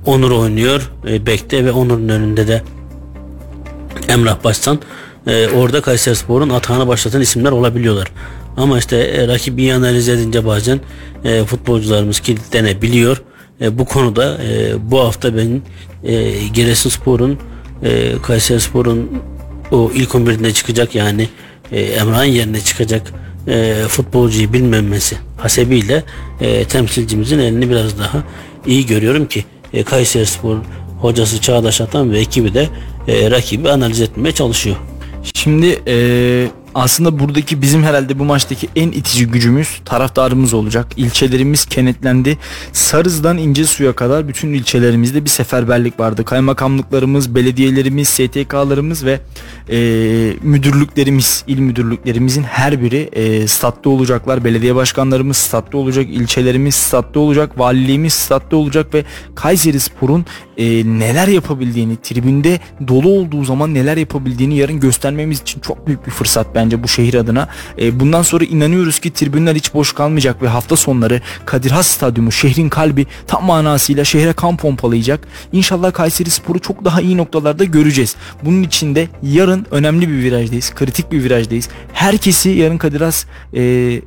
Onur 0.06 0.30
oynuyor 0.30 0.90
e, 1.08 1.26
bekte 1.26 1.64
ve 1.64 1.72
Onur'un 1.72 2.08
önünde 2.08 2.48
de 2.48 2.62
Emrah 4.08 4.44
Başsan 4.44 4.80
e, 5.26 5.48
orada 5.48 5.80
Kayserispor'un 5.80 6.48
atağını 6.48 6.88
başlatan 6.88 7.20
isimler 7.20 7.52
olabiliyorlar. 7.52 8.08
Ama 8.56 8.78
işte 8.78 8.96
e, 8.96 9.28
rakibi 9.28 9.74
analiz 9.74 10.08
edince 10.08 10.46
bazen 10.46 10.80
e, 11.24 11.44
futbolcularımız 11.44 12.20
kilitlenebiliyor. 12.20 13.22
E, 13.60 13.78
bu 13.78 13.84
konuda 13.84 14.38
e, 14.44 14.74
bu 14.90 15.00
hafta 15.00 15.36
ben 15.36 15.62
e, 16.04 16.32
Giresunspor'un 16.54 17.38
e, 17.82 18.12
Kayserispor'un 18.22 19.10
o 19.70 19.90
ilk 19.94 20.10
11'inde 20.10 20.52
çıkacak 20.52 20.94
yani 20.94 21.28
e, 21.72 21.80
Emrah'ın 21.80 22.24
yerine 22.24 22.60
çıkacak 22.60 23.12
e, 23.48 23.74
futbolcuyu 23.88 24.52
bilmemesi 24.52 25.16
hasebiyle 25.36 26.04
e, 26.40 26.64
temsilcimizin 26.64 27.38
elini 27.38 27.70
biraz 27.70 27.98
daha 27.98 28.22
iyi 28.66 28.86
görüyorum 28.86 29.28
ki 29.28 29.44
e, 29.72 29.82
Kayserispor 29.82 30.56
hocası 31.00 31.40
Çağdaş 31.40 31.80
Atan 31.80 32.12
ve 32.12 32.18
ekibi 32.18 32.54
de 32.54 32.68
e, 33.08 33.30
rakibi 33.30 33.70
analiz 33.70 34.00
etmeye 34.00 34.32
çalışıyor. 34.32 34.76
Şimdi 35.34 35.82
e, 35.86 36.48
aslında 36.78 37.18
buradaki 37.18 37.62
bizim 37.62 37.82
herhalde 37.82 38.18
bu 38.18 38.24
maçtaki 38.24 38.68
en 38.76 38.88
itici 38.88 39.26
gücümüz 39.26 39.80
taraftarımız 39.84 40.54
olacak. 40.54 40.86
İlçelerimiz 40.96 41.64
kenetlendi. 41.64 42.38
Sarız'dan 42.72 43.38
İncesu'ya 43.38 43.92
kadar 43.92 44.28
bütün 44.28 44.52
ilçelerimizde 44.52 45.24
bir 45.24 45.30
seferberlik 45.30 46.00
vardı. 46.00 46.24
Kaymakamlıklarımız, 46.24 47.34
belediyelerimiz, 47.34 48.08
STK'larımız 48.08 49.04
ve 49.04 49.20
e, 49.70 49.78
müdürlüklerimiz, 50.42 51.44
il 51.46 51.58
müdürlüklerimizin 51.58 52.42
her 52.42 52.82
biri 52.82 53.08
e, 53.12 53.46
statta 53.46 53.90
olacaklar. 53.90 54.44
Belediye 54.44 54.74
başkanlarımız 54.74 55.36
statta 55.36 55.78
olacak, 55.78 56.06
ilçelerimiz 56.10 56.74
statta 56.74 57.20
olacak, 57.20 57.58
valiliğimiz 57.58 58.12
statta 58.12 58.56
olacak 58.56 58.94
ve 58.94 59.04
Kayseri 59.34 59.80
Spor'un 59.80 60.26
e, 60.56 60.64
neler 60.98 61.28
yapabildiğini, 61.28 61.96
tribünde 61.96 62.60
dolu 62.88 63.08
olduğu 63.08 63.44
zaman 63.44 63.74
neler 63.74 63.96
yapabildiğini 63.96 64.56
yarın 64.56 64.80
göstermemiz 64.80 65.40
için 65.40 65.60
çok 65.60 65.86
büyük 65.86 66.06
bir 66.06 66.10
fırsat 66.10 66.46
bence 66.54 66.67
bu 66.82 66.88
şehir 66.88 67.14
adına. 67.14 67.48
E, 67.78 68.00
bundan 68.00 68.22
sonra 68.22 68.44
inanıyoruz 68.44 68.98
ki 68.98 69.12
tribünler 69.12 69.54
hiç 69.54 69.74
boş 69.74 69.92
kalmayacak 69.92 70.42
ve 70.42 70.48
hafta 70.48 70.76
sonları 70.76 71.20
Kadir 71.46 71.70
Has 71.70 71.86
Stadyumu 71.86 72.32
şehrin 72.32 72.68
kalbi 72.68 73.06
tam 73.26 73.44
manasıyla 73.44 74.04
şehre 74.04 74.32
kan 74.32 74.56
pompalayacak. 74.56 75.28
İnşallah 75.52 75.92
Kayseri 75.92 76.30
Spor'u 76.30 76.58
çok 76.58 76.84
daha 76.84 77.00
iyi 77.00 77.16
noktalarda 77.16 77.64
göreceğiz. 77.64 78.16
Bunun 78.42 78.62
için 78.62 78.94
de 78.94 79.08
yarın 79.22 79.66
önemli 79.70 80.08
bir 80.08 80.18
virajdayız. 80.18 80.74
Kritik 80.74 81.12
bir 81.12 81.24
virajdayız. 81.24 81.68
Herkesi 81.92 82.48
yarın 82.48 82.78
Kadir 82.78 83.00
Has 83.00 83.24
e, 83.56 84.00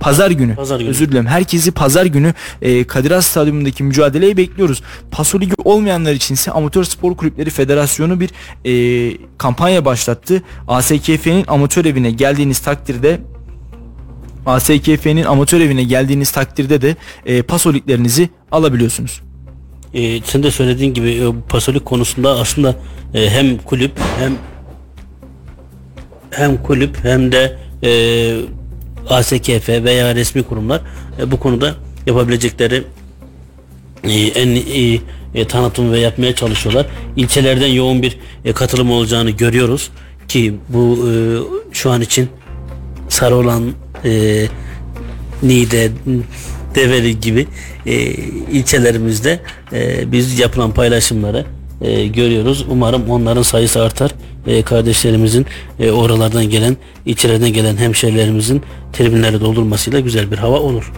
Pazar 0.00 0.30
günü. 0.30 0.54
Pazar 0.54 0.78
günü. 0.80 0.88
Özür 0.88 1.08
dilerim. 1.08 1.26
Herkesi 1.26 1.72
pazar 1.72 2.06
günü 2.06 2.34
e, 2.62 2.84
Kadir 2.86 3.10
Has 3.10 3.26
Stadyumundaki 3.26 3.84
mücadeleye 3.84 4.36
bekliyoruz. 4.36 4.82
Paso 5.10 5.40
Ligi 5.40 5.54
olmayanlar 5.64 6.12
için 6.12 6.34
ise 6.34 6.50
Amatör 6.50 6.84
Spor 6.84 7.16
Kulüpleri 7.16 7.50
Federasyonu 7.50 8.20
bir 8.20 8.30
e, 8.64 9.16
kampanya 9.38 9.84
başlattı. 9.84 10.42
ASKF'nin 10.68 11.44
amatör 11.48 11.84
evine 11.84 12.10
geldiğiniz 12.10 12.58
takdirde 12.58 13.20
ASKF'nin 14.46 15.24
amatör 15.24 15.60
evine 15.60 15.82
geldiğiniz 15.82 16.30
takdirde 16.30 16.82
de 16.82 16.96
e, 17.26 17.42
paso 17.42 17.74
liglerinizi 17.74 18.28
alabiliyorsunuz. 18.52 19.22
E, 19.94 20.20
sen 20.20 20.42
de 20.42 20.50
söylediğin 20.50 20.94
gibi 20.94 21.10
e, 21.10 21.24
pasolik 21.48 21.84
konusunda 21.84 22.30
aslında 22.30 22.76
e, 23.14 23.30
hem 23.30 23.58
kulüp 23.58 23.92
hem 24.18 24.32
hem 26.30 26.62
kulüp 26.62 27.04
hem 27.04 27.32
de 27.32 27.58
e, 27.82 27.90
ASKF 29.08 29.68
veya 29.68 30.14
resmi 30.14 30.42
kurumlar 30.42 30.80
e, 31.20 31.30
bu 31.30 31.40
konuda 31.40 31.74
yapabilecekleri 32.06 32.84
e, 34.04 34.12
en 34.12 34.48
iyi 34.48 35.02
e, 35.34 35.46
tanıtım 35.46 35.92
ve 35.92 35.98
yapmaya 35.98 36.34
çalışıyorlar. 36.34 36.86
İlçelerden 37.16 37.66
yoğun 37.66 38.02
bir 38.02 38.18
e, 38.44 38.52
katılım 38.52 38.90
olacağını 38.90 39.30
görüyoruz 39.30 39.90
ki 40.28 40.54
bu 40.68 41.08
e, 41.10 41.12
şu 41.72 41.90
an 41.90 42.00
için 42.00 42.28
Sarıoğlan 43.08 43.72
e, 44.04 44.46
Niğde, 45.42 45.90
Develi 46.74 47.20
gibi 47.20 47.46
e, 47.86 47.94
ilçelerimizde 48.52 49.40
e, 49.72 50.12
biz 50.12 50.38
yapılan 50.38 50.72
paylaşımları 50.74 51.44
e, 51.80 52.06
görüyoruz. 52.06 52.66
Umarım 52.70 53.10
onların 53.10 53.42
sayısı 53.42 53.82
artar. 53.82 54.10
E, 54.46 54.62
kardeşlerimizin 54.62 55.46
e, 55.80 55.90
oralardan 55.90 56.44
gelen, 56.50 56.76
ilçelerden 57.06 57.52
gelen 57.52 57.76
hemşerilerimizin 57.76 58.62
tribünleri 58.92 59.40
doldurmasıyla 59.40 60.00
güzel 60.00 60.30
bir 60.30 60.38
hava 60.38 60.60
olur. 60.60 60.92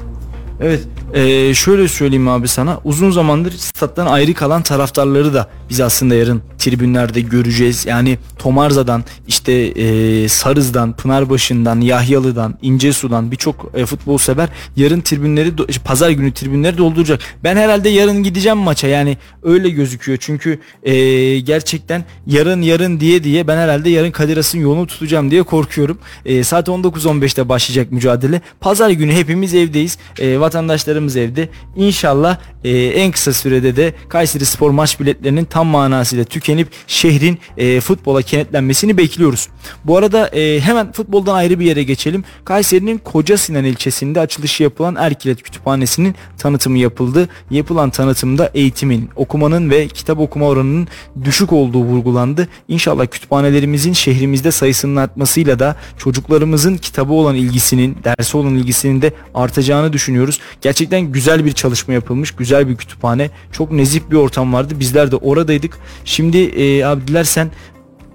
Evet 0.60 0.80
e, 1.14 1.54
şöyle 1.54 1.88
söyleyeyim 1.88 2.28
abi 2.28 2.48
sana 2.48 2.80
uzun 2.84 3.10
zamandır 3.10 3.52
stat'tan 3.52 4.06
ayrı 4.06 4.34
kalan 4.34 4.62
taraftarları 4.62 5.34
da 5.34 5.48
biz 5.70 5.80
aslında 5.80 6.14
yarın 6.14 6.42
tribünlerde 6.58 7.20
göreceğiz. 7.20 7.86
Yani 7.86 8.18
Tomarza'dan 8.38 9.04
işte 9.28 9.52
e, 9.52 10.28
Sarız'dan, 10.28 10.92
Pınarbaşı'ndan, 10.96 11.80
Yahyalı'dan, 11.80 12.58
İncesu'dan 12.62 13.30
birçok 13.30 13.70
e, 13.74 13.86
futbol 13.86 14.18
sever 14.18 14.48
yarın 14.76 15.00
tribünleri 15.00 15.48
do- 15.48 15.78
pazar 15.78 16.10
günü 16.10 16.32
tribünleri 16.32 16.78
dolduracak. 16.78 17.20
Ben 17.44 17.56
herhalde 17.56 17.88
yarın 17.88 18.22
gideceğim 18.22 18.58
maça 18.58 18.86
yani 18.88 19.16
öyle 19.42 19.70
gözüküyor. 19.70 20.18
Çünkü 20.20 20.60
e, 20.82 20.94
gerçekten 21.38 22.04
yarın 22.26 22.62
yarın 22.62 23.00
diye 23.00 23.24
diye 23.24 23.46
ben 23.48 23.56
herhalde 23.56 23.90
yarın 23.90 24.10
Kadir 24.10 24.36
Has'ın 24.36 24.58
yolunu 24.58 24.86
tutacağım 24.86 25.30
diye 25.30 25.42
korkuyorum. 25.42 25.98
E, 26.24 26.44
saat 26.44 26.68
19.15'te 26.68 27.48
başlayacak 27.48 27.92
mücadele. 27.92 28.40
Pazar 28.60 28.90
günü 28.90 29.12
hepimiz 29.12 29.54
evdeyiz. 29.54 29.98
E, 30.18 30.40
vatandaşlarımız 30.48 31.16
evde. 31.16 31.48
İnşallah 31.76 32.38
e, 32.64 32.70
en 32.78 33.12
kısa 33.12 33.32
sürede 33.32 33.76
de 33.76 33.94
Kayseri 34.08 34.44
Spor 34.44 34.70
maç 34.70 35.00
biletlerinin 35.00 35.44
tam 35.44 35.66
manasıyla 35.66 36.24
tükenip 36.24 36.68
şehrin 36.86 37.38
e, 37.56 37.80
futbola 37.80 38.22
kenetlenmesini 38.22 38.96
bekliyoruz. 38.96 39.48
Bu 39.84 39.96
arada 39.96 40.28
e, 40.28 40.60
hemen 40.60 40.92
futboldan 40.92 41.34
ayrı 41.34 41.60
bir 41.60 41.64
yere 41.64 41.82
geçelim. 41.82 42.24
Kayseri'nin 42.44 42.98
Koca 42.98 43.36
Sinan 43.36 43.64
ilçesinde 43.64 44.20
açılışı 44.20 44.62
yapılan 44.62 44.96
Erkilet 44.96 45.42
Kütüphanesi'nin 45.42 46.14
tanıtımı 46.38 46.78
yapıldı. 46.78 47.28
Yapılan 47.50 47.90
tanıtımda 47.90 48.50
eğitimin, 48.54 49.10
okumanın 49.16 49.70
ve 49.70 49.88
kitap 49.88 50.18
okuma 50.18 50.46
oranının 50.46 50.88
düşük 51.24 51.52
olduğu 51.52 51.84
vurgulandı. 51.84 52.48
İnşallah 52.68 53.06
kütüphanelerimizin 53.06 53.92
şehrimizde 53.92 54.50
sayısının 54.50 54.96
artmasıyla 54.96 55.58
da 55.58 55.76
çocuklarımızın 55.98 56.76
kitabı 56.76 57.12
olan 57.12 57.34
ilgisinin, 57.34 57.96
dersi 58.04 58.36
olan 58.36 58.54
ilgisinin 58.54 59.02
de 59.02 59.12
artacağını 59.34 59.92
düşünüyoruz. 59.92 60.37
Gerçekten 60.60 61.00
güzel 61.00 61.44
bir 61.44 61.52
çalışma 61.52 61.94
yapılmış, 61.94 62.30
güzel 62.30 62.68
bir 62.68 62.76
kütüphane. 62.76 63.30
Çok 63.52 63.72
nezih 63.72 64.00
bir 64.10 64.16
ortam 64.16 64.52
vardı. 64.52 64.74
Bizler 64.80 65.10
de 65.10 65.16
oradaydık. 65.16 65.78
Şimdi 66.04 66.38
e, 66.38 66.84
abi 66.84 67.08
dilersen 67.08 67.50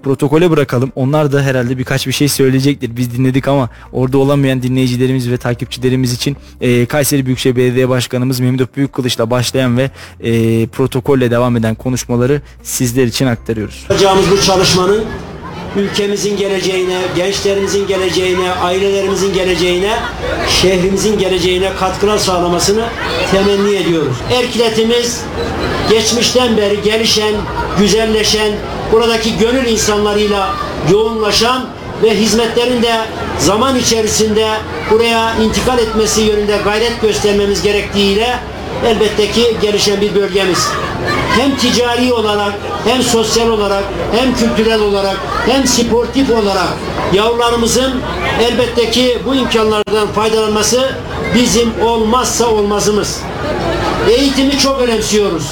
protokole 0.04 0.50
bırakalım. 0.50 0.92
Onlar 0.94 1.32
da 1.32 1.42
herhalde 1.42 1.78
birkaç 1.78 2.06
bir 2.06 2.12
şey 2.12 2.28
söyleyecektir. 2.28 2.96
Biz 2.96 3.16
dinledik 3.18 3.48
ama 3.48 3.70
orada 3.92 4.18
olamayan 4.18 4.62
dinleyicilerimiz 4.62 5.30
ve 5.30 5.36
takipçilerimiz 5.36 6.12
için 6.12 6.36
e, 6.60 6.86
Kayseri 6.86 7.26
Büyükşehir 7.26 7.56
Belediye 7.56 7.88
Başkanımız 7.88 8.40
Memduh 8.40 8.66
Büyükkılıç'la 8.76 9.30
başlayan 9.30 9.78
ve 9.78 9.90
e, 10.20 10.66
protokolle 10.66 11.30
devam 11.30 11.56
eden 11.56 11.74
konuşmaları 11.74 12.42
sizler 12.62 13.04
için 13.04 13.26
aktarıyoruz. 13.26 13.86
Yapacağımız 13.90 14.30
bu 14.30 14.40
çalışmanın 14.40 15.04
ülkemizin 15.76 16.36
geleceğine, 16.36 16.98
gençlerimizin 17.16 17.86
geleceğine, 17.86 18.52
ailelerimizin 18.52 19.34
geleceğine, 19.34 19.92
şehrimizin 20.62 21.18
geleceğine 21.18 21.74
katkılar 21.80 22.18
sağlamasını 22.18 22.84
temenni 23.30 23.76
ediyoruz. 23.76 24.16
Erkiletimiz 24.32 25.22
geçmişten 25.90 26.56
beri 26.56 26.82
gelişen, 26.82 27.34
güzelleşen, 27.78 28.52
buradaki 28.92 29.38
gönül 29.38 29.66
insanlarıyla 29.66 30.54
yoğunlaşan 30.90 31.66
ve 32.02 32.14
hizmetlerin 32.14 32.82
de 32.82 32.94
zaman 33.38 33.78
içerisinde 33.78 34.48
buraya 34.90 35.34
intikal 35.34 35.78
etmesi 35.78 36.20
yönünde 36.20 36.56
gayret 36.64 37.02
göstermemiz 37.02 37.62
gerektiğiyle 37.62 38.38
elbette 38.86 39.30
ki 39.30 39.56
gelişen 39.62 40.00
bir 40.00 40.14
bölgemiz. 40.14 40.68
Hem 41.38 41.56
ticari 41.56 42.12
olarak, 42.12 42.52
hem 42.84 43.02
sosyal 43.02 43.48
olarak, 43.48 43.84
hem 44.12 44.36
kültürel 44.36 44.80
olarak, 44.80 45.16
hem 45.46 45.66
sportif 45.66 46.30
olarak 46.30 46.68
yavrularımızın 47.12 47.94
elbette 48.42 48.90
ki 48.90 49.18
bu 49.26 49.34
imkanlardan 49.34 50.08
faydalanması 50.14 50.92
bizim 51.34 51.82
olmazsa 51.84 52.46
olmazımız. 52.46 53.20
Eğitimi 54.08 54.58
çok 54.58 54.80
önemsiyoruz 54.80 55.50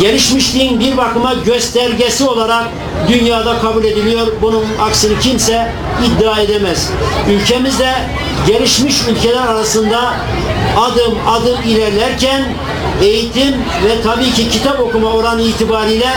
gelişmişliğin 0.00 0.80
bir 0.80 0.96
bakıma 0.96 1.34
göstergesi 1.34 2.24
olarak 2.24 2.64
dünyada 3.08 3.58
kabul 3.58 3.84
ediliyor. 3.84 4.26
Bunun 4.42 4.64
aksini 4.80 5.20
kimse 5.20 5.72
iddia 6.06 6.40
edemez. 6.40 6.90
Ülkemizde 7.30 7.92
gelişmiş 8.46 8.96
ülkeler 9.08 9.46
arasında 9.46 10.14
adım 10.80 11.14
adım 11.28 11.58
ilerlerken 11.66 12.44
eğitim 13.02 13.54
ve 13.84 14.02
tabii 14.04 14.32
ki 14.32 14.48
kitap 14.48 14.80
okuma 14.80 15.12
oranı 15.12 15.42
itibariyle 15.42 16.10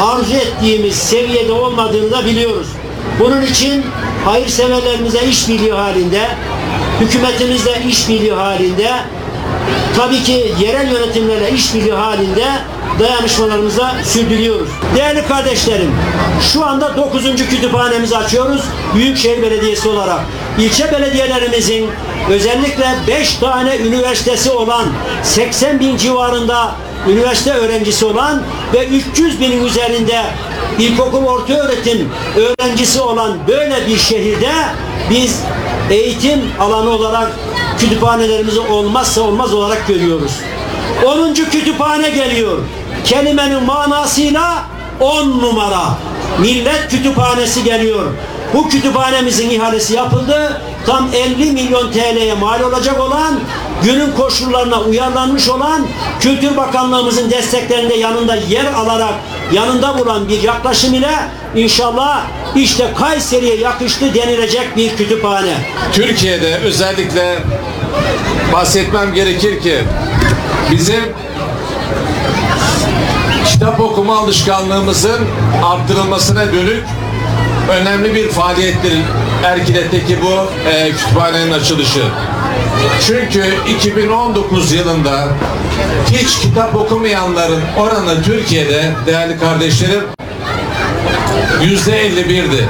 arzu 0.00 0.34
ettiğimiz 0.34 0.96
seviyede 0.96 1.52
olmadığını 1.52 2.10
da 2.10 2.26
biliyoruz. 2.26 2.68
Bunun 3.20 3.42
için 3.42 3.84
hayırseverlerimize 4.24 5.20
işbirliği 5.30 5.72
halinde, 5.72 6.28
hükümetimizle 7.00 7.82
işbirliği 7.88 8.32
halinde 8.32 8.90
tabii 9.96 10.22
ki 10.22 10.52
yerel 10.60 10.92
yönetimlerle 10.92 11.50
işbirliği 11.52 11.92
halinde 11.92 12.44
dayanışmalarımıza 12.98 13.94
sürdürüyoruz. 14.04 14.68
Değerli 14.96 15.26
kardeşlerim, 15.26 15.90
şu 16.52 16.64
anda 16.64 16.96
9. 16.96 17.36
kütüphanemizi 17.36 18.16
açıyoruz 18.16 18.62
Büyükşehir 18.94 19.42
Belediyesi 19.42 19.88
olarak. 19.88 20.20
İlçe 20.58 20.92
belediyelerimizin 20.92 21.90
özellikle 22.30 22.86
5 23.08 23.34
tane 23.34 23.76
üniversitesi 23.76 24.50
olan 24.50 24.86
80 25.22 25.80
bin 25.80 25.96
civarında 25.96 26.74
üniversite 27.08 27.52
öğrencisi 27.52 28.04
olan 28.04 28.42
ve 28.74 28.86
300 28.86 29.40
binin 29.40 29.64
üzerinde 29.64 30.22
ilkokul 30.78 31.24
orta 31.24 31.52
öğretim 31.52 32.08
öğrencisi 32.36 33.00
olan 33.00 33.38
böyle 33.48 33.86
bir 33.86 33.96
şehirde 33.96 34.52
biz 35.10 35.40
eğitim 35.90 36.40
alanı 36.60 36.90
olarak 36.90 37.32
kütüphanelerimizi 37.78 38.60
olmazsa 38.60 39.20
olmaz 39.20 39.54
olarak 39.54 39.88
görüyoruz. 39.88 40.32
10. 41.06 41.34
kütüphane 41.34 42.10
geliyor. 42.10 42.58
Kelimenin 43.04 43.62
manasıyla 43.62 44.64
10 45.00 45.28
numara. 45.28 45.98
Millet 46.40 46.88
kütüphanesi 46.90 47.64
geliyor. 47.64 48.04
Bu 48.54 48.68
kütüphanemizin 48.68 49.50
ihalesi 49.50 49.94
yapıldı. 49.94 50.62
Tam 50.86 51.08
50 51.14 51.52
milyon 51.52 51.92
TL'ye 51.92 52.34
mal 52.34 52.60
olacak 52.60 53.00
olan, 53.00 53.40
günün 53.84 54.12
koşullarına 54.12 54.80
uyarlanmış 54.80 55.48
olan, 55.48 55.86
Kültür 56.20 56.56
Bakanlığımızın 56.56 57.30
desteklerinde 57.30 57.94
yanında 57.94 58.34
yer 58.34 58.64
alarak 58.74 59.14
yanında 59.52 59.98
bulan 59.98 60.28
bir 60.28 60.42
yaklaşım 60.42 60.94
ile 60.94 61.14
inşallah 61.56 62.22
işte 62.56 62.92
Kayseri'ye 62.98 63.56
yakıştı 63.56 64.14
denilecek 64.14 64.76
bir 64.76 64.96
kütüphane. 64.96 65.54
Türkiye'de 65.92 66.58
özellikle 66.64 67.38
bahsetmem 68.52 69.14
gerekir 69.14 69.60
ki 69.60 69.78
bizim 70.70 71.04
kitap 73.58 73.80
okuma 73.80 74.18
alışkanlığımızın 74.18 75.26
arttırılmasına 75.64 76.52
dönük 76.52 76.84
önemli 77.70 78.14
bir 78.14 78.28
faaliyettir 78.28 78.92
Erkilet'teki 79.44 80.22
bu 80.22 80.68
e, 80.68 80.90
kütüphanenin 80.92 81.52
açılışı. 81.52 82.02
Çünkü 83.06 83.44
2019 83.78 84.72
yılında 84.72 85.28
hiç 86.10 86.38
kitap 86.38 86.76
okumayanların 86.76 87.62
oranı 87.76 88.22
Türkiye'de 88.22 88.92
değerli 89.06 89.38
kardeşlerim 89.38 90.04
yüzde 91.62 92.08
51'di. 92.08 92.64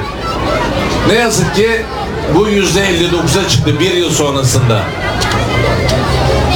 Ne 1.07 1.13
yazık 1.13 1.55
ki 1.55 1.81
bu 2.35 2.47
yüzde 2.47 2.79
59'a 2.79 3.49
çıktı 3.49 3.79
bir 3.79 3.93
yıl 3.93 4.09
sonrasında. 4.09 4.81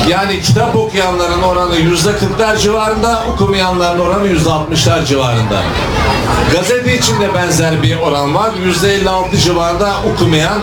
Yani 0.09 0.41
kitap 0.41 0.75
okuyanların 0.75 1.41
oranı 1.41 1.75
yüzde 1.75 2.09
40'lar 2.09 2.57
civarında, 2.57 3.23
okumayanların 3.33 3.99
oranı 3.99 4.27
yüzde 4.27 4.49
60'lar 4.49 5.05
civarında. 5.05 5.61
Gazete 6.51 6.97
için 6.97 7.21
de 7.21 7.33
benzer 7.33 7.83
bir 7.83 7.97
oran 7.97 8.35
var. 8.35 8.51
Yüzde 8.65 8.93
56 8.93 9.37
civarında 9.37 9.93
okumayan, 10.13 10.59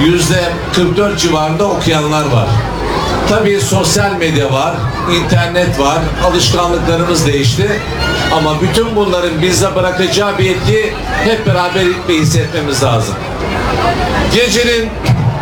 yüzde 0.00 0.44
44 0.74 1.18
civarında 1.18 1.64
okuyanlar 1.64 2.24
var. 2.24 2.48
Tabii 3.28 3.60
sosyal 3.60 4.12
medya 4.12 4.52
var, 4.52 4.74
internet 5.24 5.80
var, 5.80 5.98
alışkanlıklarımız 6.26 7.26
değişti. 7.26 7.80
Ama 8.36 8.60
bütün 8.60 8.96
bunların 8.96 9.42
bize 9.42 9.74
bırakacağı 9.74 10.38
bir 10.38 10.50
etki 10.50 10.92
hep 11.24 11.46
beraber 11.46 11.84
hissetmemiz 12.08 12.82
lazım. 12.82 13.14
Gecenin 14.34 14.90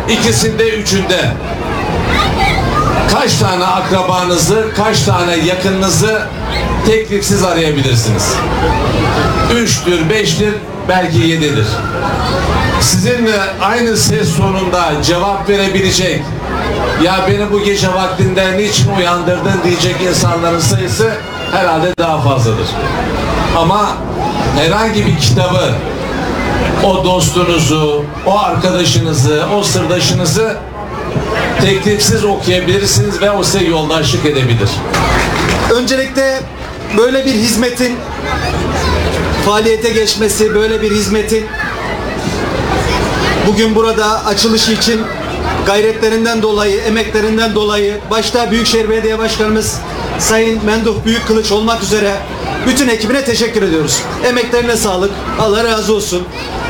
ikisinde, 0.09 0.69
üçünde 0.69 1.31
kaç 3.13 3.37
tane 3.37 3.65
akrabanızı, 3.65 4.65
kaç 4.77 5.01
tane 5.01 5.35
yakınınızı 5.35 6.21
tekliksiz 6.85 7.43
arayabilirsiniz? 7.43 8.33
Üçtür, 9.55 10.09
beştir, 10.09 10.53
belki 10.89 11.17
yedidir. 11.17 11.67
Sizinle 12.81 13.39
aynı 13.61 13.97
ses 13.97 14.29
sonunda 14.29 15.03
cevap 15.03 15.49
verebilecek, 15.49 16.21
ya 17.03 17.19
beni 17.27 17.51
bu 17.51 17.63
gece 17.63 17.93
vaktinde 17.93 18.57
niçin 18.57 18.95
uyandırdın 18.95 19.61
diyecek 19.63 19.95
insanların 20.01 20.59
sayısı 20.59 21.11
herhalde 21.51 21.93
daha 21.97 22.21
fazladır. 22.21 22.67
Ama 23.57 23.87
herhangi 24.57 25.05
bir 25.05 25.17
kitabı 25.17 25.73
o 26.83 27.05
dostunuzu, 27.05 28.05
o 28.25 28.39
arkadaşınızı, 28.39 29.45
o 29.57 29.63
sırdaşınızı 29.63 30.57
teklifsiz 31.61 32.25
okuyabilirsiniz 32.25 33.21
ve 33.21 33.31
o 33.31 33.43
size 33.43 33.63
yoldaşlık 33.63 34.25
edebilir. 34.25 34.69
Öncelikle 35.73 36.41
böyle 36.97 37.25
bir 37.25 37.33
hizmetin 37.33 37.95
faaliyete 39.45 39.89
geçmesi, 39.89 40.55
böyle 40.55 40.81
bir 40.81 40.91
hizmetin 40.91 41.45
bugün 43.47 43.75
burada 43.75 44.25
açılışı 44.25 44.71
için 44.71 45.01
gayretlerinden 45.65 46.41
dolayı, 46.41 46.81
emeklerinden 46.81 47.55
dolayı 47.55 47.97
başta 48.11 48.51
Büyükşehir 48.51 48.89
Belediye 48.89 49.19
Başkanımız 49.19 49.77
Sayın 50.19 50.65
Menduh 50.65 51.05
Büyükkılıç 51.05 51.51
olmak 51.51 51.83
üzere 51.83 52.15
bütün 52.67 52.87
ekibine 52.87 53.25
teşekkür 53.25 53.61
ediyoruz. 53.61 54.01
Emeklerine 54.25 54.75
sağlık. 54.75 55.11
Allah 55.39 55.63
razı 55.63 55.93
olsun. 55.93 56.23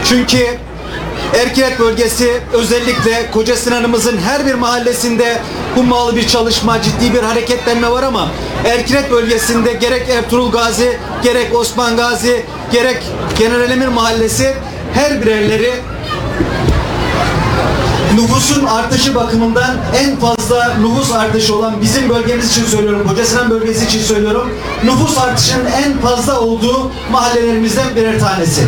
Çünkü 0.06 0.58
Erkilet 1.36 1.80
bölgesi 1.80 2.42
özellikle 2.54 3.32
Koca 3.32 3.56
Sinan'ımızın 3.56 4.18
her 4.18 4.46
bir 4.46 4.54
mahallesinde 4.54 5.42
hummalı 5.76 6.16
bir 6.16 6.28
çalışma, 6.28 6.82
ciddi 6.82 7.14
bir 7.14 7.24
hareketlenme 7.24 7.92
var 7.92 8.04
ama 8.04 8.28
Erkilet 8.66 9.12
bölgesinde 9.12 9.74
gerek 9.74 10.10
Ertuğrul 10.10 10.52
Gazi, 10.52 10.98
gerek 11.24 11.56
Osman 11.56 11.98
Gazi, 11.98 12.46
gerek 12.72 13.04
General 13.40 13.72
Emir 13.72 13.88
Mahallesi 13.88 14.54
her 14.94 15.22
birerleri 15.22 15.74
nüfusun 18.16 18.66
artışı 18.66 19.16
bakımından 19.16 19.76
en 19.98 20.16
fazla 20.16 20.74
nüfus 20.74 21.12
artışı 21.12 21.56
olan 21.56 21.82
bizim 21.82 22.10
bölgemiz 22.10 22.52
için 22.52 22.66
söylüyorum, 22.66 23.08
Kocasinan 23.08 23.50
bölgesi 23.50 23.86
için 23.86 24.02
söylüyorum. 24.02 24.50
Nüfus 24.84 25.18
artışının 25.18 25.66
en 25.66 25.98
fazla 25.98 26.40
olduğu 26.40 26.92
mahallelerimizden 27.12 27.96
birer 27.96 28.20
tanesi. 28.20 28.62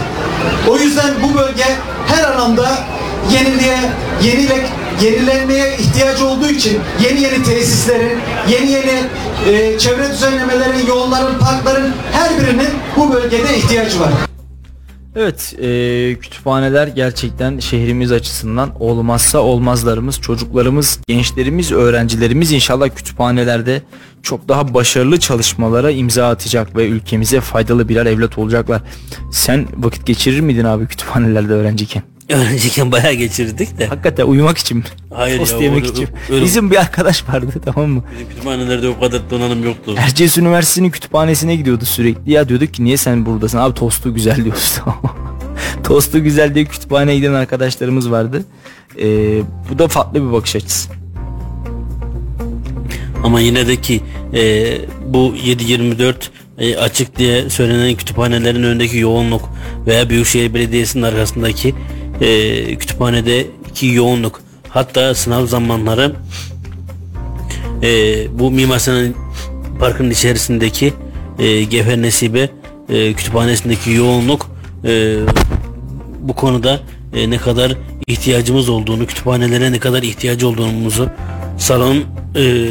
O 0.70 0.78
yüzden 0.78 1.14
bu 1.24 1.38
bölge 1.38 1.66
her 2.08 2.24
anlamda 2.24 2.70
yeniliğe, 3.32 3.78
yenilek, 4.24 4.66
yenilenmeye 5.02 5.78
ihtiyacı 5.78 6.28
olduğu 6.28 6.48
için 6.50 6.80
yeni 7.04 7.22
yeni 7.22 7.44
tesislerin, 7.44 8.20
yeni 8.50 8.72
yeni 8.72 9.04
e, 9.50 9.80
çevre 9.80 10.10
düzenlemelerin, 10.12 10.88
yolların, 10.88 11.40
parkların 11.40 11.94
her 12.12 12.40
birinin 12.40 12.70
bu 12.98 13.14
bölgede 13.14 13.58
ihtiyacı 13.58 14.00
var. 14.00 14.29
Evet, 15.16 15.56
e, 15.62 16.16
kütüphaneler 16.22 16.88
gerçekten 16.88 17.60
şehrimiz 17.60 18.12
açısından 18.12 18.72
olmazsa 18.80 19.40
olmazlarımız, 19.40 20.22
çocuklarımız, 20.22 21.00
gençlerimiz, 21.08 21.72
öğrencilerimiz 21.72 22.52
inşallah 22.52 22.90
kütüphanelerde 22.90 23.82
çok 24.24 24.48
daha 24.48 24.74
başarılı 24.74 25.20
çalışmalara 25.20 25.92
imza 25.92 26.30
atacak 26.30 26.76
ve 26.76 26.88
ülkemize 26.88 27.42
faydalı 27.42 27.90
birer 27.90 28.06
evlat 28.06 28.38
olacaklar. 28.38 28.82
Sen 29.32 29.68
vakit 29.78 30.06
geçirir 30.06 30.40
miydin 30.40 30.64
abi 30.66 30.88
kütüphanelerde 30.88 31.54
öğrenciyken? 31.54 32.04
Öğrenciyken 32.34 32.92
bayağı 32.92 33.14
geçirdik 33.14 33.78
de. 33.80 33.86
Hakikaten 33.88 34.26
uyumak 34.26 34.58
için? 34.58 34.84
Hayır 35.14 35.38
Tost 35.40 35.54
ya, 35.54 35.60
yemek 35.60 35.84
öyle- 35.84 35.92
için. 35.92 36.08
öyle- 36.32 36.46
Bizim 36.46 36.72
bir 36.72 36.76
arkadaş 36.76 37.30
vardı 37.30 37.52
tamam 37.66 37.90
mı? 37.90 38.04
Bizim 38.14 38.30
kütüphanelerde 38.30 38.88
o 38.90 39.00
kadar 39.00 39.30
donanım 39.30 39.64
yoktu. 39.64 39.96
Erciyes 39.98 40.38
Üniversitesi'nin 40.38 40.90
kütüphanesine 40.90 41.56
gidiyordu 41.56 41.86
sürekli. 41.86 42.32
Ya 42.32 42.50
diyorduk 42.50 42.74
ki 42.74 42.84
niye 42.84 42.98
sen 42.98 43.26
buradasın? 43.26 43.58
Abi 43.58 43.74
tostu 43.74 44.14
güzel 44.14 44.36
diyoruz. 44.44 44.80
Tostu 45.84 46.24
güzel 46.24 46.56
diye 46.56 46.66
kütüphaneye 46.66 47.18
giden 47.20 47.34
arkadaşlarımız 47.34 48.12
vardı. 48.12 48.44
Ee, 49.02 49.06
bu 49.72 49.80
da 49.80 49.88
farklı 49.88 50.28
bir 50.28 50.32
bakış 50.34 50.56
açısı. 50.56 50.90
Ama 53.24 53.40
yine 53.40 53.68
de 53.68 53.76
ki 53.76 54.02
e, 54.34 54.42
bu 55.06 55.34
7-24 55.36 56.14
e, 56.58 56.78
açık 56.78 57.18
diye 57.18 57.50
söylenen 57.50 57.96
kütüphanelerin 57.96 58.64
önündeki 58.64 58.98
yoğunluk 58.98 59.50
veya 59.88 60.10
Büyükşehir 60.10 60.54
Belediyesi'nin 60.54 61.04
arkasındaki 61.04 61.76
e, 62.22 62.76
kütüphanedeki 62.76 63.88
yoğunluk 63.88 64.42
hatta 64.70 65.16
sınav 65.16 65.46
zamanları 65.46 66.16
e, 67.84 67.90
bu 68.40 68.52
Mimar 68.52 68.80
Sinan 68.80 69.14
Parkı'nın 69.80 70.12
içerisindeki 70.12 70.94
e, 71.40 71.64
Gefer 71.64 72.02
Nesibe 72.02 72.50
e, 72.90 73.14
kütüphanesindeki 73.14 73.92
yoğunluk 73.92 74.52
e, 74.86 75.18
bu 76.20 76.34
konuda 76.34 76.80
e, 77.14 77.30
ne 77.30 77.38
kadar 77.38 77.76
ihtiyacımız 78.08 78.70
olduğunu, 78.70 79.06
kütüphanelere 79.06 79.72
ne 79.72 79.80
kadar 79.80 80.04
ihtiyacı 80.04 80.48
olduğumuzu, 80.48 81.10
salon 81.58 82.04
e, 82.36 82.68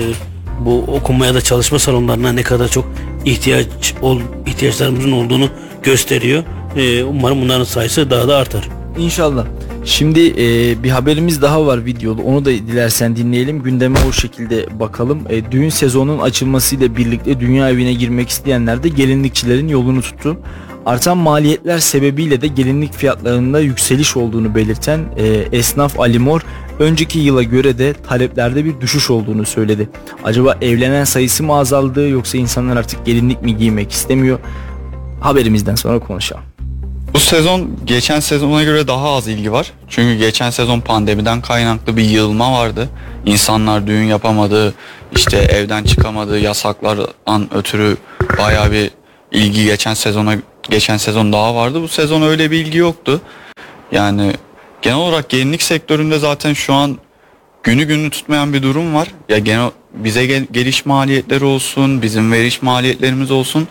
bu 0.60 0.78
okuma 0.78 1.26
ya 1.26 1.34
da 1.34 1.40
çalışma 1.40 1.78
salonlarına 1.78 2.32
ne 2.32 2.42
kadar 2.42 2.68
çok 2.68 2.92
ihtiyaç 3.24 3.66
ol, 4.02 4.20
ihtiyaçlarımızın 4.46 5.12
olduğunu 5.12 5.48
gösteriyor. 5.82 6.44
E, 6.76 7.04
umarım 7.04 7.42
bunların 7.42 7.64
sayısı 7.64 8.10
daha 8.10 8.28
da 8.28 8.36
artar. 8.36 8.77
İnşallah. 8.98 9.46
Şimdi 9.84 10.20
e, 10.20 10.82
bir 10.82 10.90
haberimiz 10.90 11.42
daha 11.42 11.66
var 11.66 11.84
videolu. 11.84 12.22
Onu 12.22 12.44
da 12.44 12.50
dilersen 12.50 13.16
dinleyelim. 13.16 13.62
Gündeme 13.62 13.98
o 14.08 14.12
şekilde 14.12 14.80
bakalım. 14.80 15.22
E, 15.28 15.52
düğün 15.52 15.68
sezonunun 15.68 16.18
açılmasıyla 16.18 16.96
birlikte 16.96 17.40
dünya 17.40 17.70
evine 17.70 17.92
girmek 17.92 18.28
isteyenler 18.28 18.82
de 18.82 18.88
gelinlikçilerin 18.88 19.68
yolunu 19.68 20.02
tuttu. 20.02 20.36
Artan 20.86 21.18
maliyetler 21.18 21.78
sebebiyle 21.78 22.40
de 22.40 22.46
gelinlik 22.46 22.94
fiyatlarında 22.94 23.60
yükseliş 23.60 24.16
olduğunu 24.16 24.54
belirten 24.54 25.00
e, 25.16 25.26
esnaf 25.52 26.00
Ali 26.00 26.18
Mor 26.18 26.40
önceki 26.78 27.18
yıla 27.18 27.42
göre 27.42 27.78
de 27.78 27.92
taleplerde 27.92 28.64
bir 28.64 28.80
düşüş 28.80 29.10
olduğunu 29.10 29.46
söyledi. 29.46 29.88
Acaba 30.24 30.56
evlenen 30.62 31.04
sayısı 31.04 31.42
mı 31.42 31.54
azaldı 31.54 32.08
yoksa 32.08 32.38
insanlar 32.38 32.76
artık 32.76 33.06
gelinlik 33.06 33.42
mi 33.42 33.56
giymek 33.56 33.92
istemiyor? 33.92 34.38
Haberimizden 35.20 35.74
sonra 35.74 35.98
konuşalım. 35.98 36.47
Bu 37.14 37.18
sezon 37.18 37.78
geçen 37.84 38.20
sezona 38.20 38.62
göre 38.62 38.88
daha 38.88 39.14
az 39.14 39.28
ilgi 39.28 39.52
var. 39.52 39.72
Çünkü 39.88 40.14
geçen 40.18 40.50
sezon 40.50 40.80
pandemiden 40.80 41.40
kaynaklı 41.40 41.96
bir 41.96 42.04
yığılma 42.04 42.52
vardı. 42.52 42.88
İnsanlar 43.26 43.86
düğün 43.86 44.04
yapamadı, 44.04 44.74
işte 45.12 45.36
evden 45.36 45.84
çıkamadı, 45.84 46.38
yasaklardan 46.38 47.54
ötürü 47.54 47.96
bayağı 48.38 48.72
bir 48.72 48.90
ilgi 49.32 49.64
geçen 49.64 49.94
sezona 49.94 50.34
geçen 50.62 50.96
sezon 50.96 51.32
daha 51.32 51.54
vardı. 51.54 51.82
Bu 51.82 51.88
sezon 51.88 52.22
öyle 52.22 52.50
bir 52.50 52.56
ilgi 52.66 52.78
yoktu. 52.78 53.20
Yani 53.92 54.32
genel 54.82 54.96
olarak 54.96 55.28
gelinlik 55.28 55.62
sektöründe 55.62 56.18
zaten 56.18 56.52
şu 56.52 56.74
an 56.74 56.98
günü 57.62 57.84
günü 57.84 58.10
tutmayan 58.10 58.52
bir 58.52 58.62
durum 58.62 58.94
var. 58.94 59.08
Ya 59.28 59.38
genel 59.38 59.70
bize 59.94 60.26
gel, 60.26 60.46
geliş 60.52 60.86
maliyetleri 60.86 61.44
olsun, 61.44 62.02
bizim 62.02 62.32
veriş 62.32 62.62
maliyetlerimiz 62.62 63.30
olsun. 63.30 63.68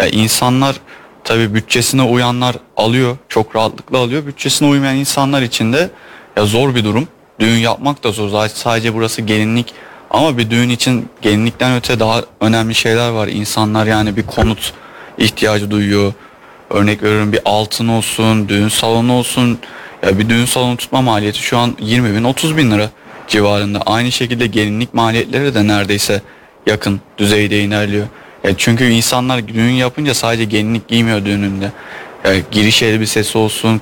Ya 0.00 0.06
insanlar 0.06 0.76
tabi 1.24 1.54
bütçesine 1.54 2.02
uyanlar 2.02 2.56
alıyor, 2.76 3.16
çok 3.28 3.56
rahatlıkla 3.56 3.98
alıyor. 3.98 4.26
Bütçesine 4.26 4.68
uymayan 4.68 4.96
insanlar 4.96 5.42
için 5.42 5.72
de 5.72 5.90
ya 6.36 6.44
zor 6.44 6.74
bir 6.74 6.84
durum. 6.84 7.08
Düğün 7.40 7.58
yapmak 7.58 8.04
da 8.04 8.12
zor. 8.12 8.48
Sadece 8.48 8.94
burası 8.94 9.22
gelinlik 9.22 9.74
ama 10.10 10.38
bir 10.38 10.50
düğün 10.50 10.68
için 10.68 11.08
gelinlikten 11.22 11.76
öte 11.76 12.00
daha 12.00 12.22
önemli 12.40 12.74
şeyler 12.74 13.10
var. 13.10 13.28
İnsanlar 13.28 13.86
yani 13.86 14.16
bir 14.16 14.26
konut 14.26 14.72
ihtiyacı 15.18 15.70
duyuyor. 15.70 16.12
Örnek 16.70 17.02
veriyorum 17.02 17.32
bir 17.32 17.40
altın 17.44 17.88
olsun, 17.88 18.48
düğün 18.48 18.68
salonu 18.68 19.12
olsun. 19.12 19.58
Ya 20.02 20.18
bir 20.18 20.28
düğün 20.28 20.44
salonu 20.44 20.76
tutma 20.76 21.02
maliyeti 21.02 21.38
şu 21.38 21.58
an 21.58 21.76
20 21.80 22.14
bin 22.14 22.24
30 22.24 22.56
bin 22.56 22.70
lira 22.70 22.90
civarında. 23.28 23.80
Aynı 23.86 24.12
şekilde 24.12 24.46
gelinlik 24.46 24.94
maliyetleri 24.94 25.54
de 25.54 25.66
neredeyse 25.66 26.22
yakın 26.66 27.00
düzeyde 27.18 27.60
ilerliyor. 27.62 28.06
Ya 28.44 28.56
çünkü 28.56 28.84
insanlar 28.84 29.48
düğün 29.48 29.70
yapınca 29.70 30.14
sadece 30.14 30.44
gelinlik 30.44 30.88
giymiyor 30.88 31.24
düğününde. 31.24 31.72
Ya 32.24 32.34
giriş 32.50 32.82
elbisesi 32.82 33.38
olsun, 33.38 33.80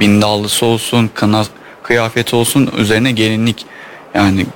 bindallısı 0.00 0.66
olsun, 0.66 1.10
kına 1.14 1.44
kıyafeti 1.82 2.36
olsun 2.36 2.70
üzerine 2.78 3.12
gelinlik. 3.12 3.66
Yani 4.14 4.46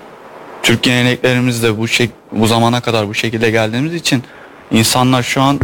Türk 0.62 0.82
geleneklerimizde 0.82 1.78
bu 1.78 1.88
şey, 1.88 2.10
bu 2.32 2.46
zamana 2.46 2.80
kadar 2.80 3.08
bu 3.08 3.14
şekilde 3.14 3.50
geldiğimiz 3.50 3.94
için 3.94 4.22
insanlar 4.70 5.22
şu 5.22 5.42
an 5.42 5.60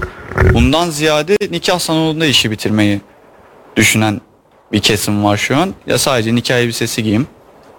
bundan 0.54 0.90
ziyade 0.90 1.36
nikah 1.50 1.78
salonunda 1.78 2.26
işi 2.26 2.50
bitirmeyi 2.50 3.00
düşünen 3.76 4.20
bir 4.72 4.80
kesim 4.80 5.24
var 5.24 5.36
şu 5.36 5.56
an. 5.56 5.74
Ya 5.86 5.98
sadece 5.98 6.34
nikah 6.34 6.56
elbisesi 6.56 7.02
giyeyim. 7.02 7.26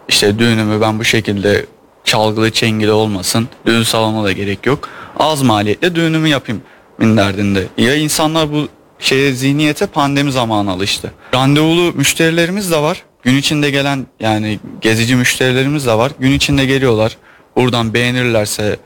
İşte 0.09 0.39
düğünümü 0.39 0.81
ben 0.81 0.99
bu 0.99 1.03
şekilde 1.03 1.65
çalgılı 2.03 2.51
çengili 2.51 2.91
olmasın. 2.91 3.47
Düğün 3.65 3.83
salonu 3.83 4.23
da 4.23 4.31
gerek 4.31 4.65
yok. 4.65 4.89
Az 5.20 5.41
maliyetle 5.41 5.95
düğünümü 5.95 6.28
yapayım 6.28 6.61
min 6.97 7.18
derdinde. 7.18 7.63
Ya 7.78 7.95
insanlar 7.95 8.51
bu 8.51 8.68
şeye 8.99 9.32
zihniyete 9.32 9.86
pandemi 9.86 10.32
zamanı 10.32 10.72
alıştı. 10.72 11.11
Randevulu 11.34 11.93
müşterilerimiz 11.93 12.72
de 12.72 12.82
var. 12.82 13.03
Gün 13.24 13.38
içinde 13.38 13.72
gelen 13.72 14.07
yani 14.20 14.59
gezici 14.82 15.15
müşterilerimiz 15.15 15.86
de 15.86 15.93
var. 15.93 16.11
Gün 16.20 16.32
içinde 16.32 16.65
geliyorlar. 16.65 17.18
Buradan 17.55 17.93
beğenirlerse 17.93 18.78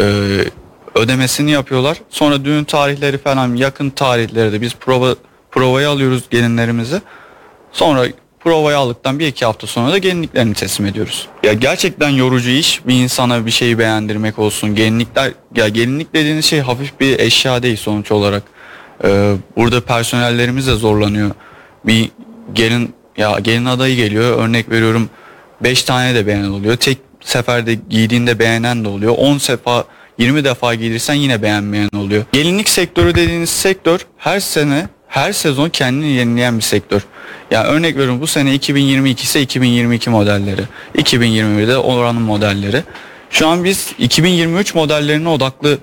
e, 0.00 0.04
ödemesini 0.94 1.50
yapıyorlar. 1.50 1.98
Sonra 2.10 2.44
düğün 2.44 2.64
tarihleri 2.64 3.18
falan 3.18 3.54
yakın 3.56 3.90
tarihleri 3.90 4.52
de 4.52 4.60
biz 4.60 4.74
prova 4.74 5.14
provaya 5.50 5.90
alıyoruz 5.90 6.22
gelinlerimizi. 6.30 7.00
Sonra 7.72 8.06
provayı 8.40 8.78
aldıktan 8.78 9.18
bir 9.18 9.26
iki 9.26 9.44
hafta 9.44 9.66
sonra 9.66 9.92
da 9.92 9.98
gelinliklerini 9.98 10.54
teslim 10.54 10.86
ediyoruz. 10.86 11.28
Ya 11.42 11.52
gerçekten 11.52 12.08
yorucu 12.08 12.50
iş 12.50 12.86
bir 12.86 12.94
insana 12.94 13.46
bir 13.46 13.50
şeyi 13.50 13.78
beğendirmek 13.78 14.38
olsun. 14.38 14.74
Gelinlikler 14.74 15.32
ya 15.56 15.68
gelinlik 15.68 16.14
dediğiniz 16.14 16.44
şey 16.44 16.60
hafif 16.60 17.00
bir 17.00 17.18
eşya 17.18 17.62
değil 17.62 17.76
sonuç 17.76 18.12
olarak. 18.12 18.42
Ee, 19.04 19.34
burada 19.56 19.80
personellerimiz 19.80 20.66
de 20.66 20.74
zorlanıyor. 20.74 21.30
Bir 21.84 22.10
gelin 22.52 22.94
ya 23.16 23.38
gelin 23.38 23.64
adayı 23.64 23.96
geliyor 23.96 24.38
örnek 24.38 24.70
veriyorum 24.70 25.10
5 25.60 25.82
tane 25.82 26.14
de 26.14 26.26
beğenen 26.26 26.50
oluyor. 26.50 26.76
Tek 26.76 26.98
seferde 27.20 27.78
giydiğinde 27.90 28.38
beğenen 28.38 28.84
de 28.84 28.88
oluyor. 28.88 29.14
10 29.18 29.38
sefa 29.38 29.84
20 30.18 30.44
defa 30.44 30.74
giydirsen 30.74 31.14
yine 31.14 31.42
beğenmeyen 31.42 31.88
oluyor. 31.96 32.24
Gelinlik 32.32 32.68
sektörü 32.68 33.14
dediğiniz 33.14 33.50
sektör 33.50 34.06
her 34.16 34.40
sene 34.40 34.88
her 35.08 35.32
sezon 35.32 35.68
kendini 35.68 36.06
yenileyen 36.08 36.56
bir 36.56 36.62
sektör. 36.62 37.02
Yani 37.50 37.66
örnek 37.68 37.96
veriyorum 37.96 38.20
bu 38.20 38.26
sene 38.26 38.54
2022 38.54 39.22
ise 39.24 39.40
2022 39.42 40.10
modelleri. 40.10 40.62
2021'de 40.94 41.76
oranın 41.78 42.22
modelleri. 42.22 42.82
Şu 43.30 43.48
an 43.48 43.64
biz 43.64 43.92
2023 43.98 44.74
modellerine 44.74 45.28
odaklı 45.28 45.78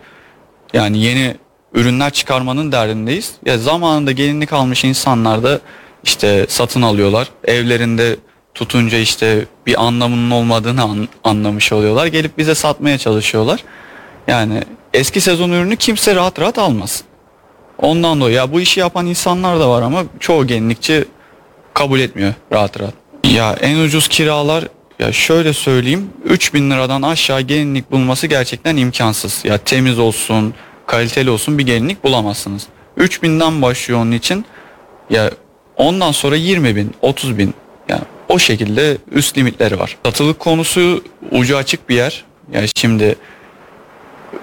yani 0.73 0.97
yeni 0.97 1.35
ürünler 1.73 2.09
çıkarmanın 2.11 2.71
derdindeyiz. 2.71 3.31
Ya 3.45 3.57
zamanında 3.57 4.11
gelinlik 4.11 4.53
almış 4.53 4.83
insanlar 4.83 5.43
da 5.43 5.59
işte 6.03 6.45
satın 6.49 6.81
alıyorlar. 6.81 7.29
Evlerinde 7.43 8.15
tutunca 8.53 8.97
işte 8.97 9.45
bir 9.65 9.83
anlamının 9.85 10.31
olmadığını 10.31 10.81
an- 10.83 11.07
anlamış 11.23 11.71
oluyorlar. 11.71 12.05
Gelip 12.07 12.37
bize 12.37 12.55
satmaya 12.55 12.97
çalışıyorlar. 12.97 13.63
Yani 14.27 14.63
eski 14.93 15.21
sezon 15.21 15.49
ürünü 15.49 15.75
kimse 15.75 16.15
rahat 16.15 16.39
rahat 16.39 16.57
almaz. 16.57 17.03
Ondan 17.77 18.21
dolayı 18.21 18.35
ya 18.35 18.51
bu 18.51 18.61
işi 18.61 18.79
yapan 18.79 19.05
insanlar 19.05 19.59
da 19.59 19.69
var 19.69 19.81
ama 19.81 20.03
çoğu 20.19 20.47
gelinlikçi 20.47 21.05
kabul 21.73 21.99
etmiyor 21.99 22.33
rahat 22.51 22.79
rahat. 22.79 22.93
Ya 23.23 23.55
en 23.61 23.79
ucuz 23.79 24.07
kiralar 24.07 24.67
ya 24.99 25.11
şöyle 25.11 25.53
söyleyeyim 25.53 26.09
3000 26.23 26.71
liradan 26.71 27.01
aşağı 27.01 27.41
gelinlik 27.41 27.91
bulması 27.91 28.27
gerçekten 28.27 28.77
imkansız. 28.77 29.45
Ya 29.45 29.57
temiz 29.57 29.99
olsun, 29.99 30.53
kaliteli 30.87 31.29
olsun 31.29 31.57
bir 31.57 31.65
gelinlik 31.65 32.03
bulamazsınız. 32.03 32.67
3000'den 32.97 33.61
başlıyor 33.61 33.99
onun 33.99 34.11
için. 34.11 34.45
Ya 35.09 35.31
ondan 35.77 36.11
sonra 36.11 36.35
20 36.35 36.75
bin, 36.75 36.95
30 37.01 37.37
bin 37.37 37.53
yani 37.89 38.01
o 38.29 38.39
şekilde 38.39 38.97
üst 39.11 39.37
limitleri 39.37 39.79
var. 39.79 39.97
Satılık 40.05 40.39
konusu 40.39 41.03
ucu 41.31 41.57
açık 41.57 41.89
bir 41.89 41.95
yer. 41.95 42.23
Yani 42.51 42.67
şimdi 42.75 43.15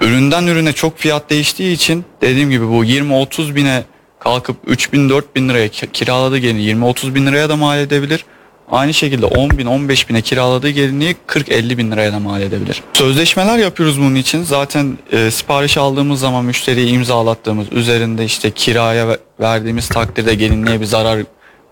üründen 0.01 0.47
ürüne 0.47 0.73
çok 0.73 0.99
fiyat 0.99 1.31
değiştiği 1.31 1.73
için 1.75 2.05
dediğim 2.21 2.51
gibi 2.51 2.69
bu 2.69 2.85
20-30 2.85 3.55
bine 3.55 3.83
kalkıp 4.19 4.57
3 4.67 4.93
bin 4.93 5.09
4 5.09 5.37
bin 5.37 5.49
liraya 5.49 5.69
ki- 5.69 5.93
kiraladığı 5.93 6.39
gelini 6.39 6.63
20-30 6.63 7.15
bin 7.15 7.27
liraya 7.27 7.49
da 7.49 7.57
mal 7.57 7.79
edebilir. 7.81 8.25
Aynı 8.71 8.95
şekilde 8.95 9.27
10 9.27 9.51
bin 9.51 9.67
15 9.67 10.09
bine 10.09 10.21
kiraladığı 10.23 10.69
gelinliği 10.71 11.17
40-50 11.27 11.79
bin 11.79 11.91
liraya 11.93 12.13
da 12.13 12.19
mal 12.19 12.41
edebilir. 12.43 12.83
Sözleşmeler 12.93 13.59
yapıyoruz 13.59 13.99
bunun 14.01 14.15
için. 14.15 14.43
Zaten 14.43 14.99
e, 15.13 15.31
sipariş 15.31 15.77
aldığımız 15.77 16.21
zaman 16.21 16.45
müşteriye 16.45 16.87
imzalattığımız 16.87 17.67
üzerinde 17.73 18.25
işte 18.25 18.51
kiraya 18.51 19.09
ve- 19.09 19.19
verdiğimiz 19.41 19.89
takdirde 19.89 20.35
gelinliğe 20.35 20.81
bir 20.81 20.85
zarar 20.87 21.19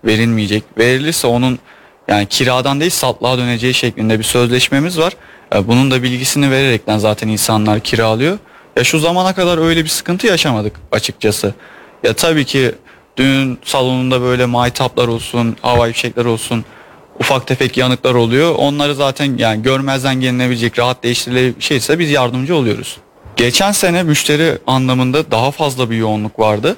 verilmeyecek. 0.05 0.63
Verilirse 0.77 1.27
onun 1.27 1.59
yani 2.07 2.25
kiradan 2.25 2.79
değil 2.79 2.91
satlığa 2.91 3.37
döneceği 3.37 3.73
şeklinde 3.73 4.19
bir 4.19 4.23
sözleşmemiz 4.23 4.99
var. 4.99 5.13
E, 5.55 5.67
Bunun 5.67 5.91
da 5.91 6.03
bilgisini 6.03 6.51
vererekten 6.51 6.97
zaten 6.97 7.27
insanlar 7.27 7.79
kiralıyor. 7.79 8.37
Ya 8.77 8.83
şu 8.83 8.99
zamana 8.99 9.33
kadar 9.33 9.57
öyle 9.57 9.83
bir 9.83 9.89
sıkıntı 9.89 10.27
yaşamadık 10.27 10.75
açıkçası. 10.91 11.53
Ya 12.03 12.13
tabii 12.13 12.45
ki 12.45 12.71
düğün 13.17 13.59
salonunda 13.63 14.21
böyle 14.21 14.45
maytaplar 14.45 15.07
olsun, 15.07 15.55
havai 15.61 15.93
fişekler 15.93 16.25
olsun, 16.25 16.65
ufak 17.19 17.47
tefek 17.47 17.77
yanıklar 17.77 18.13
oluyor. 18.15 18.55
Onları 18.55 18.95
zaten 18.95 19.37
yani 19.37 19.63
görmezden 19.63 20.15
gelinebilecek, 20.15 20.79
rahat 20.79 21.03
değiştirilebilecek 21.03 21.61
şeyse 21.63 21.99
biz 21.99 22.11
yardımcı 22.11 22.55
oluyoruz. 22.55 22.97
Geçen 23.35 23.71
sene 23.71 24.03
müşteri 24.03 24.57
anlamında 24.67 25.31
daha 25.31 25.51
fazla 25.51 25.89
bir 25.89 25.95
yoğunluk 25.95 26.39
vardı. 26.39 26.77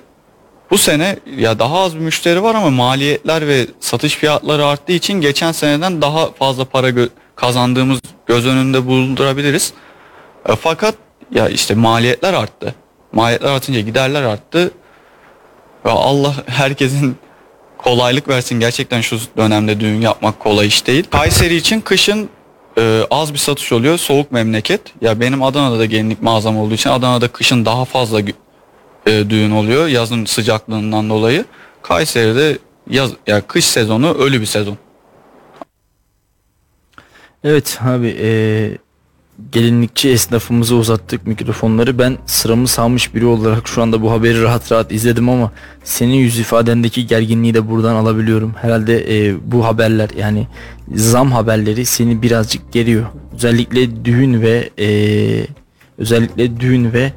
Bu 0.71 0.77
sene 0.77 1.15
ya 1.37 1.59
daha 1.59 1.79
az 1.79 1.95
bir 1.95 1.99
müşteri 1.99 2.43
var 2.43 2.55
ama 2.55 2.69
maliyetler 2.69 3.47
ve 3.47 3.67
satış 3.79 4.15
fiyatları 4.15 4.65
arttığı 4.65 4.93
için 4.93 5.21
geçen 5.21 5.51
seneden 5.51 6.01
daha 6.01 6.31
fazla 6.31 6.65
para 6.65 6.89
gö- 6.89 7.09
kazandığımız 7.35 7.99
göz 8.25 8.47
önünde 8.47 8.85
bulundurabiliriz. 8.85 9.73
E, 10.49 10.55
fakat 10.55 10.95
ya 11.31 11.49
işte 11.49 11.75
maliyetler 11.75 12.33
arttı. 12.33 12.75
Maliyetler 13.11 13.49
artınca 13.49 13.79
giderler 13.79 14.23
arttı. 14.23 14.71
Ve 15.85 15.89
Allah 15.89 16.35
herkesin 16.45 17.17
kolaylık 17.77 18.27
versin. 18.27 18.59
Gerçekten 18.59 19.01
şu 19.01 19.19
dönemde 19.37 19.79
düğün 19.79 20.01
yapmak 20.01 20.39
kolay 20.39 20.67
iş 20.67 20.87
değil. 20.87 21.03
Kayseri 21.11 21.55
için 21.55 21.81
kışın 21.81 22.29
e, 22.77 23.01
az 23.11 23.33
bir 23.33 23.37
satış 23.37 23.71
oluyor. 23.71 23.97
Soğuk 23.97 24.31
memleket. 24.31 24.81
Ya 25.01 25.19
benim 25.19 25.43
Adana'da 25.43 25.79
da 25.79 25.85
gelinlik 25.85 26.21
mağazam 26.21 26.57
olduğu 26.57 26.73
için 26.73 26.89
Adana'da 26.89 27.27
kışın 27.27 27.65
daha 27.65 27.85
fazla 27.85 28.19
e, 29.05 29.29
düğün 29.29 29.51
oluyor. 29.51 29.87
Yazın 29.87 30.25
sıcaklığından 30.25 31.09
dolayı. 31.09 31.45
Kayseri'de 31.81 32.57
yaz 32.89 33.11
ya 33.27 33.41
kış 33.41 33.65
sezonu 33.65 34.13
ölü 34.13 34.41
bir 34.41 34.45
sezon. 34.45 34.77
Evet 37.43 37.79
abi 37.81 38.07
eee, 38.07 38.77
gelinlikçi 39.51 40.09
esnafımıza 40.09 40.75
uzattık 40.75 41.27
mikrofonları. 41.27 41.99
Ben 41.99 42.17
sıramı 42.25 42.67
salmış 42.67 43.15
biri 43.15 43.25
olarak 43.25 43.67
şu 43.67 43.81
anda 43.81 44.01
bu 44.01 44.11
haberi 44.11 44.41
rahat 44.41 44.71
rahat 44.71 44.91
izledim 44.91 45.29
ama 45.29 45.51
senin 45.83 46.13
yüz 46.13 46.39
ifadendeki 46.39 47.07
gerginliği 47.07 47.53
de 47.53 47.69
buradan 47.69 47.95
alabiliyorum. 47.95 48.53
Herhalde 48.61 49.05
eee, 49.07 49.35
bu 49.45 49.65
haberler 49.65 50.09
yani 50.17 50.47
zam 50.95 51.31
haberleri 51.31 51.85
seni 51.85 52.21
birazcık 52.21 52.71
geriyor. 52.71 53.05
Özellikle 53.35 54.05
düğün 54.05 54.41
ve 54.41 54.69
eee, 54.77 55.47
özellikle 55.97 56.59
düğün 56.59 56.93
ve 56.93 57.13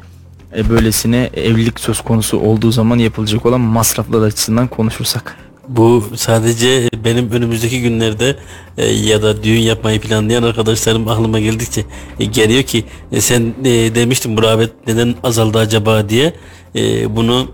e, 0.56 0.68
böylesine 0.70 1.30
evlilik 1.34 1.80
söz 1.80 2.00
konusu 2.00 2.38
olduğu 2.38 2.70
zaman 2.72 2.98
yapılacak 2.98 3.46
olan 3.46 3.60
masraflar 3.60 4.22
açısından 4.22 4.68
konuşursak. 4.68 5.36
Bu 5.68 6.04
sadece 6.16 6.88
benim 7.04 7.30
önümüzdeki 7.30 7.82
günlerde 7.82 8.36
e, 8.78 8.86
ya 8.86 9.22
da 9.22 9.42
düğün 9.42 9.60
yapmayı 9.60 10.00
planlayan 10.00 10.42
arkadaşlarım 10.42 11.08
aklıma 11.08 11.40
geldikçe 11.40 11.84
e, 12.20 12.24
geliyor 12.24 12.62
ki 12.62 12.84
e, 13.12 13.20
sen 13.20 13.54
e, 13.64 13.70
demiştin 13.94 14.36
bu 14.36 14.42
rağbet 14.42 14.70
neden 14.86 15.14
azaldı 15.22 15.58
acaba 15.58 16.08
diye 16.08 16.32
E, 16.76 17.16
bunu 17.16 17.48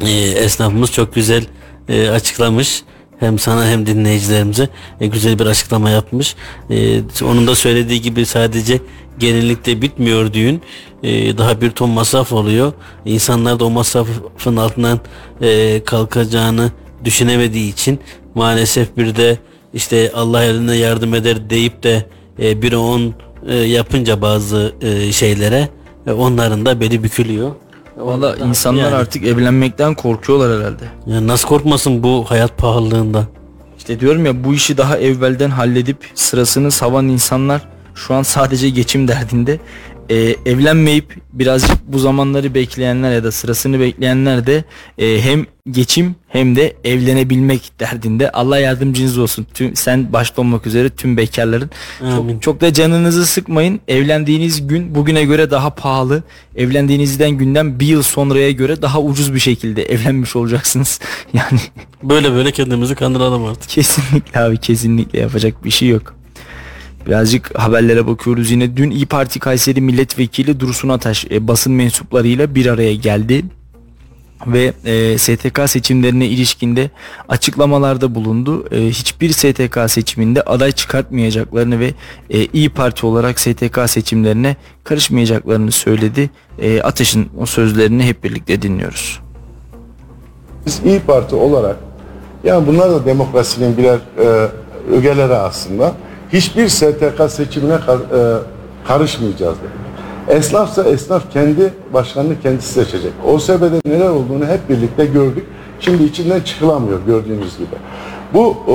e, 0.00 0.10
esnafımız 0.20 0.92
çok 0.92 1.14
güzel 1.14 1.44
e, 1.88 2.08
açıklamış. 2.08 2.82
Hem 3.20 3.38
sana 3.38 3.66
hem 3.66 3.86
dinleyicilerimize 3.86 4.68
e, 5.00 5.06
güzel 5.06 5.38
bir 5.38 5.46
açıklama 5.46 5.90
yapmış. 5.90 6.34
E, 6.70 7.00
onun 7.24 7.46
da 7.46 7.54
söylediği 7.54 8.02
gibi 8.02 8.26
sadece 8.26 8.80
gelinlikte 9.18 9.82
bitmiyor 9.82 10.32
düğün. 10.32 10.62
E, 11.02 11.38
daha 11.38 11.60
bir 11.60 11.70
ton 11.70 11.90
masraf 11.90 12.32
oluyor. 12.32 12.72
İnsanlar 13.04 13.60
da 13.60 13.64
o 13.64 13.70
masrafın 13.70 14.56
altından 14.56 15.00
e, 15.40 15.82
kalkacağını 15.84 16.72
düşünemediği 17.04 17.72
için 17.72 18.00
maalesef 18.34 18.96
bir 18.96 19.16
de 19.16 19.38
işte 19.74 20.12
Allah 20.14 20.42
eline 20.44 20.76
yardım 20.76 21.14
eder 21.14 21.50
deyip 21.50 21.82
de 21.82 22.06
e, 22.42 22.62
bir 22.62 22.72
on 22.72 23.14
e, 23.46 23.54
yapınca 23.54 24.22
bazı 24.22 24.72
e, 24.80 25.12
şeylere 25.12 25.68
e, 26.06 26.12
onların 26.12 26.66
da 26.66 26.80
beli 26.80 27.02
bükülüyor. 27.02 27.50
Valla 27.96 28.36
insanlar 28.36 28.82
Yani. 28.82 28.94
artık 28.94 29.24
evlenmekten 29.24 29.94
korkuyorlar 29.94 30.60
herhalde. 30.60 30.84
Ya 31.06 31.26
nasıl 31.26 31.48
korkmasın 31.48 32.02
bu 32.02 32.24
hayat 32.28 32.58
pahalılığından? 32.58 33.26
İşte 33.78 34.00
diyorum 34.00 34.26
ya 34.26 34.44
bu 34.44 34.54
işi 34.54 34.76
daha 34.76 34.98
evvelden 34.98 35.50
halledip 35.50 35.96
sırasını 36.14 36.70
savan 36.70 37.08
insanlar 37.08 37.68
şu 37.94 38.14
an 38.14 38.22
sadece 38.22 38.70
geçim 38.70 39.08
derdinde. 39.08 39.60
Ee, 40.12 40.36
evlenmeyip 40.46 41.16
birazcık 41.32 41.78
bu 41.86 41.98
zamanları 41.98 42.54
bekleyenler 42.54 43.12
ya 43.12 43.24
da 43.24 43.32
sırasını 43.32 43.80
bekleyenler 43.80 44.46
de 44.46 44.64
e, 44.98 45.22
hem 45.22 45.46
geçim 45.70 46.14
hem 46.28 46.56
de 46.56 46.76
evlenebilmek 46.84 47.80
derdinde. 47.80 48.30
Allah 48.32 48.58
yardımcınız 48.58 49.18
olsun. 49.18 49.46
Tüm 49.54 49.76
sen 49.76 50.12
başta 50.12 50.42
olmak 50.42 50.66
üzere 50.66 50.88
tüm 50.90 51.16
bekarların. 51.16 51.70
Amin. 52.00 52.32
Çok, 52.32 52.42
çok 52.42 52.60
da 52.60 52.72
canınızı 52.72 53.26
sıkmayın. 53.26 53.80
Evlendiğiniz 53.88 54.66
gün 54.66 54.94
bugüne 54.94 55.24
göre 55.24 55.50
daha 55.50 55.74
pahalı. 55.74 56.22
Evlendiğinizden 56.56 57.30
günden 57.30 57.80
bir 57.80 57.86
yıl 57.86 58.02
sonraya 58.02 58.50
göre 58.50 58.82
daha 58.82 59.00
ucuz 59.00 59.34
bir 59.34 59.40
şekilde 59.40 59.82
evlenmiş 59.82 60.36
olacaksınız. 60.36 61.00
Yani 61.32 61.60
Böyle 62.02 62.32
böyle 62.32 62.52
kendimizi 62.52 62.94
kandıralım 62.94 63.44
artık. 63.44 63.70
Kesinlikle 63.70 64.40
abi 64.40 64.56
kesinlikle 64.56 65.20
yapacak 65.20 65.64
bir 65.64 65.70
şey 65.70 65.88
yok. 65.88 66.21
Birazcık 67.06 67.58
haberlere 67.58 68.06
bakıyoruz 68.06 68.50
yine. 68.50 68.76
Dün 68.76 68.90
İyi 68.90 69.06
Parti 69.06 69.38
Kayseri 69.38 69.80
Milletvekili 69.80 70.60
Dursun 70.60 70.88
Ataş 70.88 71.26
e, 71.30 71.48
basın 71.48 71.72
mensuplarıyla 71.72 72.54
bir 72.54 72.66
araya 72.66 72.94
geldi. 72.94 73.44
Ve 74.46 74.72
e, 74.84 75.18
STK 75.18 75.60
seçimlerine 75.66 76.26
ilişkinde 76.26 76.90
açıklamalarda 77.28 78.14
bulundu. 78.14 78.66
E, 78.70 78.88
hiçbir 78.88 79.32
STK 79.32 79.78
seçiminde 79.90 80.42
aday 80.42 80.72
çıkartmayacaklarını 80.72 81.80
ve 81.80 81.94
e, 82.30 82.44
İyi 82.44 82.70
Parti 82.70 83.06
olarak 83.06 83.40
STK 83.40 83.80
seçimlerine 83.86 84.56
karışmayacaklarını 84.84 85.72
söyledi. 85.72 86.30
E, 86.58 86.82
Ataş'ın 86.82 87.26
o 87.38 87.46
sözlerini 87.46 88.04
hep 88.04 88.24
birlikte 88.24 88.62
dinliyoruz. 88.62 89.20
Biz 90.66 90.80
İyi 90.84 91.00
Parti 91.00 91.34
olarak 91.34 91.76
yani 92.44 92.66
bunlar 92.66 92.90
da 92.90 93.06
demokrasinin 93.06 93.76
birer 93.76 93.98
e, 94.18 94.48
ögeleri 94.92 95.34
aslında. 95.34 95.94
Hiçbir 96.32 96.68
STK 96.68 97.28
seçimine 97.30 97.80
kar- 97.86 97.96
e, 97.98 98.38
karışmayacağız 98.88 99.56
dedik. 99.58 100.38
Esnafsa 100.38 100.84
esnaf 100.84 101.32
kendi 101.32 101.72
başkanını 101.92 102.40
kendisi 102.42 102.72
seçecek. 102.72 103.12
OSB'de 103.26 103.80
neler 103.94 104.08
olduğunu 104.08 104.46
hep 104.46 104.68
birlikte 104.68 105.06
gördük. 105.06 105.44
Şimdi 105.80 106.02
içinden 106.04 106.40
çıkılamıyor 106.40 107.00
gördüğünüz 107.06 107.58
gibi. 107.58 107.76
Bu 108.34 108.56
e, 108.68 108.72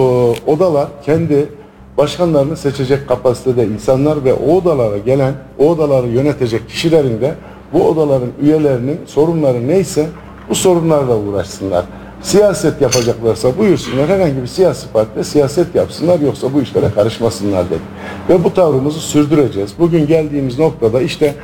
odalar 0.51 0.87
kendi 1.05 1.49
başkanlarını 1.97 2.57
seçecek 2.57 3.07
kapasitede 3.07 3.67
insanlar 3.67 4.23
ve 4.25 4.33
o 4.33 4.55
odalara 4.55 4.97
gelen, 4.97 5.33
o 5.59 5.69
odaları 5.69 6.07
yönetecek 6.07 6.69
kişilerin 6.69 7.21
de 7.21 7.35
bu 7.73 7.87
odaların 7.87 8.29
üyelerinin 8.41 8.99
sorunları 9.05 9.67
neyse 9.67 10.05
bu 10.49 10.55
sorunlarla 10.55 11.17
uğraşsınlar. 11.17 11.85
Siyaset 12.27 12.81
yapacaklarsa 12.81 13.57
buyursunlar 13.57 14.09
herhangi 14.09 14.41
bir 14.41 14.47
siyasi 14.47 14.91
partide 14.91 15.23
siyaset 15.23 15.75
yapsınlar 15.75 16.19
yoksa 16.19 16.53
bu 16.53 16.61
işlere 16.61 16.91
karışmasınlar 16.95 17.69
dedik. 17.69 17.81
Ve 18.29 18.43
bu 18.43 18.53
tavrımızı 18.53 18.99
sürdüreceğiz. 18.99 19.73
Bugün 19.79 20.07
geldiğimiz 20.07 20.59
noktada 20.59 21.01
işte 21.01 21.35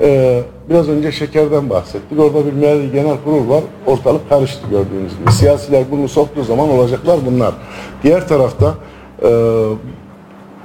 e, 0.00 0.40
biraz 0.70 0.88
önce 0.88 1.12
şekerden 1.12 1.70
bahsettik. 1.70 2.20
Orada 2.20 2.46
bir 2.46 2.52
mali 2.52 2.92
genel 2.92 3.16
kurul 3.24 3.48
var. 3.48 3.62
Ortalık 3.86 4.28
karıştı 4.28 4.60
gördüğünüz 4.70 5.18
gibi. 5.18 5.32
Siyasiler 5.32 5.84
bunu 5.90 6.08
soktuğu 6.08 6.44
zaman 6.44 6.68
olacaklar 6.68 7.18
bunlar. 7.26 7.54
Diğer 8.02 8.28
tarafta 8.28 8.74
e, 9.22 9.30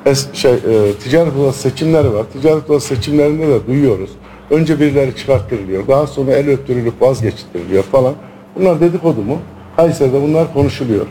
es, 0.06 0.34
şey, 0.34 0.54
e, 0.54 0.94
ticaret 1.04 1.36
odası 1.36 1.60
seçimleri 1.60 2.14
var. 2.14 2.26
Ticaret 2.34 2.70
odası 2.70 2.88
seçimlerinde 2.88 3.48
de 3.48 3.68
duyuyoruz. 3.68 4.10
Önce 4.50 4.80
birileri 4.80 5.16
çıkarttırılıyor. 5.16 5.88
Daha 5.88 6.08
sonra 6.08 6.32
el 6.32 6.50
öptürülüp 6.50 7.02
vazgeçtiriliyor 7.02 7.84
falan. 7.84 8.14
Bunlar 8.56 8.80
dedikodu 8.80 9.22
mu? 9.22 9.38
Kayseri'de 9.78 10.22
bunlar 10.22 10.54
konuşuluyor. 10.54 11.06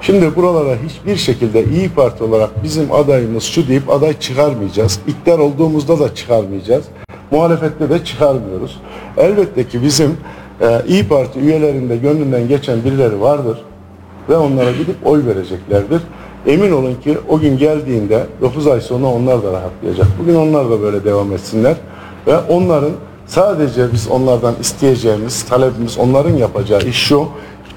Şimdi 0.00 0.36
buralara 0.36 0.76
hiçbir 0.88 1.16
şekilde 1.16 1.64
İyi 1.64 1.88
Parti 1.88 2.24
olarak 2.24 2.64
bizim 2.64 2.92
adayımız 2.92 3.42
şu 3.44 3.68
deyip 3.68 3.90
aday 3.90 4.18
çıkarmayacağız. 4.18 5.00
İktidar 5.06 5.38
olduğumuzda 5.38 5.98
da 5.98 6.14
çıkarmayacağız. 6.14 6.84
Muhalefette 7.30 7.90
de 7.90 8.04
çıkarmıyoruz. 8.04 8.80
Elbette 9.16 9.68
ki 9.68 9.82
bizim 9.82 10.16
e, 10.60 10.82
İyi 10.88 11.08
Parti 11.08 11.40
üyelerinde 11.40 11.96
gönlünden 11.96 12.48
geçen 12.48 12.84
birileri 12.84 13.20
vardır 13.20 13.58
ve 14.28 14.36
onlara 14.36 14.72
gidip 14.72 15.06
oy 15.06 15.26
vereceklerdir. 15.26 16.02
Emin 16.46 16.72
olun 16.72 16.94
ki 16.94 17.18
o 17.28 17.38
gün 17.38 17.58
geldiğinde 17.58 18.26
9 18.40 18.66
ay 18.66 18.80
sonra 18.80 19.06
onlar 19.06 19.42
da 19.42 19.52
rahatlayacak. 19.52 20.06
Bugün 20.22 20.34
onlar 20.34 20.70
da 20.70 20.82
böyle 20.82 21.04
devam 21.04 21.32
etsinler 21.32 21.76
ve 22.26 22.38
onların 22.38 22.92
sadece 23.26 23.92
biz 23.92 24.08
onlardan 24.08 24.54
isteyeceğimiz, 24.60 25.42
talebimiz 25.42 25.98
onların 25.98 26.36
yapacağı 26.36 26.80
iş 26.80 26.96
şu. 26.96 27.28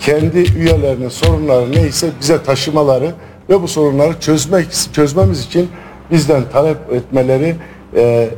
Kendi 0.06 0.46
üyelerinin 0.60 1.10
sorunları 1.10 1.72
neyse 1.72 2.10
bize 2.22 2.44
taşımaları 2.44 3.12
ve 3.50 3.62
bu 3.62 3.68
sorunları 3.68 4.20
çözmek 4.20 4.68
çözmemiz 4.94 5.46
için 5.46 5.70
bizden 6.12 6.44
talep 6.54 6.78
etmeleri 6.92 7.56
e, 7.96 8.02
e, 8.02 8.30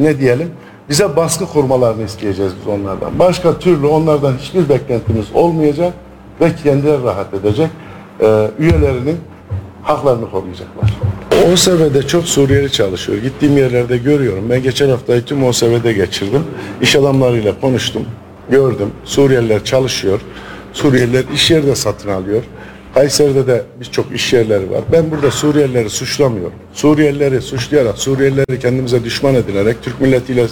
ne 0.00 0.18
diyelim 0.18 0.50
bize 0.88 1.16
baskı 1.16 1.46
kurmalarını 1.46 2.02
isteyeceğiz 2.02 2.52
biz 2.60 2.66
onlardan. 2.66 3.18
Başka 3.18 3.58
türlü 3.58 3.86
onlardan 3.86 4.32
hiçbir 4.38 4.68
beklentimiz 4.68 5.26
olmayacak 5.34 5.92
ve 6.40 6.54
kendileri 6.64 7.02
rahat 7.02 7.34
edecek. 7.34 7.70
Ee, 8.20 8.50
üyelerinin 8.58 9.16
haklarını 9.82 10.30
koruyacaklar. 10.30 10.98
OSB'de 11.52 12.06
çok 12.06 12.24
Suriyeli 12.24 12.72
çalışıyor. 12.72 13.18
Gittiğim 13.18 13.56
yerlerde 13.58 13.98
görüyorum. 13.98 14.44
Ben 14.50 14.62
geçen 14.62 14.88
haftayı 14.88 15.24
tüm 15.24 15.44
OSB'de 15.44 15.92
geçirdim. 15.92 16.44
İş 16.80 16.96
adamlarıyla 16.96 17.60
konuştum. 17.60 18.02
Gördüm. 18.50 18.90
Suriyeliler 19.04 19.64
çalışıyor. 19.64 20.20
Suriyeliler 20.72 21.24
iş 21.34 21.50
yeri 21.50 21.66
de 21.66 21.74
satın 21.74 22.08
alıyor. 22.08 22.42
Kayseri'de 22.94 23.46
de 23.46 23.62
birçok 23.80 24.12
iş 24.12 24.32
yerleri 24.32 24.70
var. 24.70 24.80
Ben 24.92 25.10
burada 25.10 25.30
Suriyelileri 25.30 25.90
suçlamıyorum. 25.90 26.52
Suriyelileri 26.72 27.42
suçlayarak, 27.42 27.98
Suriyelileri 27.98 28.58
kendimize 28.60 29.04
düşman 29.04 29.34
edinerek 29.34 29.76
Türk 29.82 30.00
milletiyle 30.00 30.42
e, 30.42 30.46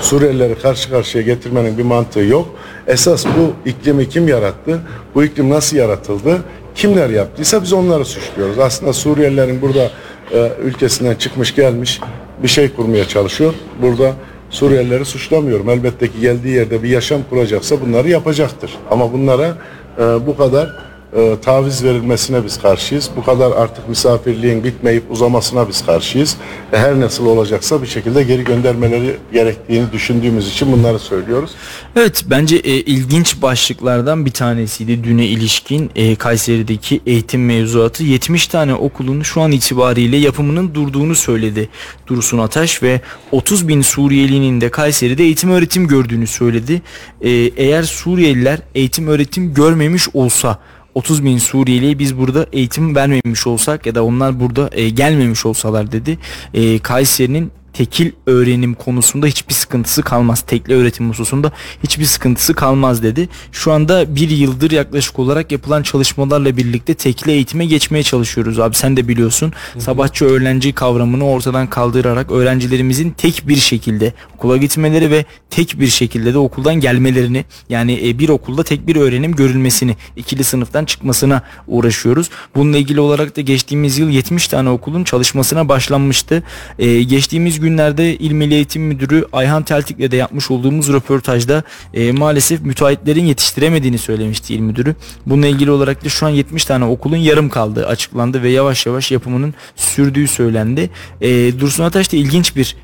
Suriyelileri 0.00 0.58
karşı 0.58 0.90
karşıya 0.90 1.24
getirmenin 1.24 1.78
bir 1.78 1.82
mantığı 1.82 2.20
yok. 2.20 2.48
Esas 2.86 3.26
bu 3.26 3.70
iklimi 3.70 4.08
kim 4.08 4.28
yarattı? 4.28 4.80
Bu 5.14 5.24
iklim 5.24 5.50
nasıl 5.50 5.76
yaratıldı? 5.76 6.38
Kimler 6.74 7.10
yaptıysa 7.10 7.62
biz 7.62 7.72
onları 7.72 8.04
suçluyoruz. 8.04 8.58
Aslında 8.58 8.92
Suriyelilerin 8.92 9.62
burada 9.62 9.90
e, 10.32 10.52
ülkesinden 10.64 11.14
çıkmış 11.14 11.54
gelmiş 11.54 12.00
bir 12.42 12.48
şey 12.48 12.68
kurmaya 12.72 13.08
çalışıyor. 13.08 13.54
Burada 13.82 14.12
Suriyelileri 14.50 15.04
suçlamıyorum. 15.04 15.70
Elbette 15.70 16.08
ki 16.08 16.20
geldiği 16.20 16.54
yerde 16.54 16.82
bir 16.82 16.88
yaşam 16.88 17.20
kuracaksa 17.30 17.80
bunları 17.80 18.08
yapacaktır. 18.08 18.70
Ama 18.90 19.12
bunlara 19.12 19.56
e, 19.98 20.02
bu 20.26 20.36
kadar 20.36 20.87
e, 21.16 21.36
taviz 21.42 21.84
verilmesine 21.84 22.44
biz 22.44 22.58
karşıyız. 22.58 23.10
Bu 23.16 23.24
kadar 23.24 23.52
artık 23.52 23.88
misafirliğin 23.88 24.64
bitmeyip 24.64 25.10
uzamasına 25.10 25.68
biz 25.68 25.86
karşıyız. 25.86 26.36
E, 26.72 26.78
her 26.78 27.00
nasıl 27.00 27.26
olacaksa 27.26 27.82
bir 27.82 27.86
şekilde 27.86 28.22
geri 28.22 28.44
göndermeleri 28.44 29.16
gerektiğini 29.32 29.92
düşündüğümüz 29.92 30.48
için 30.48 30.72
bunları 30.72 30.98
söylüyoruz. 30.98 31.50
Evet 31.96 32.24
bence 32.30 32.56
e, 32.56 32.70
ilginç 32.70 33.42
başlıklardan 33.42 34.26
bir 34.26 34.30
tanesiydi 34.30 35.04
düne 35.04 35.26
ilişkin 35.26 35.90
e, 35.96 36.16
Kayseri'deki 36.16 37.00
eğitim 37.06 37.46
mevzuatı 37.46 38.04
70 38.04 38.46
tane 38.46 38.74
okulun 38.74 39.22
şu 39.22 39.40
an 39.40 39.52
itibariyle 39.52 40.16
yapımının 40.16 40.74
durduğunu 40.74 41.14
söyledi 41.14 41.68
Dursun 42.06 42.38
Ataş 42.38 42.82
ve 42.82 43.00
30 43.32 43.68
bin 43.68 43.82
Suriyelinin 43.82 44.60
de 44.60 44.70
Kayseri'de 44.70 45.22
eğitim 45.24 45.50
öğretim 45.50 45.88
gördüğünü 45.88 46.26
söyledi. 46.26 46.82
E, 47.20 47.30
eğer 47.56 47.82
Suriyeliler 47.82 48.58
eğitim 48.74 49.08
öğretim 49.08 49.54
görmemiş 49.54 50.08
olsa 50.14 50.58
30 50.98 51.24
bin 51.24 51.38
Suriyeli'ye 51.38 51.98
biz 51.98 52.18
burada 52.18 52.46
eğitim 52.52 52.96
vermemiş 52.96 53.46
olsak 53.46 53.86
ya 53.86 53.94
da 53.94 54.04
onlar 54.04 54.40
burada 54.40 54.70
e, 54.72 54.88
gelmemiş 54.88 55.46
olsalar 55.46 55.92
dedi. 55.92 56.18
E, 56.54 56.78
Kayseri'nin 56.78 57.50
tekil 57.78 58.12
öğrenim 58.26 58.74
konusunda 58.74 59.26
hiçbir 59.26 59.54
sıkıntısı 59.54 60.02
kalmaz. 60.02 60.40
Tekli 60.40 60.74
öğretim 60.74 61.10
hususunda 61.10 61.52
hiçbir 61.82 62.04
sıkıntısı 62.04 62.54
kalmaz 62.54 63.02
dedi. 63.02 63.28
Şu 63.52 63.72
anda 63.72 64.14
bir 64.14 64.30
yıldır 64.30 64.70
yaklaşık 64.70 65.18
olarak 65.18 65.52
yapılan 65.52 65.82
çalışmalarla 65.82 66.56
birlikte 66.56 66.94
tekli 66.94 67.32
eğitime 67.32 67.66
geçmeye 67.66 68.02
çalışıyoruz 68.02 68.58
abi. 68.58 68.76
Sen 68.76 68.96
de 68.96 69.08
biliyorsun. 69.08 69.52
Sabahçı 69.78 70.24
öğrenci 70.24 70.72
kavramını 70.72 71.24
ortadan 71.26 71.66
kaldırarak 71.66 72.30
öğrencilerimizin 72.30 73.10
tek 73.10 73.48
bir 73.48 73.56
şekilde 73.56 74.12
okula 74.34 74.56
gitmeleri 74.56 75.10
ve 75.10 75.24
tek 75.50 75.80
bir 75.80 75.86
şekilde 75.86 76.34
de 76.34 76.38
okuldan 76.38 76.74
gelmelerini 76.74 77.44
yani 77.68 78.08
e, 78.08 78.18
bir 78.18 78.28
okulda 78.28 78.62
tek 78.62 78.86
bir 78.86 78.96
öğrenim 78.96 79.32
görülmesini 79.34 79.96
ikili 80.16 80.44
sınıftan 80.44 80.84
çıkmasına 80.84 81.42
uğraşıyoruz. 81.66 82.30
Bununla 82.54 82.76
ilgili 82.76 83.00
olarak 83.00 83.36
da 83.36 83.40
geçtiğimiz 83.40 83.98
yıl 83.98 84.08
70 84.08 84.48
tane 84.48 84.70
okulun 84.70 85.04
çalışmasına 85.04 85.68
başlanmıştı. 85.68 86.42
E, 86.78 87.02
geçtiğimiz 87.02 87.60
günlerde 87.68 88.16
İl 88.16 88.32
Milli 88.32 88.54
Eğitim 88.54 88.82
Müdürü 88.82 89.24
Ayhan 89.32 89.62
Teltik'le 89.62 90.10
de 90.10 90.16
yapmış 90.16 90.50
olduğumuz 90.50 90.92
röportajda 90.92 91.62
e, 91.94 92.12
maalesef 92.12 92.62
müteahhitlerin 92.62 93.24
yetiştiremediğini 93.24 93.98
söylemişti 93.98 94.54
İl 94.54 94.60
Müdürü. 94.60 94.94
Bununla 95.26 95.46
ilgili 95.46 95.70
olarak 95.70 96.04
da 96.04 96.08
şu 96.08 96.26
an 96.26 96.30
70 96.30 96.64
tane 96.64 96.84
okulun 96.84 97.16
yarım 97.16 97.48
kaldığı 97.48 97.86
açıklandı 97.86 98.42
ve 98.42 98.50
yavaş 98.50 98.86
yavaş 98.86 99.10
yapımının 99.10 99.54
sürdüğü 99.76 100.28
söylendi. 100.28 100.90
E, 101.20 101.60
Dursun 101.60 101.84
Ataş 101.84 102.12
da 102.12 102.16
ilginç 102.16 102.56
bir 102.56 102.76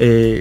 e, 0.00 0.36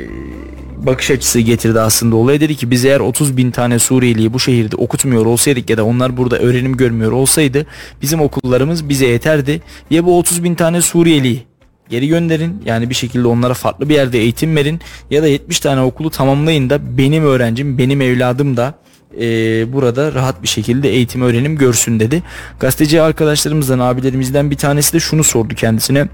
bakış 0.78 1.12
açısı 1.12 1.40
getirdi 1.40 1.80
aslında 1.80 2.16
olaya 2.16 2.42
dedi 2.42 2.56
ki 2.56 2.72
biz 2.72 2.86
eğer 2.86 3.00
30 3.00 3.38
bin 3.38 3.52
tane 3.52 3.80
Suriyeliyi 3.80 4.34
bu 4.34 4.40
şehirde 4.40 4.76
okutmuyor 4.76 5.26
olsaydık 5.26 5.70
ya 5.70 5.78
da 5.78 5.86
onlar 5.86 6.18
burada 6.18 6.40
öğrenim 6.40 6.78
görmüyor 6.78 7.12
olsaydı 7.12 7.66
bizim 8.02 8.22
okullarımız 8.22 8.90
bize 8.90 9.06
yeterdi 9.08 9.62
ya 9.90 10.06
bu 10.06 10.18
30 10.18 10.44
bin 10.44 10.56
tane 10.56 10.82
Suriyeliyi 10.82 11.50
geri 11.90 12.08
gönderin 12.08 12.62
yani 12.66 12.90
bir 12.90 12.96
şekilde 12.96 13.28
onlara 13.28 13.54
farklı 13.54 13.90
bir 13.90 13.96
yerde 13.96 14.20
eğitim 14.20 14.56
verin 14.56 14.80
ya 15.12 15.24
da 15.24 15.28
70 15.28 15.60
tane 15.60 15.82
okulu 15.82 16.10
tamamlayın 16.10 16.70
da 16.70 16.98
benim 16.98 17.24
öğrencim 17.24 17.78
benim 17.78 18.02
evladım 18.02 18.58
da 18.58 18.74
e, 19.20 19.24
burada 19.74 20.14
rahat 20.14 20.44
bir 20.44 20.48
şekilde 20.48 20.90
eğitim 20.90 21.22
öğrenim 21.22 21.58
görsün 21.58 22.00
dedi. 22.00 22.24
Gazeteci 22.60 23.02
arkadaşlarımızdan 23.02 23.80
abilerimizden 23.80 24.52
bir 24.52 24.58
tanesi 24.58 24.94
de 24.94 25.00
şunu 25.00 25.24
sordu 25.24 25.56
kendisine. 25.56 26.08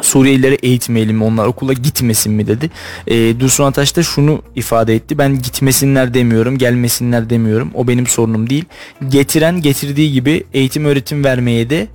Suriyelilere 0.00 0.54
eğitmeyelim 0.54 1.16
mi 1.16 1.24
onlar 1.24 1.46
okula 1.46 1.72
gitmesin 1.72 2.32
mi 2.32 2.46
dedi. 2.46 2.70
E, 3.06 3.40
Dursun 3.40 3.64
Ataş 3.64 3.96
da 3.96 4.02
şunu 4.02 4.42
ifade 4.56 4.94
etti. 4.94 5.18
Ben 5.18 5.42
gitmesinler 5.42 6.14
demiyorum 6.14 6.58
gelmesinler 6.58 7.30
demiyorum. 7.30 7.70
O 7.74 7.88
benim 7.88 8.06
sorunum 8.06 8.50
değil. 8.50 8.64
Getiren 9.08 9.62
getirdiği 9.62 10.12
gibi 10.12 10.44
eğitim 10.52 10.84
öğretim 10.84 11.24
vermeye 11.24 11.70
de 11.70 11.86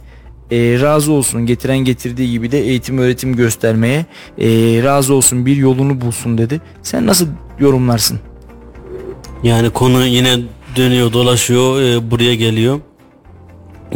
e, 0.52 0.82
razı 0.82 1.12
olsun. 1.12 1.46
Getiren 1.46 1.78
getirdiği 1.78 2.32
gibi 2.32 2.52
de 2.52 2.60
eğitim 2.60 2.98
öğretim 2.98 3.36
göstermeye 3.36 4.06
e, 4.38 4.48
razı 4.84 5.14
olsun. 5.14 5.46
Bir 5.46 5.56
yolunu 5.56 6.02
bulsun 6.02 6.38
dedi. 6.38 6.62
Sen 6.84 7.08
nasıl 7.08 7.28
yorumlarsın? 7.60 8.20
Yani 9.44 9.70
konu 9.70 10.06
yine 10.06 10.40
dönüyor 10.76 11.14
dolaşıyor 11.14 11.82
e, 11.82 12.12
buraya 12.12 12.36
geliyor 12.36 12.80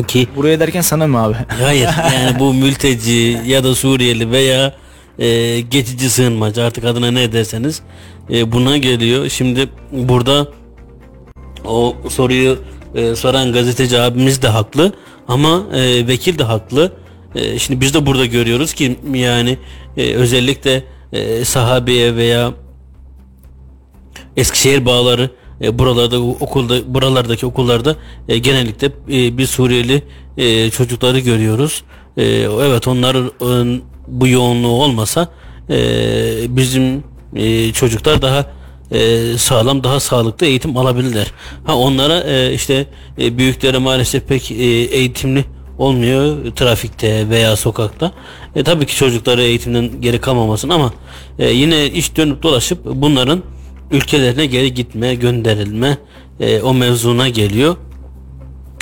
ki 0.07 0.27
Buraya 0.35 0.59
derken 0.59 0.81
sana 0.81 1.07
mı 1.07 1.23
abi? 1.23 1.35
hayır 1.63 1.89
yani 2.13 2.39
bu 2.39 2.53
mülteci 2.53 3.39
ya 3.45 3.63
da 3.63 3.75
Suriyeli 3.75 4.31
veya 4.31 4.73
e, 5.19 5.59
geçici 5.61 6.09
sığınmacı 6.09 6.63
artık 6.63 6.83
adına 6.83 7.11
ne 7.11 7.31
derseniz 7.31 7.81
e, 8.31 8.51
buna 8.51 8.77
geliyor. 8.77 9.29
Şimdi 9.29 9.69
burada 9.91 10.47
o 11.65 11.95
soruyu 12.09 12.57
e, 12.95 13.15
soran 13.15 13.53
gazeteci 13.53 13.99
abimiz 13.99 14.41
de 14.41 14.47
haklı 14.47 14.93
ama 15.29 15.63
e, 15.73 16.07
vekil 16.07 16.39
de 16.39 16.43
haklı. 16.43 16.91
E, 17.35 17.59
şimdi 17.59 17.81
biz 17.81 17.93
de 17.93 18.05
burada 18.05 18.25
görüyoruz 18.25 18.73
ki 18.73 18.99
yani 19.13 19.57
e, 19.97 20.13
özellikle 20.13 20.83
e, 21.13 21.45
sahabeye 21.45 22.15
veya 22.15 22.53
Eskişehir 24.37 24.85
bağları 24.85 25.29
e, 25.61 25.79
buralarda 25.79 26.19
okulda 26.19 26.93
buralardaki 26.93 27.45
okullarda 27.45 27.95
e, 28.27 28.37
genellikle 28.37 28.87
e, 28.87 29.37
bir 29.37 29.45
Suriyeli 29.45 30.03
e, 30.37 30.69
çocukları 30.69 31.19
görüyoruz. 31.19 31.83
E, 32.17 32.23
evet 32.61 32.87
onların 32.87 33.81
bu 34.07 34.27
yoğunluğu 34.27 34.83
olmasa 34.83 35.27
e, 35.69 35.77
bizim 36.47 37.03
e, 37.35 37.73
çocuklar 37.73 38.21
daha 38.21 38.45
e, 38.91 39.37
sağlam 39.37 39.83
daha 39.83 39.99
sağlıklı 39.99 40.45
eğitim 40.45 40.77
alabilirler. 40.77 41.31
Ha 41.63 41.77
onlara 41.77 42.19
e, 42.19 42.53
işte 42.53 42.87
e, 43.21 43.37
büyükleri 43.37 43.77
maalesef 43.77 44.27
pek 44.27 44.51
e, 44.51 44.55
eğitimli 44.55 45.45
olmuyor 45.77 46.51
trafikte 46.55 47.29
veya 47.29 47.55
sokakta. 47.55 48.11
E, 48.55 48.63
tabii 48.63 48.85
ki 48.85 48.95
çocukları 48.95 49.41
eğitimden 49.41 50.01
geri 50.01 50.21
kalmamasın 50.21 50.69
ama 50.69 50.93
e, 51.39 51.49
yine 51.49 51.85
iş 51.87 52.17
dönüp 52.17 52.43
dolaşıp 52.43 52.85
bunların 52.85 53.43
ülkelerine 53.91 54.45
geri 54.45 54.73
gitme, 54.73 55.15
gönderilme 55.15 55.97
e, 56.39 56.61
o 56.61 56.73
mevzuna 56.73 57.29
geliyor. 57.29 57.75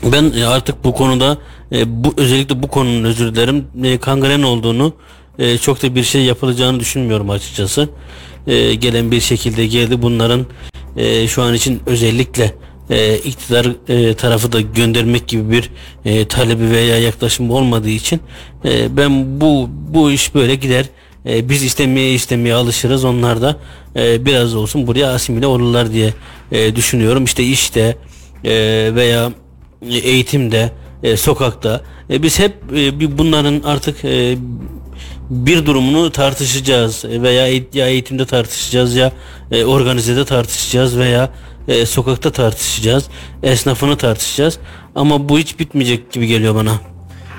Ben 0.04 0.32
e, 0.40 0.46
artık 0.46 0.84
bu 0.84 0.94
konuda 0.94 1.38
e, 1.72 2.04
bu 2.04 2.14
özellikle 2.18 2.64
bu 2.64 2.68
konunun 2.68 3.04
özür 3.04 3.36
dilerim 3.36 3.68
e, 3.84 3.98
kangren 3.98 4.44
olduğunu 4.44 4.94
e, 5.40 5.58
çok 5.58 5.84
da 5.84 5.96
bir 5.96 6.04
şey 6.04 6.24
yapılacağını 6.24 6.80
düşünmüyorum 6.80 7.30
açıkçası. 7.30 7.90
E, 8.48 8.76
gelen 8.76 9.12
bir 9.12 9.22
şekilde 9.22 9.68
geldi 9.68 10.02
bunların 10.02 10.46
e, 10.98 11.28
şu 11.28 11.42
an 11.42 11.54
için 11.54 11.82
özellikle 11.86 12.54
e, 12.90 13.18
iktidar 13.18 13.68
e, 13.88 14.14
tarafı 14.14 14.52
da 14.52 14.62
göndermek 14.62 15.28
gibi 15.28 15.52
bir 15.52 15.70
e, 16.06 16.28
talebi 16.28 16.72
veya 16.72 16.98
yaklaşım 17.00 17.52
olmadığı 17.52 17.90
için 17.90 18.20
e, 18.66 18.98
ben 18.98 19.42
bu 19.42 19.70
bu 19.94 20.12
iş 20.12 20.36
böyle 20.36 20.56
gider. 20.56 20.86
E, 21.26 21.50
biz 21.50 21.64
istemeye 21.64 22.14
istemeye 22.14 22.56
alışırız. 22.56 23.06
Onlar 23.06 23.42
da 23.42 23.58
e, 23.96 24.26
biraz 24.26 24.56
olsun 24.56 24.88
buraya 24.88 25.08
asimile 25.14 25.48
olurlar 25.48 25.94
diye 25.94 26.14
e, 26.52 26.76
düşünüyorum. 26.76 27.24
İşte 27.24 27.44
işte 27.44 27.98
e, 28.44 28.52
veya 28.96 29.32
eğitimde, 30.04 30.72
e, 31.04 31.18
sokakta 31.18 31.82
e, 32.10 32.24
biz 32.24 32.40
hep 32.40 32.54
e, 32.76 33.18
bunların 33.18 33.62
artık 33.66 34.06
e, 34.06 34.38
bir 35.30 35.66
durumunu 35.66 36.12
tartışacağız 36.12 37.06
veya 37.06 37.48
eğit- 37.50 37.78
ya 37.78 37.88
eğitimde 37.88 38.26
tartışacağız 38.26 38.96
ya 38.96 39.12
e, 39.52 39.66
organizede 39.66 40.26
tartışacağız 40.26 40.98
veya 40.98 41.30
e, 41.68 41.86
sokakta 41.86 42.32
tartışacağız, 42.32 43.06
esnafını 43.44 43.98
tartışacağız. 43.98 44.58
Ama 44.96 45.30
bu 45.30 45.40
hiç 45.40 45.60
bitmeyecek 45.60 46.12
gibi 46.12 46.28
geliyor 46.28 46.56
bana. 46.56 46.72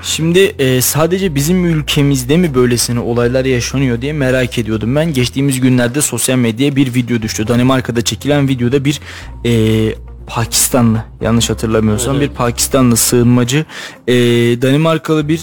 Şimdi 0.03 0.39
e, 0.39 0.81
sadece 0.81 1.35
bizim 1.35 1.65
ülkemizde 1.65 2.37
mi 2.37 2.55
böylesine 2.55 2.99
olaylar 2.99 3.45
yaşanıyor 3.45 4.01
diye 4.01 4.13
merak 4.13 4.57
ediyordum. 4.57 4.95
Ben 4.95 5.13
geçtiğimiz 5.13 5.59
günlerde 5.61 6.01
sosyal 6.01 6.37
medyaya 6.37 6.75
bir 6.75 6.93
video 6.93 7.21
düştü. 7.21 7.47
Danimarka'da 7.47 8.01
çekilen 8.01 8.47
videoda 8.47 8.85
bir 8.85 8.99
e, 9.45 9.93
Pakistanlı 10.27 11.03
yanlış 11.21 11.49
hatırlamıyorsam 11.49 12.17
Evet. 12.17 12.29
bir 12.29 12.35
Pakistanlı 12.35 12.97
sığınmacı 12.97 13.65
e, 14.07 14.13
Danimarkalı 14.61 15.27
bir 15.27 15.41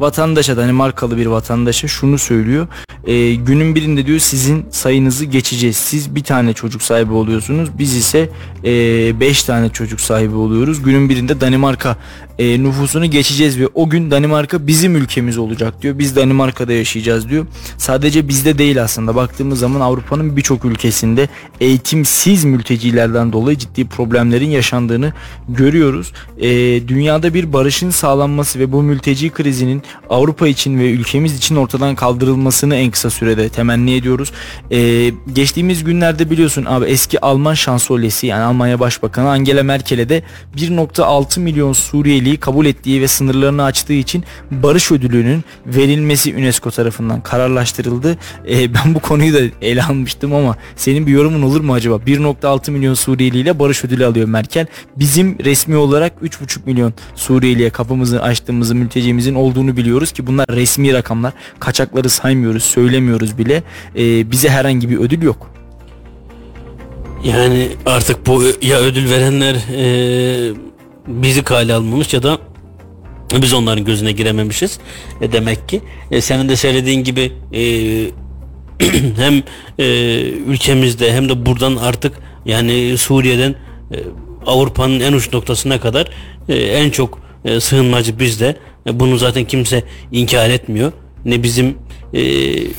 vatandaşa 0.00 0.56
Danimarkalı 0.56 1.16
bir 1.16 1.26
vatandaşa 1.26 1.88
şunu 1.88 2.18
söylüyor. 2.18 2.66
E, 3.04 3.34
günün 3.34 3.74
birinde 3.74 4.06
diyor 4.06 4.18
sizin 4.18 4.66
sayınızı 4.70 5.24
geçeceğiz. 5.24 5.76
Siz 5.76 6.14
bir 6.14 6.24
tane 6.24 6.52
çocuk 6.52 6.82
sahibi 6.82 7.12
oluyorsunuz. 7.12 7.68
Biz 7.78 7.96
ise 7.96 8.28
5 8.64 9.42
tane 9.42 9.68
çocuk 9.68 10.00
sahibi 10.00 10.34
oluyoruz. 10.34 10.82
Günün 10.82 11.08
birinde 11.08 11.40
Danimarka 11.40 11.96
e, 12.40 12.62
nüfusunu 12.62 13.06
geçeceğiz 13.06 13.60
ve 13.60 13.68
o 13.74 13.88
gün 13.88 14.10
Danimarka 14.10 14.66
bizim 14.66 14.96
ülkemiz 14.96 15.38
olacak 15.38 15.82
diyor. 15.82 15.98
Biz 15.98 16.16
Danimarka'da 16.16 16.72
yaşayacağız 16.72 17.28
diyor. 17.28 17.46
Sadece 17.78 18.28
bizde 18.28 18.58
değil 18.58 18.82
aslında. 18.82 19.14
Baktığımız 19.14 19.58
zaman 19.58 19.80
Avrupa'nın 19.80 20.36
birçok 20.36 20.64
ülkesinde 20.64 21.28
eğitimsiz 21.60 22.44
mültecilerden 22.44 23.32
dolayı 23.32 23.58
ciddi 23.58 23.88
problemlerin 23.88 24.50
yaşandığını 24.50 25.12
görüyoruz. 25.48 26.12
E, 26.38 26.48
dünyada 26.88 27.34
bir 27.34 27.52
barışın 27.52 27.90
sağlanması 27.90 28.58
ve 28.58 28.72
bu 28.72 28.82
mülteci 28.82 29.30
krizinin 29.30 29.82
Avrupa 30.10 30.48
için 30.48 30.78
ve 30.78 30.90
ülkemiz 30.90 31.36
için 31.36 31.56
ortadan 31.56 31.94
kaldırılmasını 31.94 32.76
en 32.76 32.90
kısa 32.90 33.10
sürede 33.10 33.48
temenni 33.48 33.94
ediyoruz. 33.94 34.32
E, 34.70 35.10
geçtiğimiz 35.32 35.84
günlerde 35.84 36.30
biliyorsun 36.30 36.64
abi 36.64 36.84
eski 36.84 37.20
Alman 37.20 37.54
şansölyesi 37.54 38.26
yani 38.26 38.42
Almanya 38.42 38.80
Başbakanı 38.80 39.28
Angela 39.28 39.62
Merkel'e 39.62 40.08
de 40.08 40.22
1.6 40.56 41.40
milyon 41.40 41.72
Suriyeliyi 42.30 42.40
kabul 42.40 42.66
ettiği 42.66 43.00
ve 43.00 43.08
sınırlarını 43.08 43.64
açtığı 43.64 43.92
için 43.92 44.24
barış 44.50 44.92
ödülünün 44.92 45.44
verilmesi 45.66 46.34
UNESCO 46.34 46.70
tarafından 46.70 47.20
kararlaştırıldı. 47.20 48.18
E, 48.48 48.74
ben 48.74 48.94
bu 48.94 49.00
konuyu 49.00 49.34
da 49.34 49.38
ele 49.62 49.82
almıştım 49.82 50.34
ama 50.34 50.56
senin 50.76 51.06
bir 51.06 51.12
yorumun 51.12 51.42
olur 51.42 51.60
mu 51.60 51.74
acaba? 51.74 51.94
1.6 51.94 52.70
milyon 52.70 52.94
Suriyeli 52.94 53.38
ile 53.38 53.58
barış 53.58 53.84
ödülü 53.84 54.06
alıyor 54.06 54.28
Merkel. 54.28 54.66
Bizim 54.96 55.38
resmi 55.44 55.76
olarak 55.76 56.12
3.5 56.22 56.58
milyon 56.66 56.92
Suriyeliye 57.14 57.70
kapımızı 57.70 58.22
açtığımızı 58.22 58.74
mültecimizin 58.74 59.34
olduğunu 59.34 59.76
biliyoruz 59.76 60.12
ki 60.12 60.26
bunlar 60.26 60.46
resmi 60.48 60.92
rakamlar. 60.92 61.32
Kaçakları 61.58 62.08
saymıyoruz, 62.08 62.62
söylemiyoruz 62.62 63.38
bile. 63.38 63.62
E, 63.96 64.30
bize 64.30 64.48
herhangi 64.48 64.90
bir 64.90 64.98
ödül 64.98 65.22
yok. 65.22 65.50
Yani 67.24 67.68
artık 67.86 68.26
bu 68.26 68.42
ya 68.62 68.78
ödül 68.78 69.10
verenler 69.10 69.54
e, 69.54 70.69
bizi 71.06 71.42
kale 71.42 71.74
almamış 71.74 72.14
ya 72.14 72.22
da 72.22 72.38
biz 73.42 73.54
onların 73.54 73.84
gözüne 73.84 74.12
girememişiz. 74.12 74.78
E, 75.20 75.32
demek 75.32 75.68
ki 75.68 75.80
e, 76.10 76.20
senin 76.20 76.48
de 76.48 76.56
söylediğin 76.56 77.04
gibi 77.04 77.32
e, 77.52 77.62
hem 79.16 79.42
e, 79.78 79.84
ülkemizde 80.46 81.12
hem 81.12 81.28
de 81.28 81.46
buradan 81.46 81.76
artık 81.76 82.12
yani 82.44 82.98
Suriye'den 82.98 83.54
e, 83.92 83.96
Avrupa'nın 84.46 85.00
en 85.00 85.12
uç 85.12 85.32
noktasına 85.32 85.80
kadar 85.80 86.08
e, 86.48 86.54
en 86.54 86.90
çok 86.90 87.18
e, 87.44 87.60
sığınmacı 87.60 88.18
bizde. 88.18 88.56
E, 88.86 89.00
bunu 89.00 89.18
zaten 89.18 89.44
kimse 89.44 89.82
inkar 90.12 90.50
etmiyor. 90.50 90.92
Ne 91.24 91.42
bizim 91.42 91.78
e, 92.14 92.22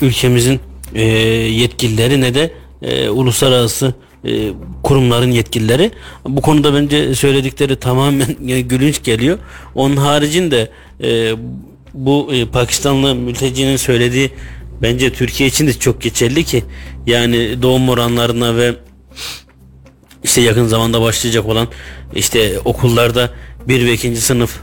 ülkemizin 0.01 0.59
e, 0.95 1.03
yetkilileri 1.03 2.21
ne 2.21 2.33
de 2.33 2.51
e, 2.81 3.09
uluslararası 3.09 3.93
e, 4.25 4.53
kurumların 4.83 5.31
yetkilileri. 5.31 5.91
Bu 6.25 6.41
konuda 6.41 6.73
bence 6.73 7.15
söyledikleri 7.15 7.75
tamamen 7.75 8.27
gülünç 8.67 9.03
geliyor. 9.03 9.37
Onun 9.75 9.97
haricinde 9.97 10.71
e, 11.03 11.33
bu 11.93 12.29
e, 12.33 12.45
Pakistanlı 12.45 13.15
mültecinin 13.15 13.77
söylediği 13.77 14.31
bence 14.81 15.13
Türkiye 15.13 15.49
için 15.49 15.67
de 15.67 15.73
çok 15.73 16.01
geçerli 16.01 16.43
ki 16.43 16.63
yani 17.07 17.61
doğum 17.61 17.89
oranlarına 17.89 18.57
ve 18.57 18.75
işte 20.23 20.41
yakın 20.41 20.65
zamanda 20.65 21.01
başlayacak 21.01 21.45
olan 21.45 21.67
işte 22.15 22.59
okullarda 22.65 23.29
bir 23.67 23.85
ve 23.85 23.93
ikinci 23.93 24.21
sınıf 24.21 24.59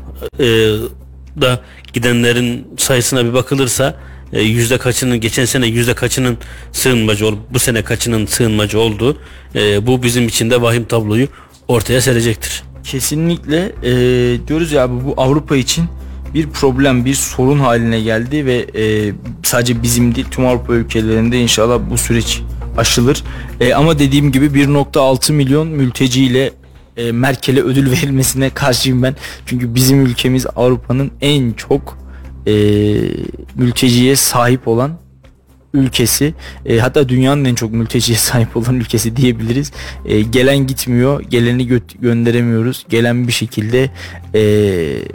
da 1.41 1.61
gidenlerin 1.93 2.67
sayısına 2.77 3.25
bir 3.25 3.35
bakılırsa 3.35 3.97
e, 4.33 4.43
yüzde 4.43 4.79
kaçının 4.79 5.21
geçen 5.21 5.45
sene 5.45 5.67
yüzde 5.67 5.95
kaçının 5.95 6.39
sığınmacı 6.73 7.27
olup 7.27 7.39
bu 7.51 7.59
sene 7.59 7.83
kaçının 7.83 8.27
sığınmacı 8.27 8.81
olduğu 8.81 9.17
e, 9.55 9.87
bu 9.87 10.03
bizim 10.03 10.29
için 10.29 10.51
de 10.51 10.63
vahim 10.63 10.85
tabloyu 10.85 11.29
ortaya 11.69 12.01
serecektir. 12.01 12.63
Kesinlikle 12.85 13.73
e, 13.83 13.93
diyoruz 14.49 14.73
ya 14.73 14.91
bu, 14.91 15.15
Avrupa 15.17 15.57
için 15.57 15.85
bir 16.35 16.49
problem, 16.49 17.05
bir 17.05 17.15
sorun 17.15 17.59
haline 17.59 18.01
geldi 18.01 18.47
ve 18.47 18.67
e, 18.75 19.13
sadece 19.43 19.83
bizim 19.83 20.15
değil 20.15 20.27
tüm 20.31 20.47
Avrupa 20.47 20.75
ülkelerinde 20.75 21.41
inşallah 21.41 21.81
bu 21.91 21.99
süreç 21.99 22.43
aşılır. 22.77 23.25
E, 23.61 23.75
ama 23.75 23.99
dediğim 23.99 24.33
gibi 24.33 24.47
1.6 24.47 25.33
milyon 25.33 25.69
mülteciyle 25.69 26.53
e, 26.97 27.13
Merkel'e 27.13 27.61
ödül 27.61 27.91
verilmesine 27.91 28.51
karşıyım 28.51 29.03
ben. 29.03 29.17
Çünkü 29.47 29.75
bizim 29.75 30.07
ülkemiz 30.07 30.47
Avrupa'nın 30.57 31.11
en 31.21 31.53
çok 31.53 31.99
e, 32.49 32.53
mülteciye 33.55 34.17
sahip 34.17 34.69
olan 34.69 34.93
ülkesi 35.75 36.35
e, 36.67 36.79
hatta 36.79 37.09
dünyanın 37.09 37.45
en 37.45 37.55
çok 37.55 37.73
mülteciye 37.73 38.19
sahip 38.29 38.57
olan 38.57 38.75
ülkesi 38.77 39.17
diyebiliriz. 39.17 39.73
E, 40.07 40.21
gelen 40.21 40.67
gitmiyor, 40.67 41.21
geleni 41.21 41.63
gö- 41.63 42.01
gönderemiyoruz. 42.01 42.87
Gelen 42.89 43.27
bir 43.29 43.33
şekilde 43.33 43.91
e, 44.35 44.41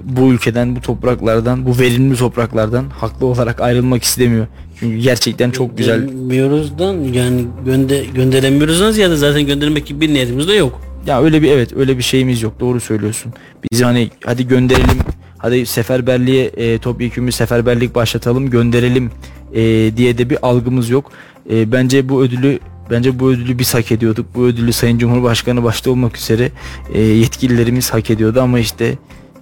bu 0.03 0.33
ülkeden, 0.33 0.75
bu 0.75 0.81
topraklardan, 0.81 1.65
bu 1.65 1.79
verimli 1.79 2.15
topraklardan 2.15 2.89
haklı 2.89 3.25
olarak 3.25 3.61
ayrılmak 3.61 4.03
istemiyor. 4.03 4.47
Çünkü 4.79 4.97
gerçekten 4.97 5.51
çok 5.51 5.77
güzel. 5.77 5.99
Gönderemiyoruzdan 5.99 6.93
yani 7.13 7.45
gönde, 7.65 8.05
gönderemiyoruzdan 8.15 8.91
ziyade 8.91 9.15
zaten 9.15 9.45
göndermek 9.45 9.85
gibi 9.85 10.01
bir 10.01 10.13
niyetimiz 10.13 10.47
de 10.47 10.53
yok. 10.53 10.81
Ya 11.07 11.21
öyle 11.21 11.41
bir 11.41 11.51
evet 11.51 11.73
öyle 11.77 11.97
bir 11.97 12.03
şeyimiz 12.03 12.41
yok. 12.41 12.59
Doğru 12.59 12.79
söylüyorsun. 12.79 13.33
Biz 13.71 13.81
hani 13.83 14.09
hadi 14.25 14.47
gönderelim. 14.47 14.97
Hadi 15.43 15.65
seferberliğe 15.65 16.45
e, 16.45 16.77
topyekun 16.77 17.27
bir 17.27 17.31
seferberlik 17.31 17.95
başlatalım, 17.95 18.49
gönderelim 18.49 19.11
e, 19.53 19.61
diye 19.97 20.17
de 20.17 20.29
bir 20.29 20.37
algımız 20.41 20.89
yok. 20.89 21.11
E, 21.51 21.71
bence 21.71 22.09
bu 22.09 22.23
ödülü 22.23 22.59
bence 22.91 23.19
bu 23.19 23.29
ödülü 23.29 23.59
biz 23.59 23.73
hak 23.73 23.91
ediyorduk. 23.91 24.25
Bu 24.35 24.43
ödülü 24.45 24.73
Sayın 24.73 24.97
Cumhurbaşkanı 24.97 25.63
başta 25.63 25.91
olmak 25.91 26.17
üzere 26.17 26.51
e, 26.93 27.01
yetkililerimiz 27.01 27.93
hak 27.93 28.09
ediyordu 28.09 28.41
ama 28.41 28.59
işte 28.59 28.97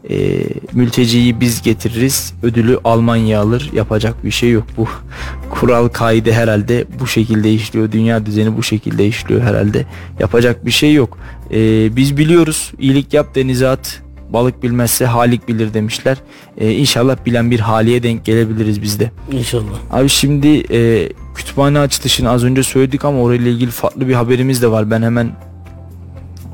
e, 0.10 0.44
mülteciyi 0.74 1.40
biz 1.40 1.62
getiririz. 1.62 2.34
Ödülü 2.44 2.80
Almanya 2.84 3.42
alır. 3.42 3.70
Yapacak 3.74 4.26
bir 4.26 4.32
şey 4.32 4.52
yok. 4.52 4.66
Bu 4.78 4.88
kural 5.50 5.88
kaide 5.88 6.34
herhalde 6.34 6.86
bu 7.00 7.08
şekilde 7.08 7.54
işliyor. 7.54 7.92
Dünya 7.92 8.26
düzeni 8.26 8.58
bu 8.58 8.64
şekilde 8.64 9.08
işliyor 9.08 9.42
herhalde. 9.42 9.86
Yapacak 10.20 10.66
bir 10.66 10.72
şey 10.72 10.94
yok. 10.94 11.18
E, 11.52 11.96
biz 11.96 12.18
biliyoruz. 12.18 12.72
iyilik 12.80 13.14
yap 13.14 13.36
denize 13.36 13.68
at. 13.68 14.02
Balık 14.34 14.64
bilmezse 14.64 15.06
halik 15.06 15.48
bilir 15.48 15.74
demişler. 15.74 16.18
E, 16.58 16.72
inşallah 16.72 17.26
bilen 17.26 17.52
bir 17.52 17.60
haliye 17.60 18.04
denk 18.04 18.26
gelebiliriz 18.26 18.82
biz 18.82 19.00
de. 19.00 19.12
İnşallah. 19.32 19.78
Abi 19.92 20.10
şimdi 20.10 20.48
e, 20.72 21.10
kütüphane 21.36 21.80
açılışını 21.80 22.30
az 22.30 22.44
önce 22.44 22.64
söyledik 22.64 23.06
ama 23.06 23.22
orayla 23.22 23.52
ilgili 23.52 23.72
farklı 23.72 24.08
bir 24.08 24.14
haberimiz 24.14 24.62
de 24.62 24.72
var. 24.72 24.92
Ben 24.92 25.02
hemen 25.02 25.32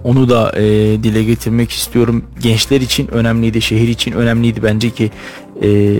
onu 0.03 0.29
da 0.29 0.51
e, 0.55 0.63
dile 1.03 1.23
getirmek 1.23 1.71
istiyorum. 1.71 2.25
Gençler 2.41 2.81
için 2.81 3.07
önemliydi, 3.07 3.61
şehir 3.61 3.87
için 3.87 4.11
önemliydi 4.11 4.63
bence 4.63 4.89
ki 4.89 5.11
e, 5.63 5.97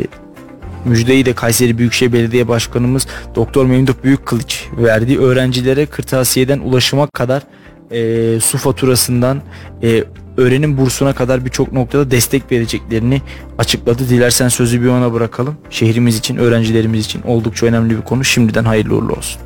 müjdeyi 0.86 1.26
de 1.26 1.34
Kayseri 1.34 1.78
Büyükşehir 1.78 2.14
Belediye 2.14 2.48
Başkanımız 2.48 3.08
Doktor 3.36 3.66
Memduh 3.66 3.94
Büyükkılıç 4.04 4.66
verdi. 4.78 5.20
Öğrencilere 5.20 5.86
kırtasiyeden 5.86 6.60
ulaşıma 6.60 7.08
kadar 7.08 7.44
e, 7.92 8.40
su 8.40 8.58
faturasından 8.58 9.42
e, 9.84 10.04
öğrenim 10.38 10.78
bursuna 10.78 11.16
kadar 11.16 11.46
birçok 11.46 11.74
noktada 11.74 12.12
destek 12.12 12.52
vereceklerini 12.52 13.22
açıkladı. 13.58 14.10
Dilersen 14.10 14.50
sözü 14.50 14.82
bir 14.82 14.88
ona 14.88 15.14
bırakalım. 15.14 15.58
Şehrimiz 15.70 16.18
için, 16.18 16.38
öğrencilerimiz 16.38 17.06
için 17.06 17.22
oldukça 17.22 17.66
önemli 17.66 17.98
bir 17.98 18.02
konu. 18.02 18.24
Şimdiden 18.24 18.64
hayırlı 18.64 18.96
uğurlu 18.96 19.14
olsun. 19.14 19.42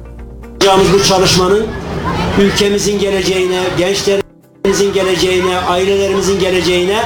Yapacağımız 0.52 0.94
bu 0.94 1.04
çalışmanın 1.04 1.68
ülkemizin 2.42 3.00
geleceğine, 3.00 3.62
gençlerimizin 3.78 4.94
geleceğine, 4.94 5.58
ailelerimizin 5.58 6.40
geleceğine, 6.40 7.00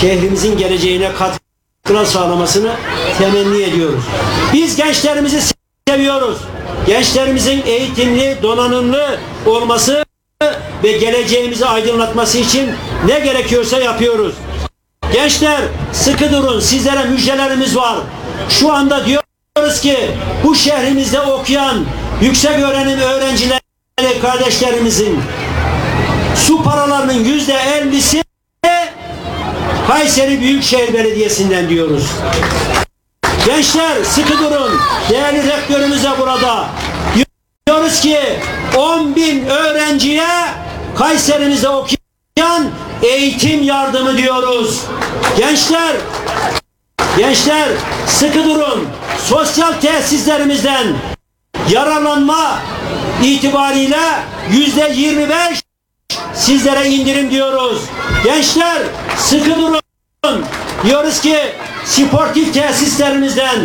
şehrimizin 0.00 0.58
geleceğine 0.58 1.10
katkılar 1.12 2.04
sağlamasını 2.04 2.70
temenni 3.18 3.62
ediyoruz. 3.62 4.04
Biz 4.52 4.76
gençlerimizi 4.76 5.40
seviyoruz. 5.88 6.38
Gençlerimizin 6.86 7.62
eğitimli, 7.66 8.36
donanımlı 8.42 9.18
olması 9.46 10.04
ve 10.84 10.92
geleceğimizi 10.92 11.66
aydınlatması 11.66 12.38
için 12.38 12.70
ne 13.06 13.20
gerekiyorsa 13.20 13.78
yapıyoruz. 13.78 14.34
Gençler 15.12 15.60
sıkı 15.92 16.32
durun 16.32 16.60
sizlere 16.60 17.04
müjdelerimiz 17.04 17.76
var. 17.76 17.96
Şu 18.48 18.72
anda 18.72 19.06
diyoruz 19.06 19.80
ki 19.80 19.96
bu 20.44 20.54
şehrimizde 20.54 21.20
okuyan 21.20 21.84
yüksek 22.22 22.58
öğrenim 22.60 23.00
öğrencileri 23.00 24.20
kardeşlerimizin 24.22 25.20
su 26.36 26.62
paralarının 26.62 27.24
yüzde 27.24 27.54
ellisi 27.54 28.24
Kayseri 29.88 30.40
Büyükşehir 30.40 30.94
Belediyesi'nden 30.94 31.68
diyoruz. 31.68 32.04
Gençler 33.46 34.04
sıkı 34.04 34.38
durun. 34.38 34.80
Değerli 35.10 35.48
rektörümüze 35.48 36.10
burada 36.20 36.68
diyoruz 37.66 38.00
ki 38.00 38.18
10 38.76 39.16
bin 39.16 39.46
öğrenciye 39.46 40.28
Kayserimizde 40.98 41.68
okuyan 41.68 42.70
eğitim 43.02 43.62
yardımı 43.62 44.16
diyoruz. 44.16 44.80
Gençler 45.38 45.96
Gençler 47.18 47.68
sıkı 48.06 48.44
durun. 48.44 48.88
Sosyal 49.24 49.72
tesislerimizden 49.72 50.86
yararlanma 51.70 52.58
itibariyle 53.22 54.00
yüzde 54.50 54.92
25 54.94 55.62
sizlere 56.34 56.88
indirim 56.88 57.30
diyoruz. 57.30 57.82
Gençler 58.24 58.82
sıkı 59.18 59.56
durun. 59.56 60.44
Diyoruz 60.84 61.20
ki 61.20 61.38
sportif 61.84 62.54
tesislerimizden 62.54 63.58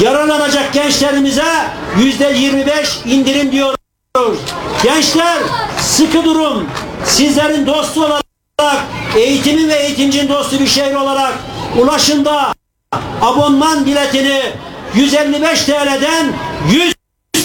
yararlanacak 0.00 0.72
gençlerimize 0.72 1.66
yüzde 1.98 2.32
25 2.32 2.88
indirim 3.06 3.52
diyoruz. 3.52 4.40
Gençler 4.82 5.38
sıkı 5.82 6.24
durun. 6.24 6.68
Sizlerin 7.04 7.66
dostu 7.66 8.04
olarak 8.04 8.84
eğitimin 9.16 9.68
ve 9.68 9.74
eğitimcinin 9.74 10.28
dostu 10.28 10.60
bir 10.60 10.66
şehir 10.66 10.94
olarak 10.94 11.32
ulaşımda 11.78 12.54
abonman 13.22 13.86
biletini 13.86 14.42
155 14.94 15.64
TL'den 15.64 16.32
100 16.70 16.94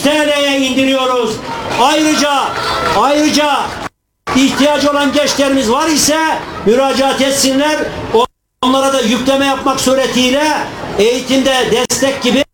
TL'ye 0.03 0.59
indiriyoruz. 0.59 1.35
Ayrıca 1.81 2.43
ayrıca 2.99 3.59
ihtiyacı 4.35 4.91
olan 4.91 5.13
gençlerimiz 5.13 5.71
var 5.71 5.87
ise 5.87 6.19
müracaat 6.65 7.21
etsinler. 7.21 7.77
Onlara 8.61 8.93
da 8.93 9.01
yükleme 9.01 9.45
yapmak 9.45 9.79
suretiyle 9.79 10.57
eğitimde 10.99 11.67
destek 11.71 12.23
gibi 12.23 12.45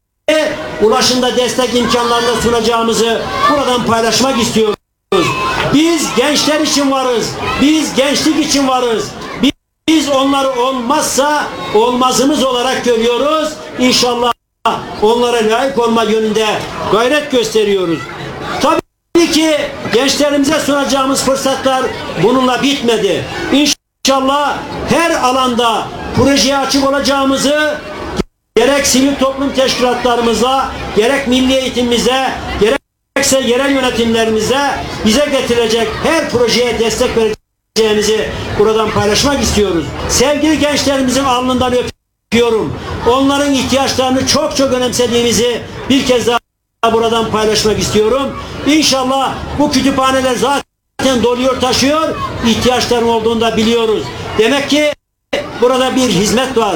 ulaşımda 0.81 1.37
destek 1.37 1.75
imkanlarını 1.75 2.41
sunacağımızı 2.41 3.21
buradan 3.51 3.85
paylaşmak 3.85 4.41
istiyoruz. 4.41 4.75
Biz 5.73 6.15
gençler 6.17 6.59
için 6.59 6.91
varız. 6.91 7.29
Biz 7.61 7.95
gençlik 7.95 8.45
için 8.45 8.67
varız. 8.67 9.09
Biz 9.87 10.09
onları 10.09 10.49
olmazsa 10.61 11.47
olmazımız 11.75 12.43
olarak 12.43 12.85
görüyoruz. 12.85 13.53
İnşallah 13.79 14.33
onlara 15.01 15.37
layık 15.37 15.79
olma 15.79 16.03
yönünde 16.03 16.47
gayret 16.91 17.31
gösteriyoruz. 17.31 17.99
Tabii 18.61 19.31
ki 19.31 19.57
gençlerimize 19.93 20.59
sunacağımız 20.59 21.23
fırsatlar 21.23 21.83
bununla 22.23 22.61
bitmedi. 22.61 23.25
İnşallah 23.53 24.57
her 24.89 25.11
alanda 25.11 25.87
projeye 26.15 26.57
açık 26.57 26.89
olacağımızı 26.89 27.77
gerek 28.55 28.87
sivil 28.87 29.15
toplum 29.15 29.53
teşkilatlarımıza, 29.53 30.71
gerek 30.95 31.27
milli 31.27 31.53
eğitimimize, 31.53 32.31
gerekse 33.23 33.49
yerel 33.49 33.71
yönetimlerimize 33.71 34.59
bize 35.05 35.25
getirecek 35.31 35.87
her 36.03 36.29
projeye 36.29 36.79
destek 36.79 37.09
vereceğimizi 37.17 38.29
buradan 38.59 38.91
paylaşmak 38.91 39.43
istiyoruz. 39.43 39.85
Sevgili 40.09 40.59
gençlerimizin 40.59 41.23
alnından 41.23 41.73
öpüyorum. 41.73 42.73
Onların 43.09 43.53
ihtiyaçlarını 43.53 44.27
çok 44.27 44.57
çok 44.57 44.73
önemsediğimizi 44.73 45.61
bir 45.89 46.05
kez 46.05 46.27
daha 46.27 46.93
buradan 46.93 47.31
paylaşmak 47.31 47.79
istiyorum. 47.79 48.39
İnşallah 48.67 49.33
bu 49.59 49.71
kütüphaneler 49.71 50.35
zaten 50.35 51.23
doluyor 51.23 51.61
taşıyor. 51.61 52.15
ihtiyaçların 52.47 53.07
olduğunu 53.07 53.41
da 53.41 53.57
biliyoruz. 53.57 54.03
Demek 54.37 54.69
ki 54.69 54.93
burada 55.61 55.95
bir 55.95 56.09
hizmet 56.09 56.57
var. 56.57 56.75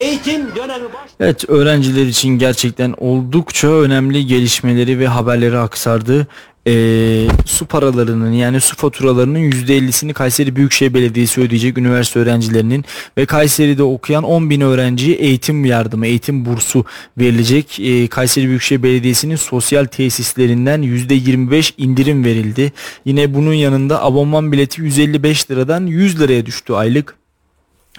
Eğitim 0.00 0.56
dönemi 0.56 0.84
baş... 0.84 1.10
Evet 1.20 1.50
öğrenciler 1.50 2.06
için 2.06 2.28
gerçekten 2.28 2.94
oldukça 2.98 3.68
önemli 3.68 4.26
gelişmeleri 4.26 4.98
ve 4.98 5.06
haberleri 5.06 5.58
aktardı. 5.58 6.26
Ee, 6.66 7.26
su 7.46 7.66
paralarının 7.66 8.32
yani 8.32 8.60
su 8.60 8.76
faturalarının 8.76 9.38
%50'sini 9.38 10.12
Kayseri 10.12 10.56
Büyükşehir 10.56 10.94
Belediyesi 10.94 11.40
ödeyecek 11.40 11.78
üniversite 11.78 12.20
öğrencilerinin 12.20 12.84
ve 13.18 13.26
Kayseri'de 13.26 13.82
okuyan 13.82 14.24
10 14.24 14.50
bin 14.50 14.60
öğrenciye 14.60 15.16
eğitim 15.16 15.64
yardımı, 15.64 16.06
eğitim 16.06 16.44
bursu 16.44 16.84
verilecek. 17.18 17.80
Ee, 17.80 18.08
Kayseri 18.08 18.46
Büyükşehir 18.46 18.82
Belediyesi'nin 18.82 19.36
sosyal 19.36 19.84
tesislerinden 19.84 20.82
%25 20.82 21.72
indirim 21.78 22.24
verildi. 22.24 22.72
Yine 23.04 23.34
bunun 23.34 23.54
yanında 23.54 24.04
abonman 24.04 24.52
bileti 24.52 24.82
155 24.82 25.50
liradan 25.50 25.86
100 25.86 26.20
liraya 26.20 26.46
düştü 26.46 26.72
aylık 26.72 27.18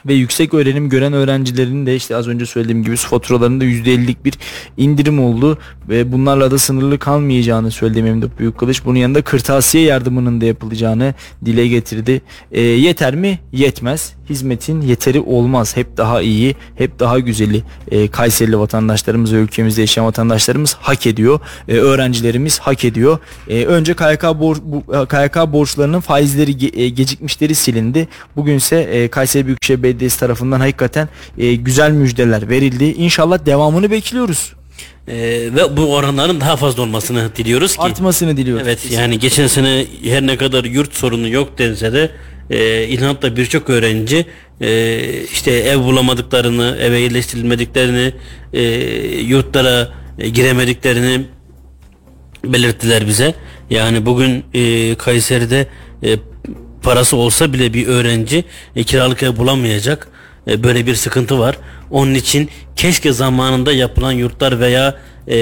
ve 0.06 0.14
yüksek 0.14 0.54
öğrenim 0.54 0.90
gören 0.90 1.14
öğrencilerin 1.14 1.86
de 1.86 1.96
işte 1.96 2.16
az 2.16 2.28
önce 2.28 2.46
söylediğim 2.46 2.84
gibi 2.84 2.96
faturalarında 2.96 3.66
%50'lik 3.66 4.26
bir 4.26 4.34
indirim 4.78 5.20
oldu 5.20 5.58
ve 5.90 6.12
bunlarla 6.12 6.52
da 6.52 6.58
sınırlı 6.58 7.00
kalmayacağını 7.00 7.72
söyledi 7.72 8.04
Memduh 8.04 8.30
Büyükkılıç. 8.40 8.86
Bunun 8.86 8.98
yanında 8.98 9.22
kırtasiye 9.22 9.84
yardımının 9.84 10.42
da 10.42 10.46
yapılacağını 10.46 11.14
dile 11.46 11.68
getirdi. 11.68 12.22
E, 12.52 12.62
yeter 12.62 13.16
mi? 13.16 13.40
Yetmez. 13.52 14.14
Hizmetin 14.30 14.82
yeteri 14.82 15.20
olmaz. 15.20 15.78
Hep 15.78 15.98
daha 15.98 16.22
iyi, 16.22 16.56
hep 16.76 17.00
daha 17.00 17.20
güzeli 17.20 17.64
e, 17.92 18.08
Kayserili 18.08 18.60
vatandaşlarımız 18.60 19.32
ülkemizde 19.32 19.82
yaşayan 19.82 20.06
vatandaşlarımız 20.06 20.74
hak 20.74 21.08
ediyor. 21.08 21.40
E, 21.68 21.74
öğrencilerimiz 21.74 22.60
hak 22.60 22.86
ediyor. 22.86 23.20
E, 23.48 23.66
önce 23.66 23.94
KYK, 23.94 24.24
bor, 24.24 24.58
bu, 24.64 24.84
KYK 25.08 25.54
borçlarının 25.54 26.00
faizleri 26.00 26.58
ge, 26.58 26.72
e, 26.74 26.90
gecikmişleri 26.90 27.56
silindi. 27.56 28.08
Bugünse 28.36 28.76
e, 28.76 29.08
Kayseri 29.08 29.46
Büyükşehir 29.46 29.84
Belediyesi 29.90 30.20
tarafından 30.20 30.60
hakikaten 30.60 31.10
e, 31.38 31.56
güzel 31.56 31.92
müjdeler 31.92 32.50
verildi. 32.50 32.86
İnşallah 32.86 33.46
devamını 33.46 33.92
bekliyoruz. 33.92 34.54
Ee, 35.08 35.16
ve 35.56 35.78
bu 35.78 35.96
oranların 35.96 36.42
daha 36.42 36.56
fazla 36.56 36.84
olmasını 36.84 37.30
diliyoruz 37.36 37.76
ki. 37.76 37.82
Artmasını 37.82 38.38
diliyoruz. 38.38 38.68
Evet 38.68 38.92
yani 38.92 39.20
geçen 39.20 39.48
sene 39.48 39.86
her 40.04 40.22
ne 40.28 40.38
kadar 40.38 40.64
yurt 40.64 40.94
sorunu 40.94 41.30
yok 41.30 41.58
dense 41.58 41.94
de 41.94 42.12
e, 42.50 42.84
İlhant'ta 42.88 43.36
birçok 43.36 43.70
öğrenci 43.70 44.26
e, 44.62 45.00
işte 45.24 45.52
ev 45.52 45.80
bulamadıklarını, 45.80 46.78
eve 46.82 47.00
yerleştirilmediklerini, 47.00 48.14
e, 48.54 48.64
yurtlara 49.22 49.90
e, 50.20 50.30
giremediklerini 50.30 51.26
belirttiler 52.46 53.08
bize. 53.08 53.34
Yani 53.70 54.06
bugün 54.06 54.44
e, 54.54 54.96
Kayseri'de 54.96 55.68
e, 56.04 56.16
parası 56.84 57.18
olsa 57.18 57.54
bile 57.54 57.74
bir 57.74 57.88
öğrenci 57.88 58.44
e, 58.76 58.84
kiralık 58.84 59.24
ev 59.24 59.38
bulamayacak. 59.38 60.08
E, 60.48 60.64
böyle 60.64 60.86
bir 60.86 60.96
sıkıntı 60.96 61.40
var. 61.40 61.58
Onun 61.92 62.14
için 62.14 62.50
keşke 62.76 63.12
zamanında 63.12 63.74
yapılan 63.74 64.12
yurtlar 64.12 64.60
veya 64.60 64.98
e, 65.28 65.36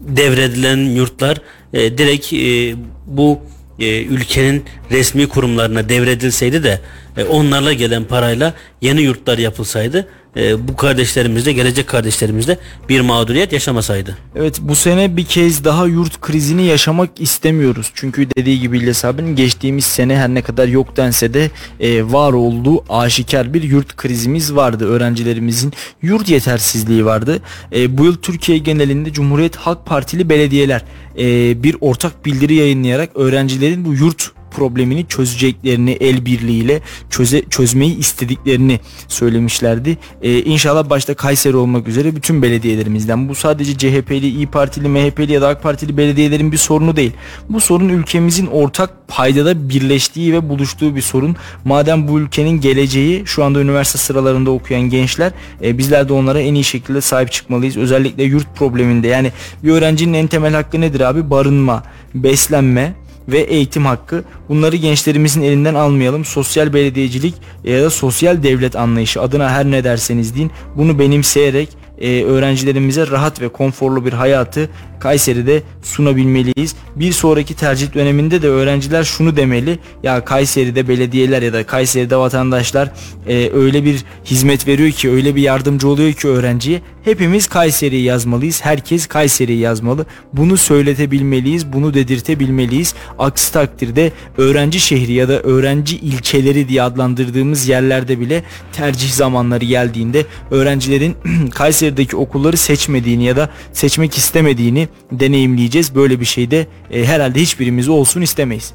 devredilen 0.00 0.76
yurtlar 0.76 1.38
e, 1.72 1.98
direkt 1.98 2.32
e, 2.32 2.74
bu 3.06 3.40
e, 3.78 4.02
ülkenin 4.02 4.64
resmi 4.90 5.28
kurumlarına 5.28 5.88
devredilseydi 5.88 6.62
de 6.62 6.80
e, 7.16 7.24
onlarla 7.24 7.72
gelen 7.72 8.04
parayla 8.04 8.54
yeni 8.80 9.00
yurtlar 9.02 9.38
yapılsaydı 9.38 10.08
e, 10.36 10.68
bu 10.68 10.76
kardeşlerimiz 10.76 11.46
de 11.46 11.52
gelecek 11.52 11.86
kardeşlerimiz 11.86 12.48
de 12.48 12.58
bir 12.88 13.00
mağduriyet 13.00 13.52
yaşamasaydı. 13.52 14.18
Evet 14.36 14.58
bu 14.60 14.74
sene 14.76 15.16
bir 15.16 15.24
kez 15.24 15.64
daha 15.64 15.86
yurt 15.86 16.20
krizini 16.20 16.64
yaşamak 16.64 17.10
istemiyoruz. 17.20 17.92
Çünkü 17.94 18.30
dediği 18.30 18.60
gibi 18.60 18.78
İlyas 18.78 19.04
abinin 19.04 19.36
geçtiğimiz 19.36 19.84
sene 19.84 20.16
her 20.16 20.28
ne 20.28 20.42
kadar 20.42 20.68
yok 20.68 20.96
dense 20.96 21.34
de 21.34 21.50
e, 21.80 22.12
var 22.12 22.32
olduğu 22.32 22.84
aşikar 22.88 23.54
bir 23.54 23.62
yurt 23.62 23.96
krizimiz 23.96 24.54
vardı. 24.54 24.86
Öğrencilerimizin 24.86 25.72
yurt 26.02 26.28
yetersizliği 26.28 27.04
vardı. 27.04 27.38
E, 27.72 27.98
bu 27.98 28.04
yıl 28.04 28.16
Türkiye 28.16 28.58
genelinde 28.58 29.12
Cumhuriyet 29.12 29.56
Halk 29.56 29.86
Partili 29.86 30.28
belediyeler 30.28 30.84
e, 31.18 31.62
bir 31.62 31.76
ortak 31.80 32.26
bildiri 32.26 32.54
yayınlayarak 32.54 33.10
öğrencilerin 33.14 33.84
bu 33.84 33.94
yurt 33.94 34.30
problemini 34.56 35.06
çözeceklerini 35.08 35.90
el 35.90 36.26
birliğiyle 36.26 36.80
çöze, 37.10 37.42
çözmeyi 37.50 37.98
istediklerini 37.98 38.80
söylemişlerdi. 39.08 39.98
Ee, 40.22 40.38
inşallah 40.42 40.90
başta 40.90 41.14
Kayseri 41.14 41.56
olmak 41.56 41.88
üzere 41.88 42.16
bütün 42.16 42.42
belediyelerimizden 42.42 43.28
bu 43.28 43.34
sadece 43.34 43.78
CHP'li, 43.78 44.28
İyi 44.28 44.46
Partili, 44.46 44.88
MHP'li 44.88 45.32
ya 45.32 45.42
da 45.42 45.48
AK 45.48 45.62
Partili 45.62 45.96
belediyelerin 45.96 46.52
bir 46.52 46.56
sorunu 46.56 46.96
değil. 46.96 47.12
Bu 47.48 47.60
sorun 47.60 47.88
ülkemizin 47.88 48.46
ortak 48.46 49.08
paydada 49.08 49.68
birleştiği 49.68 50.32
ve 50.32 50.48
buluştuğu 50.48 50.96
bir 50.96 51.02
sorun. 51.02 51.36
Madem 51.64 52.08
bu 52.08 52.20
ülkenin 52.20 52.60
geleceği 52.60 53.22
şu 53.26 53.44
anda 53.44 53.60
üniversite 53.60 53.98
sıralarında 53.98 54.50
okuyan 54.50 54.82
gençler 54.82 55.32
e, 55.62 55.78
bizler 55.78 56.08
de 56.08 56.12
onlara 56.12 56.40
en 56.40 56.54
iyi 56.54 56.64
şekilde 56.64 57.00
sahip 57.00 57.32
çıkmalıyız. 57.32 57.76
Özellikle 57.76 58.22
yurt 58.22 58.56
probleminde 58.56 59.08
yani 59.08 59.32
bir 59.64 59.70
öğrencinin 59.70 60.14
en 60.14 60.26
temel 60.26 60.54
hakkı 60.54 60.80
nedir 60.80 61.00
abi? 61.00 61.30
Barınma, 61.30 61.82
beslenme, 62.14 62.94
ve 63.28 63.40
eğitim 63.40 63.86
hakkı. 63.86 64.24
Bunları 64.48 64.76
gençlerimizin 64.76 65.42
elinden 65.42 65.74
almayalım. 65.74 66.24
Sosyal 66.24 66.74
belediyecilik 66.74 67.34
ya 67.64 67.82
da 67.82 67.90
sosyal 67.90 68.42
devlet 68.42 68.76
anlayışı 68.76 69.22
adına 69.22 69.50
her 69.50 69.64
ne 69.64 69.84
derseniz 69.84 70.34
deyin 70.34 70.50
bunu 70.76 70.98
benimseyerek 70.98 71.68
e, 71.98 72.24
öğrencilerimize 72.24 73.06
rahat 73.06 73.40
ve 73.40 73.48
konforlu 73.48 74.06
bir 74.06 74.12
hayatı 74.12 74.68
Kayseri'de 75.02 75.62
sunabilmeliyiz. 75.82 76.74
Bir 76.96 77.12
sonraki 77.12 77.54
tercih 77.54 77.94
döneminde 77.94 78.42
de 78.42 78.48
öğrenciler 78.48 79.04
şunu 79.04 79.36
demeli. 79.36 79.78
Ya 80.02 80.24
Kayseri'de 80.24 80.88
belediyeler 80.88 81.42
ya 81.42 81.52
da 81.52 81.66
Kayseri'de 81.66 82.16
vatandaşlar 82.16 82.92
e, 83.28 83.50
öyle 83.54 83.84
bir 83.84 84.04
hizmet 84.24 84.66
veriyor 84.66 84.90
ki 84.90 85.10
öyle 85.10 85.36
bir 85.36 85.42
yardımcı 85.42 85.88
oluyor 85.88 86.12
ki 86.12 86.28
öğrenciye. 86.28 86.80
Hepimiz 87.04 87.46
Kayseri'yi 87.46 88.02
yazmalıyız. 88.02 88.64
Herkes 88.64 89.06
Kayseri'yi 89.06 89.58
yazmalı. 89.58 90.06
Bunu 90.32 90.56
söyletebilmeliyiz. 90.56 91.72
Bunu 91.72 91.94
dedirtebilmeliyiz. 91.94 92.94
Aksi 93.18 93.52
takdirde 93.52 94.12
öğrenci 94.38 94.80
şehri 94.80 95.12
ya 95.12 95.28
da 95.28 95.40
öğrenci 95.40 95.96
ilçeleri 95.96 96.68
diye 96.68 96.82
adlandırdığımız 96.82 97.68
yerlerde 97.68 98.20
bile 98.20 98.42
tercih 98.72 99.10
zamanları 99.10 99.64
geldiğinde 99.64 100.26
öğrencilerin 100.50 101.16
Kayseri'deki 101.82 102.16
okulları 102.16 102.56
seçmediğini 102.56 103.24
ya 103.24 103.36
da 103.36 103.50
seçmek 103.72 104.18
istemediğini 104.18 104.88
deneyimleyeceğiz. 105.12 105.94
Böyle 105.94 106.20
bir 106.20 106.24
şey 106.24 106.50
de 106.50 106.66
e, 106.90 107.04
herhalde 107.04 107.40
hiçbirimiz 107.40 107.88
olsun 107.88 108.20
istemeyiz. 108.20 108.74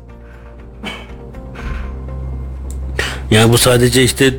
Yani 3.32 3.54
bu 3.54 3.58
sadece 3.58 4.04
işte 4.04 4.34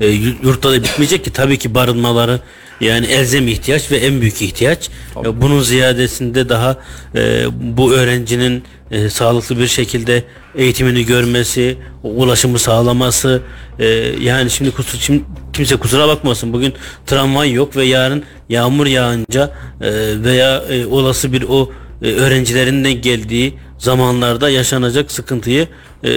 e, 0.00 0.06
yu- 0.06 0.34
yurtta 0.42 0.70
da 0.72 0.82
bitmeyecek 0.82 1.24
ki 1.24 1.32
tabii 1.32 1.58
ki 1.58 1.74
barınmaları 1.74 2.40
yani 2.82 3.06
elzem 3.06 3.48
ihtiyaç 3.48 3.90
ve 3.90 3.96
en 3.96 4.20
büyük 4.20 4.42
ihtiyaç. 4.42 4.90
E, 5.24 5.40
bunun 5.42 5.60
ziyadesinde 5.62 6.48
daha 6.48 6.76
e, 7.14 7.44
bu 7.76 7.92
öğrencinin 7.92 8.64
e, 8.90 9.08
sağlıklı 9.10 9.58
bir 9.58 9.66
şekilde 9.66 10.24
eğitimini 10.54 11.06
görmesi, 11.06 11.76
ulaşımı 12.02 12.58
sağlaması. 12.58 13.40
e, 13.78 13.86
yani 14.20 14.50
şimdi, 14.50 14.70
kusur, 14.70 14.98
şimdi 14.98 15.22
kimse 15.52 15.76
kusura 15.76 16.08
bakmasın 16.08 16.52
bugün 16.52 16.74
tramvay 17.06 17.52
yok 17.52 17.76
ve 17.76 17.84
yarın 17.84 18.22
yağmur 18.48 18.86
yağınca 18.86 19.52
e, 19.80 19.90
veya 20.24 20.56
e, 20.70 20.86
olası 20.86 21.32
bir 21.32 21.42
o 21.48 21.70
e, 22.02 22.12
öğrencilerin 22.12 22.84
de 22.84 22.92
geldiği 22.92 23.54
zamanlarda 23.78 24.50
yaşanacak 24.50 25.12
sıkıntıyı 25.12 25.68
e, 26.04 26.10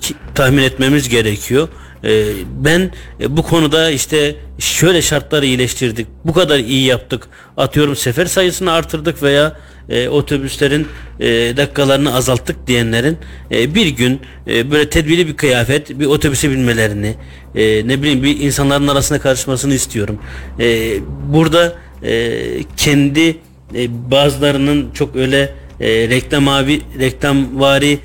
ki- 0.00 0.14
tahmin 0.34 0.62
etmemiz 0.62 1.08
gerekiyor. 1.08 1.68
E, 2.04 2.24
ben 2.64 2.90
e, 3.20 3.36
bu 3.36 3.42
konuda 3.42 3.90
işte 3.90 4.36
şöyle 4.58 5.02
şartları 5.02 5.46
iyileştirdik, 5.46 6.06
bu 6.24 6.32
kadar 6.32 6.58
iyi 6.58 6.84
yaptık. 6.84 7.28
Atıyorum 7.56 7.96
sefer 7.96 8.26
sayısını 8.26 8.72
artırdık 8.72 9.22
veya 9.22 9.56
e, 9.88 10.08
otobüslerin 10.08 10.86
e, 11.20 11.26
dakikalarını 11.56 12.14
azalttık 12.14 12.66
diyenlerin 12.66 13.18
e, 13.50 13.74
bir 13.74 13.86
gün 13.86 14.20
e, 14.46 14.70
böyle 14.70 14.90
tedbirli 14.90 15.26
bir 15.26 15.36
kıyafet, 15.36 15.98
bir 16.00 16.06
otobüse 16.06 16.50
binmelerini, 16.50 17.14
e, 17.54 17.88
ne 17.88 18.02
bileyim 18.02 18.22
bir 18.22 18.40
insanların 18.40 18.88
arasına 18.88 19.18
karışmasını 19.18 19.74
istiyorum. 19.74 20.18
E, 20.60 20.96
burada 21.32 21.72
e, 22.02 22.40
kendi 22.76 23.36
e, 23.74 24.10
bazılarının 24.10 24.90
çok 24.90 25.16
öyle 25.16 25.52
e, 25.80 25.88
reklam 25.88 26.48
abi 26.48 26.80
reklamvari 27.00 27.98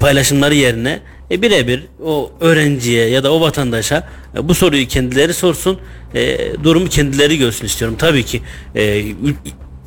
paylaşımları 0.00 0.54
yerine 0.54 1.00
e, 1.30 1.42
birebir 1.42 1.82
o 2.04 2.32
öğrenciye 2.40 3.08
ya 3.08 3.24
da 3.24 3.32
o 3.32 3.40
vatandaşa 3.40 4.08
e, 4.36 4.48
bu 4.48 4.54
soruyu 4.54 4.88
kendileri 4.88 5.34
sorsun. 5.34 5.78
E, 6.14 6.38
durumu 6.64 6.88
kendileri 6.88 7.38
görsün 7.38 7.66
istiyorum. 7.66 7.96
Tabii 8.00 8.22
ki 8.24 8.42
e, 8.74 9.00
ü- 9.00 9.34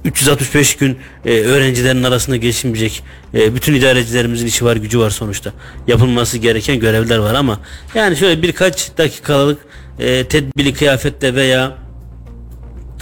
365 0.05 0.75
gün 0.75 0.97
e, 1.25 1.39
öğrencilerin 1.39 2.03
arasında 2.03 2.35
geçinmeyecek 2.35 3.03
e, 3.33 3.55
bütün 3.55 3.73
idarecilerimizin 3.73 4.47
işi 4.47 4.65
var 4.65 4.75
gücü 4.75 4.99
var 4.99 5.09
sonuçta. 5.09 5.53
Yapılması 5.87 6.37
gereken 6.37 6.79
görevler 6.79 7.17
var 7.17 7.33
ama 7.33 7.59
yani 7.95 8.17
şöyle 8.17 8.41
birkaç 8.41 8.97
dakikalık 8.97 9.59
e, 9.99 10.23
tedbirli 10.23 10.73
kıyafetle 10.73 11.35
veya 11.35 11.77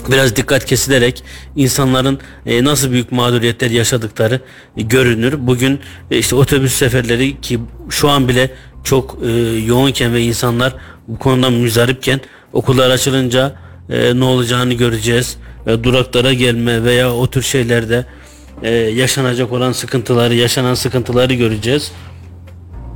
biraz 0.09 0.35
dikkat 0.35 0.65
kesilerek 0.65 1.23
insanların 1.55 2.19
e, 2.45 2.63
nasıl 2.63 2.91
büyük 2.91 3.11
mağduriyetler 3.11 3.71
yaşadıkları 3.71 4.41
e, 4.77 4.81
görünür. 4.81 5.35
Bugün 5.37 5.79
e, 6.11 6.17
işte 6.17 6.35
otobüs 6.35 6.73
seferleri 6.73 7.41
ki 7.41 7.59
şu 7.89 8.09
an 8.09 8.27
bile 8.27 8.51
çok 8.83 9.17
e, 9.25 9.29
yoğunken 9.65 10.13
ve 10.13 10.21
insanlar 10.21 10.75
bu 11.07 11.19
konudan 11.19 11.53
müzdaripken 11.53 12.19
okullar 12.53 12.89
açılınca 12.89 13.55
e, 13.89 14.19
ne 14.19 14.23
olacağını 14.23 14.73
göreceğiz. 14.73 15.37
E, 15.67 15.83
duraklara 15.83 16.33
gelme 16.33 16.83
veya 16.83 17.13
o 17.13 17.27
tür 17.27 17.41
şeylerde 17.41 18.05
e, 18.63 18.69
yaşanacak 18.71 19.51
olan 19.51 19.71
sıkıntıları, 19.71 20.35
yaşanan 20.35 20.73
sıkıntıları 20.73 21.33
göreceğiz. 21.33 21.91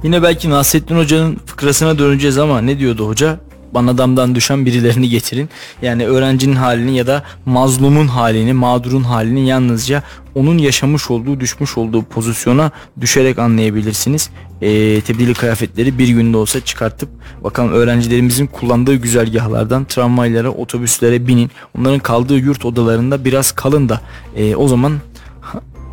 Yine 0.03 0.23
belki 0.23 0.49
Nasrettin 0.49 0.97
Hoca'nın 0.97 1.39
fıkrasına 1.45 1.99
döneceğiz 1.99 2.37
ama 2.37 2.61
ne 2.61 2.79
diyordu 2.79 3.07
hoca? 3.07 3.39
Bana 3.73 3.97
damdan 3.97 4.35
düşen 4.35 4.65
birilerini 4.65 5.09
getirin. 5.09 5.49
Yani 5.81 6.05
öğrencinin 6.07 6.55
halini 6.55 6.97
ya 6.97 7.07
da 7.07 7.23
mazlumun 7.45 8.07
halini, 8.07 8.53
mağdurun 8.53 9.03
halini 9.03 9.47
yalnızca 9.47 10.03
onun 10.35 10.57
yaşamış 10.57 11.11
olduğu, 11.11 11.39
düşmüş 11.39 11.77
olduğu 11.77 12.03
pozisyona 12.03 12.71
düşerek 13.01 13.39
anlayabilirsiniz. 13.39 14.29
Ee, 14.61 15.01
tebdili 15.01 15.33
kıyafetleri 15.33 15.97
bir 15.97 16.07
günde 16.07 16.37
olsa 16.37 16.61
çıkartıp 16.61 17.09
bakalım 17.43 17.71
öğrencilerimizin 17.71 18.47
kullandığı 18.47 18.95
güzergahlardan 18.95 19.85
tramvaylara, 19.85 20.49
otobüslere 20.49 21.27
binin. 21.27 21.51
Onların 21.77 21.99
kaldığı 21.99 22.37
yurt 22.37 22.65
odalarında 22.65 23.25
biraz 23.25 23.51
kalın 23.51 23.89
da 23.89 24.01
ee, 24.35 24.55
o 24.55 24.67
zaman 24.67 24.93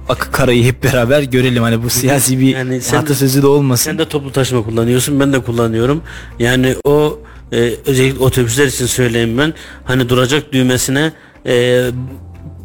akı 0.09 0.31
karayı 0.33 0.65
hep 0.65 0.85
beraber 0.85 1.23
görelim. 1.23 1.63
Hani 1.63 1.83
bu 1.83 1.91
siyasi 1.91 2.41
bir 2.41 2.57
Yani 2.57 2.81
sen- 2.81 2.99
atasözü 2.99 3.43
de 3.43 3.47
olmasın. 3.47 3.85
Sen 3.85 3.99
de 3.99 4.09
toplu 4.09 4.33
taşıma 4.33 4.63
kullanıyorsun, 4.63 5.21
ben 5.21 5.33
de 5.33 5.41
kullanıyorum. 5.41 6.03
Yani 6.39 6.75
o 6.85 7.19
e, 7.53 7.75
özellikle 7.87 8.25
otobüsler 8.25 8.67
için 8.67 8.87
söyleyeyim 8.87 9.39
ben. 9.39 9.55
Hani 9.85 10.09
duracak 10.09 10.53
düğmesine 10.53 11.13
e, 11.47 11.85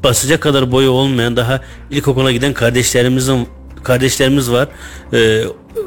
basacak 0.03 0.41
kadar 0.41 0.71
boyu 0.71 0.89
olmayan 0.89 1.37
daha 1.37 1.61
ilkokula 1.89 2.31
giden 2.31 2.53
kardeşlerimizin 2.53 3.47
kardeşlerimiz 3.83 4.51
var. 4.51 4.67
E, 5.13 5.43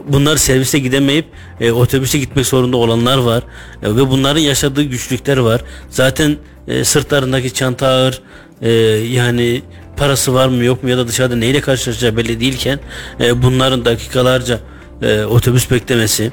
bunlar 0.09 0.37
servise 0.37 0.79
gidemeyip 0.79 1.27
e, 1.61 1.73
otobüse 1.73 2.19
gitmek 2.19 2.47
zorunda 2.47 2.77
olanlar 2.77 3.19
var. 3.19 3.43
E, 3.83 3.97
ve 3.97 4.11
bunların 4.11 4.41
yaşadığı 4.41 4.83
güçlükler 4.83 5.37
var. 5.37 5.61
Zaten 5.91 6.37
e, 6.69 6.85
sırtlarındaki 6.85 7.55
çanta 7.55 7.87
ağır. 7.87 8.23
E, 8.63 8.71
yani 9.11 9.63
parası 9.97 10.35
var 10.35 10.49
mı 10.49 10.65
yok 10.65 10.83
mu 10.83 10.91
ya 10.91 10.99
da 10.99 11.09
dışarıda 11.09 11.37
neyle 11.37 11.61
karşılaşacağı 11.61 12.17
belli 12.17 12.41
değilken 12.41 12.81
e, 13.21 13.43
bunların 13.43 13.85
dakikalarca 13.85 14.61
e, 15.03 15.25
otobüs 15.25 15.71
beklemesi 15.71 16.33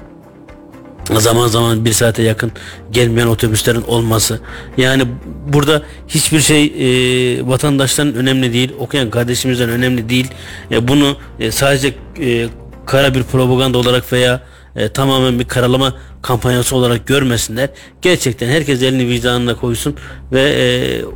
zaman 1.11 1.47
zaman 1.47 1.85
bir 1.85 1.93
saate 1.93 2.23
yakın 2.23 2.51
gelmeyen 2.91 3.27
otobüslerin 3.27 3.81
olması. 3.81 4.39
Yani 4.77 5.03
burada 5.47 5.81
hiçbir 6.07 6.39
şey 6.39 6.65
e, 6.65 7.47
vatandaşların 7.47 8.15
önemli 8.15 8.53
değil 8.53 8.71
okuyan 8.79 9.09
kardeşimizden 9.09 9.69
önemli 9.69 10.09
değil. 10.09 10.27
E, 10.71 10.87
bunu 10.87 11.17
e, 11.39 11.51
sadece 11.51 11.93
e, 12.21 12.47
kara 12.85 13.15
bir 13.15 13.23
propaganda 13.23 13.77
olarak 13.77 14.13
veya 14.13 14.41
e, 14.75 14.89
tamamen 14.89 15.39
bir 15.39 15.45
karalama 15.45 15.93
kampanyası 16.21 16.75
olarak 16.75 17.07
görmesinler. 17.07 17.69
Gerçekten 18.01 18.47
herkes 18.47 18.81
elini 18.81 19.07
vicdanına 19.07 19.55
koysun 19.55 19.95
ve 20.31 20.41
e, 20.41 20.65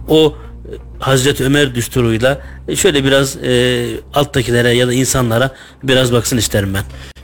o 0.07 0.35
Hazreti 0.99 1.43
Ömer 1.43 1.75
düsturuyla 1.75 2.41
e, 2.67 2.75
şöyle 2.75 3.03
biraz 3.03 3.37
e, 3.37 3.85
alttakilere 4.13 4.69
ya 4.69 4.87
da 4.87 4.93
insanlara 4.93 5.51
biraz 5.83 6.13
baksın 6.13 6.37
isterim 6.37 6.73
ben. 6.73 6.83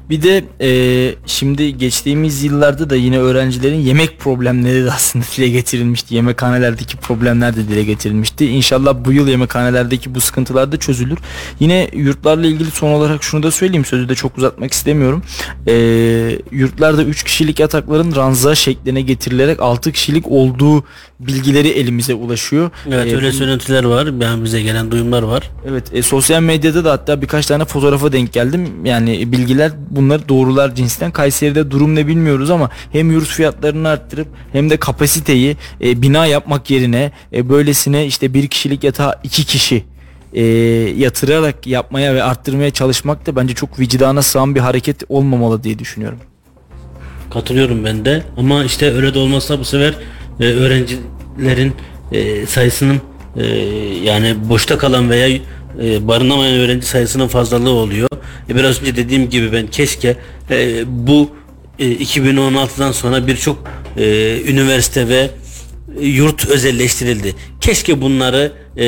Bir 0.09 0.21
de 0.21 0.43
e, 0.61 1.15
şimdi 1.25 1.77
geçtiğimiz 1.77 2.43
yıllarda 2.43 2.89
da 2.89 2.95
yine 2.95 3.19
öğrencilerin 3.19 3.79
yemek 3.79 4.19
problemleri 4.19 4.85
de 4.85 4.91
aslında 4.91 5.25
dile 5.37 5.49
getirilmişti. 5.49 6.15
Yemekhanelerdeki 6.15 6.97
problemler 6.97 7.55
de 7.55 7.67
dile 7.67 7.83
getirilmişti. 7.83 8.45
İnşallah 8.45 8.95
bu 9.05 9.11
yıl 9.11 9.27
yemekhanelerdeki 9.27 10.15
bu 10.15 10.21
sıkıntılar 10.21 10.71
da 10.71 10.77
çözülür. 10.77 11.17
Yine 11.59 11.89
yurtlarla 11.93 12.47
ilgili 12.47 12.71
son 12.71 12.89
olarak 12.89 13.23
şunu 13.23 13.43
da 13.43 13.51
söyleyeyim. 13.51 13.85
Sözü 13.85 14.09
de 14.09 14.15
çok 14.15 14.37
uzatmak 14.37 14.73
istemiyorum. 14.73 15.23
E, 15.67 15.73
yurtlarda 16.51 17.03
3 17.03 17.23
kişilik 17.23 17.59
yatakların 17.59 18.15
ranza 18.15 18.55
şekline 18.55 19.01
getirilerek 19.01 19.61
6 19.61 19.91
kişilik 19.91 20.27
olduğu 20.27 20.83
bilgileri 21.27 21.67
elimize 21.67 22.13
ulaşıyor. 22.13 22.71
Evet 22.87 23.13
E, 23.13 23.15
öyle 23.15 23.31
söylentiler 23.31 23.83
var. 23.83 24.07
Yani 24.21 24.43
bize 24.43 24.61
gelen 24.61 24.91
duyumlar 24.91 25.23
var. 25.23 25.49
Evet 25.69 25.83
e, 25.93 26.01
sosyal 26.01 26.41
medyada 26.41 26.85
da 26.85 26.91
hatta 26.91 27.21
birkaç 27.21 27.45
tane 27.45 27.65
fotoğrafa 27.65 28.11
denk 28.11 28.33
geldim. 28.33 28.85
Yani 28.85 29.31
bilgiler 29.31 29.71
bunları 29.89 30.29
doğrular 30.29 30.75
cinsten. 30.75 31.11
Kayseri'de 31.11 31.71
durum 31.71 31.95
ne 31.95 32.07
bilmiyoruz 32.07 32.49
ama 32.49 32.69
hem 32.91 33.11
yurt 33.11 33.27
fiyatlarını 33.27 33.87
arttırıp 33.89 34.27
hem 34.51 34.69
de 34.69 34.77
kapasiteyi 34.77 35.57
e, 35.83 36.01
bina 36.01 36.25
yapmak 36.25 36.69
yerine 36.69 37.11
e, 37.33 37.49
böylesine 37.49 38.05
işte 38.05 38.33
bir 38.33 38.47
kişilik 38.47 38.83
yatağa 38.83 39.19
iki 39.23 39.45
kişi 39.45 39.83
e, 40.33 40.43
yatırarak 40.97 41.67
yapmaya 41.67 42.15
ve 42.15 42.23
arttırmaya 42.23 42.71
çalışmak 42.71 43.25
da 43.25 43.35
bence 43.35 43.53
çok 43.53 43.79
vicdana 43.79 44.21
sığan 44.21 44.55
bir 44.55 44.59
hareket 44.59 45.03
olmamalı 45.09 45.63
diye 45.63 45.79
düşünüyorum. 45.79 46.19
Katılıyorum 47.33 47.85
ben 47.85 48.05
de. 48.05 48.23
Ama 48.37 48.63
işte 48.63 48.93
öyle 48.93 49.13
de 49.13 49.19
olmazsa 49.19 49.59
bu 49.59 49.65
sefer 49.65 49.93
e, 50.39 50.45
öğrencilerin 51.39 51.73
e, 52.11 52.45
sayısının 52.45 53.01
e, 53.37 53.45
yani 54.03 54.35
boşta 54.49 54.77
kalan 54.77 55.09
veya 55.09 55.27
e, 55.81 56.07
barınamayan 56.07 56.55
öğrenci 56.55 56.85
sayısının 56.85 57.27
fazlalığı 57.27 57.69
oluyor. 57.69 58.09
E, 58.49 58.55
biraz 58.55 58.81
önce 58.81 58.95
dediğim 58.95 59.29
gibi 59.29 59.51
ben 59.51 59.67
keşke 59.67 60.17
e, 60.51 60.83
bu 60.87 61.29
e, 61.79 61.85
2016'dan 61.85 62.91
sonra 62.91 63.27
birçok 63.27 63.67
e, 63.97 64.37
üniversite 64.47 65.07
ve 65.07 65.29
yurt 66.01 66.49
özelleştirildi. 66.49 67.35
Keşke 67.61 68.01
bunları 68.01 68.51
e, 68.77 68.85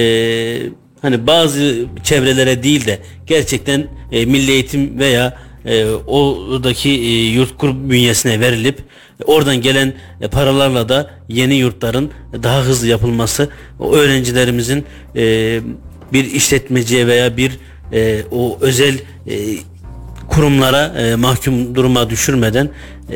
hani 1.01 1.27
bazı 1.27 1.85
çevrelere 2.03 2.63
değil 2.63 2.85
de 2.85 2.99
gerçekten 3.27 3.87
e, 4.11 4.25
milli 4.25 4.51
eğitim 4.51 4.99
veya 4.99 5.37
e, 5.65 5.85
oradaki 6.07 6.89
e, 6.89 7.29
yurt 7.29 7.57
kur 7.57 7.89
bünyesine 7.89 8.39
verilip 8.39 8.79
oradan 9.25 9.61
gelen 9.61 9.93
e, 10.21 10.27
paralarla 10.27 10.89
da 10.89 11.09
yeni 11.29 11.55
yurtların 11.55 12.11
daha 12.43 12.61
hızlı 12.61 12.87
yapılması 12.87 13.49
o 13.79 13.93
öğrencilerimizin 13.93 14.85
e, 15.15 15.59
bir 16.13 16.25
işletmeciye 16.25 17.07
veya 17.07 17.37
bir 17.37 17.59
e, 17.93 18.23
o 18.31 18.57
özel 18.61 18.95
kurumlara 20.29 21.17
mahkum 21.17 21.75
duruma 21.75 22.09
düşürmeden 22.09 22.69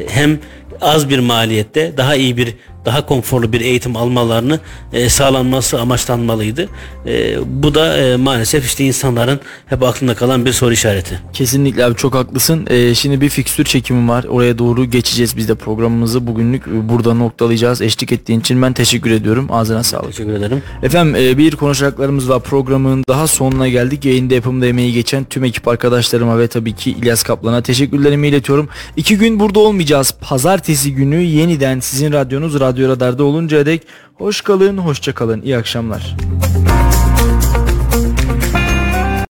hem 0.08 0.40
az 0.82 1.10
bir 1.10 1.20
maliyette 1.20 1.94
daha 1.98 2.16
iyi 2.16 2.38
bir 2.38 2.56
daha 2.86 3.06
konforlu 3.06 3.54
bir 3.54 3.62
eğitim 3.62 3.96
almalarını 3.96 4.60
e, 4.94 5.10
sağlanması 5.10 5.80
amaçlanmalıydı. 5.80 6.70
E, 7.06 7.38
bu 7.46 7.76
da 7.76 7.98
e, 7.98 8.16
maalesef 8.16 8.66
işte 8.66 8.86
insanların 8.86 9.40
hep 9.66 9.84
aklında 9.84 10.16
kalan 10.16 10.46
bir 10.46 10.54
soru 10.54 10.74
işareti. 10.74 11.20
Kesinlikle 11.34 11.86
abi 11.86 11.96
çok 11.96 12.16
haklısın. 12.16 12.68
Ee, 12.70 12.96
şimdi 12.96 13.22
bir 13.22 13.30
fikstür 13.30 13.66
çekimim 13.66 14.10
var. 14.10 14.24
Oraya 14.24 14.58
doğru 14.58 14.86
geçeceğiz 14.86 15.38
biz 15.38 15.50
de 15.50 15.56
programımızı 15.56 16.28
bugünlük 16.28 16.68
e, 16.68 16.90
burada 16.90 17.14
noktalayacağız. 17.14 17.82
Eşlik 17.82 18.12
ettiğin 18.12 18.40
için 18.40 18.62
ben 18.62 18.74
teşekkür 18.74 19.12
ediyorum. 19.12 19.48
Ağzına 19.52 19.84
sağlık. 19.84 20.08
Teşekkür 20.08 20.34
ederim. 20.34 20.64
Efendim 20.84 21.16
e, 21.16 21.38
bir 21.38 21.56
konuşacaklarımız 21.56 22.30
var 22.30 22.42
programın 22.42 23.04
daha 23.10 23.28
sonuna 23.28 23.68
geldik. 23.68 24.06
Yayında 24.06 24.34
yapımda 24.34 24.66
emeği 24.66 24.94
geçen 24.94 25.24
tüm 25.24 25.44
ekip 25.44 25.68
arkadaşlarıma 25.68 26.40
ve 26.40 26.48
tabii 26.48 26.74
ki 26.74 26.92
İlyas 26.92 27.24
Kaplan'a 27.24 27.62
teşekkürlerimi 27.62 28.28
iletiyorum. 28.28 28.70
İki 28.98 29.18
gün 29.18 29.40
burada 29.40 29.60
olmayacağız. 29.60 30.16
Pazartesi 30.22 30.94
günü 30.94 31.22
yeniden 31.22 31.80
sizin 31.80 32.14
radyonuz 32.14 32.60
Radyo 32.70 32.90
Radar'da 32.90 33.24
oluncaya 33.24 33.66
dek 33.66 33.88
hoş 34.16 34.42
kalın, 34.42 34.78
hoşça 34.78 35.14
kalın. 35.14 35.42
İyi 35.42 35.58
akşamlar. 35.58 36.16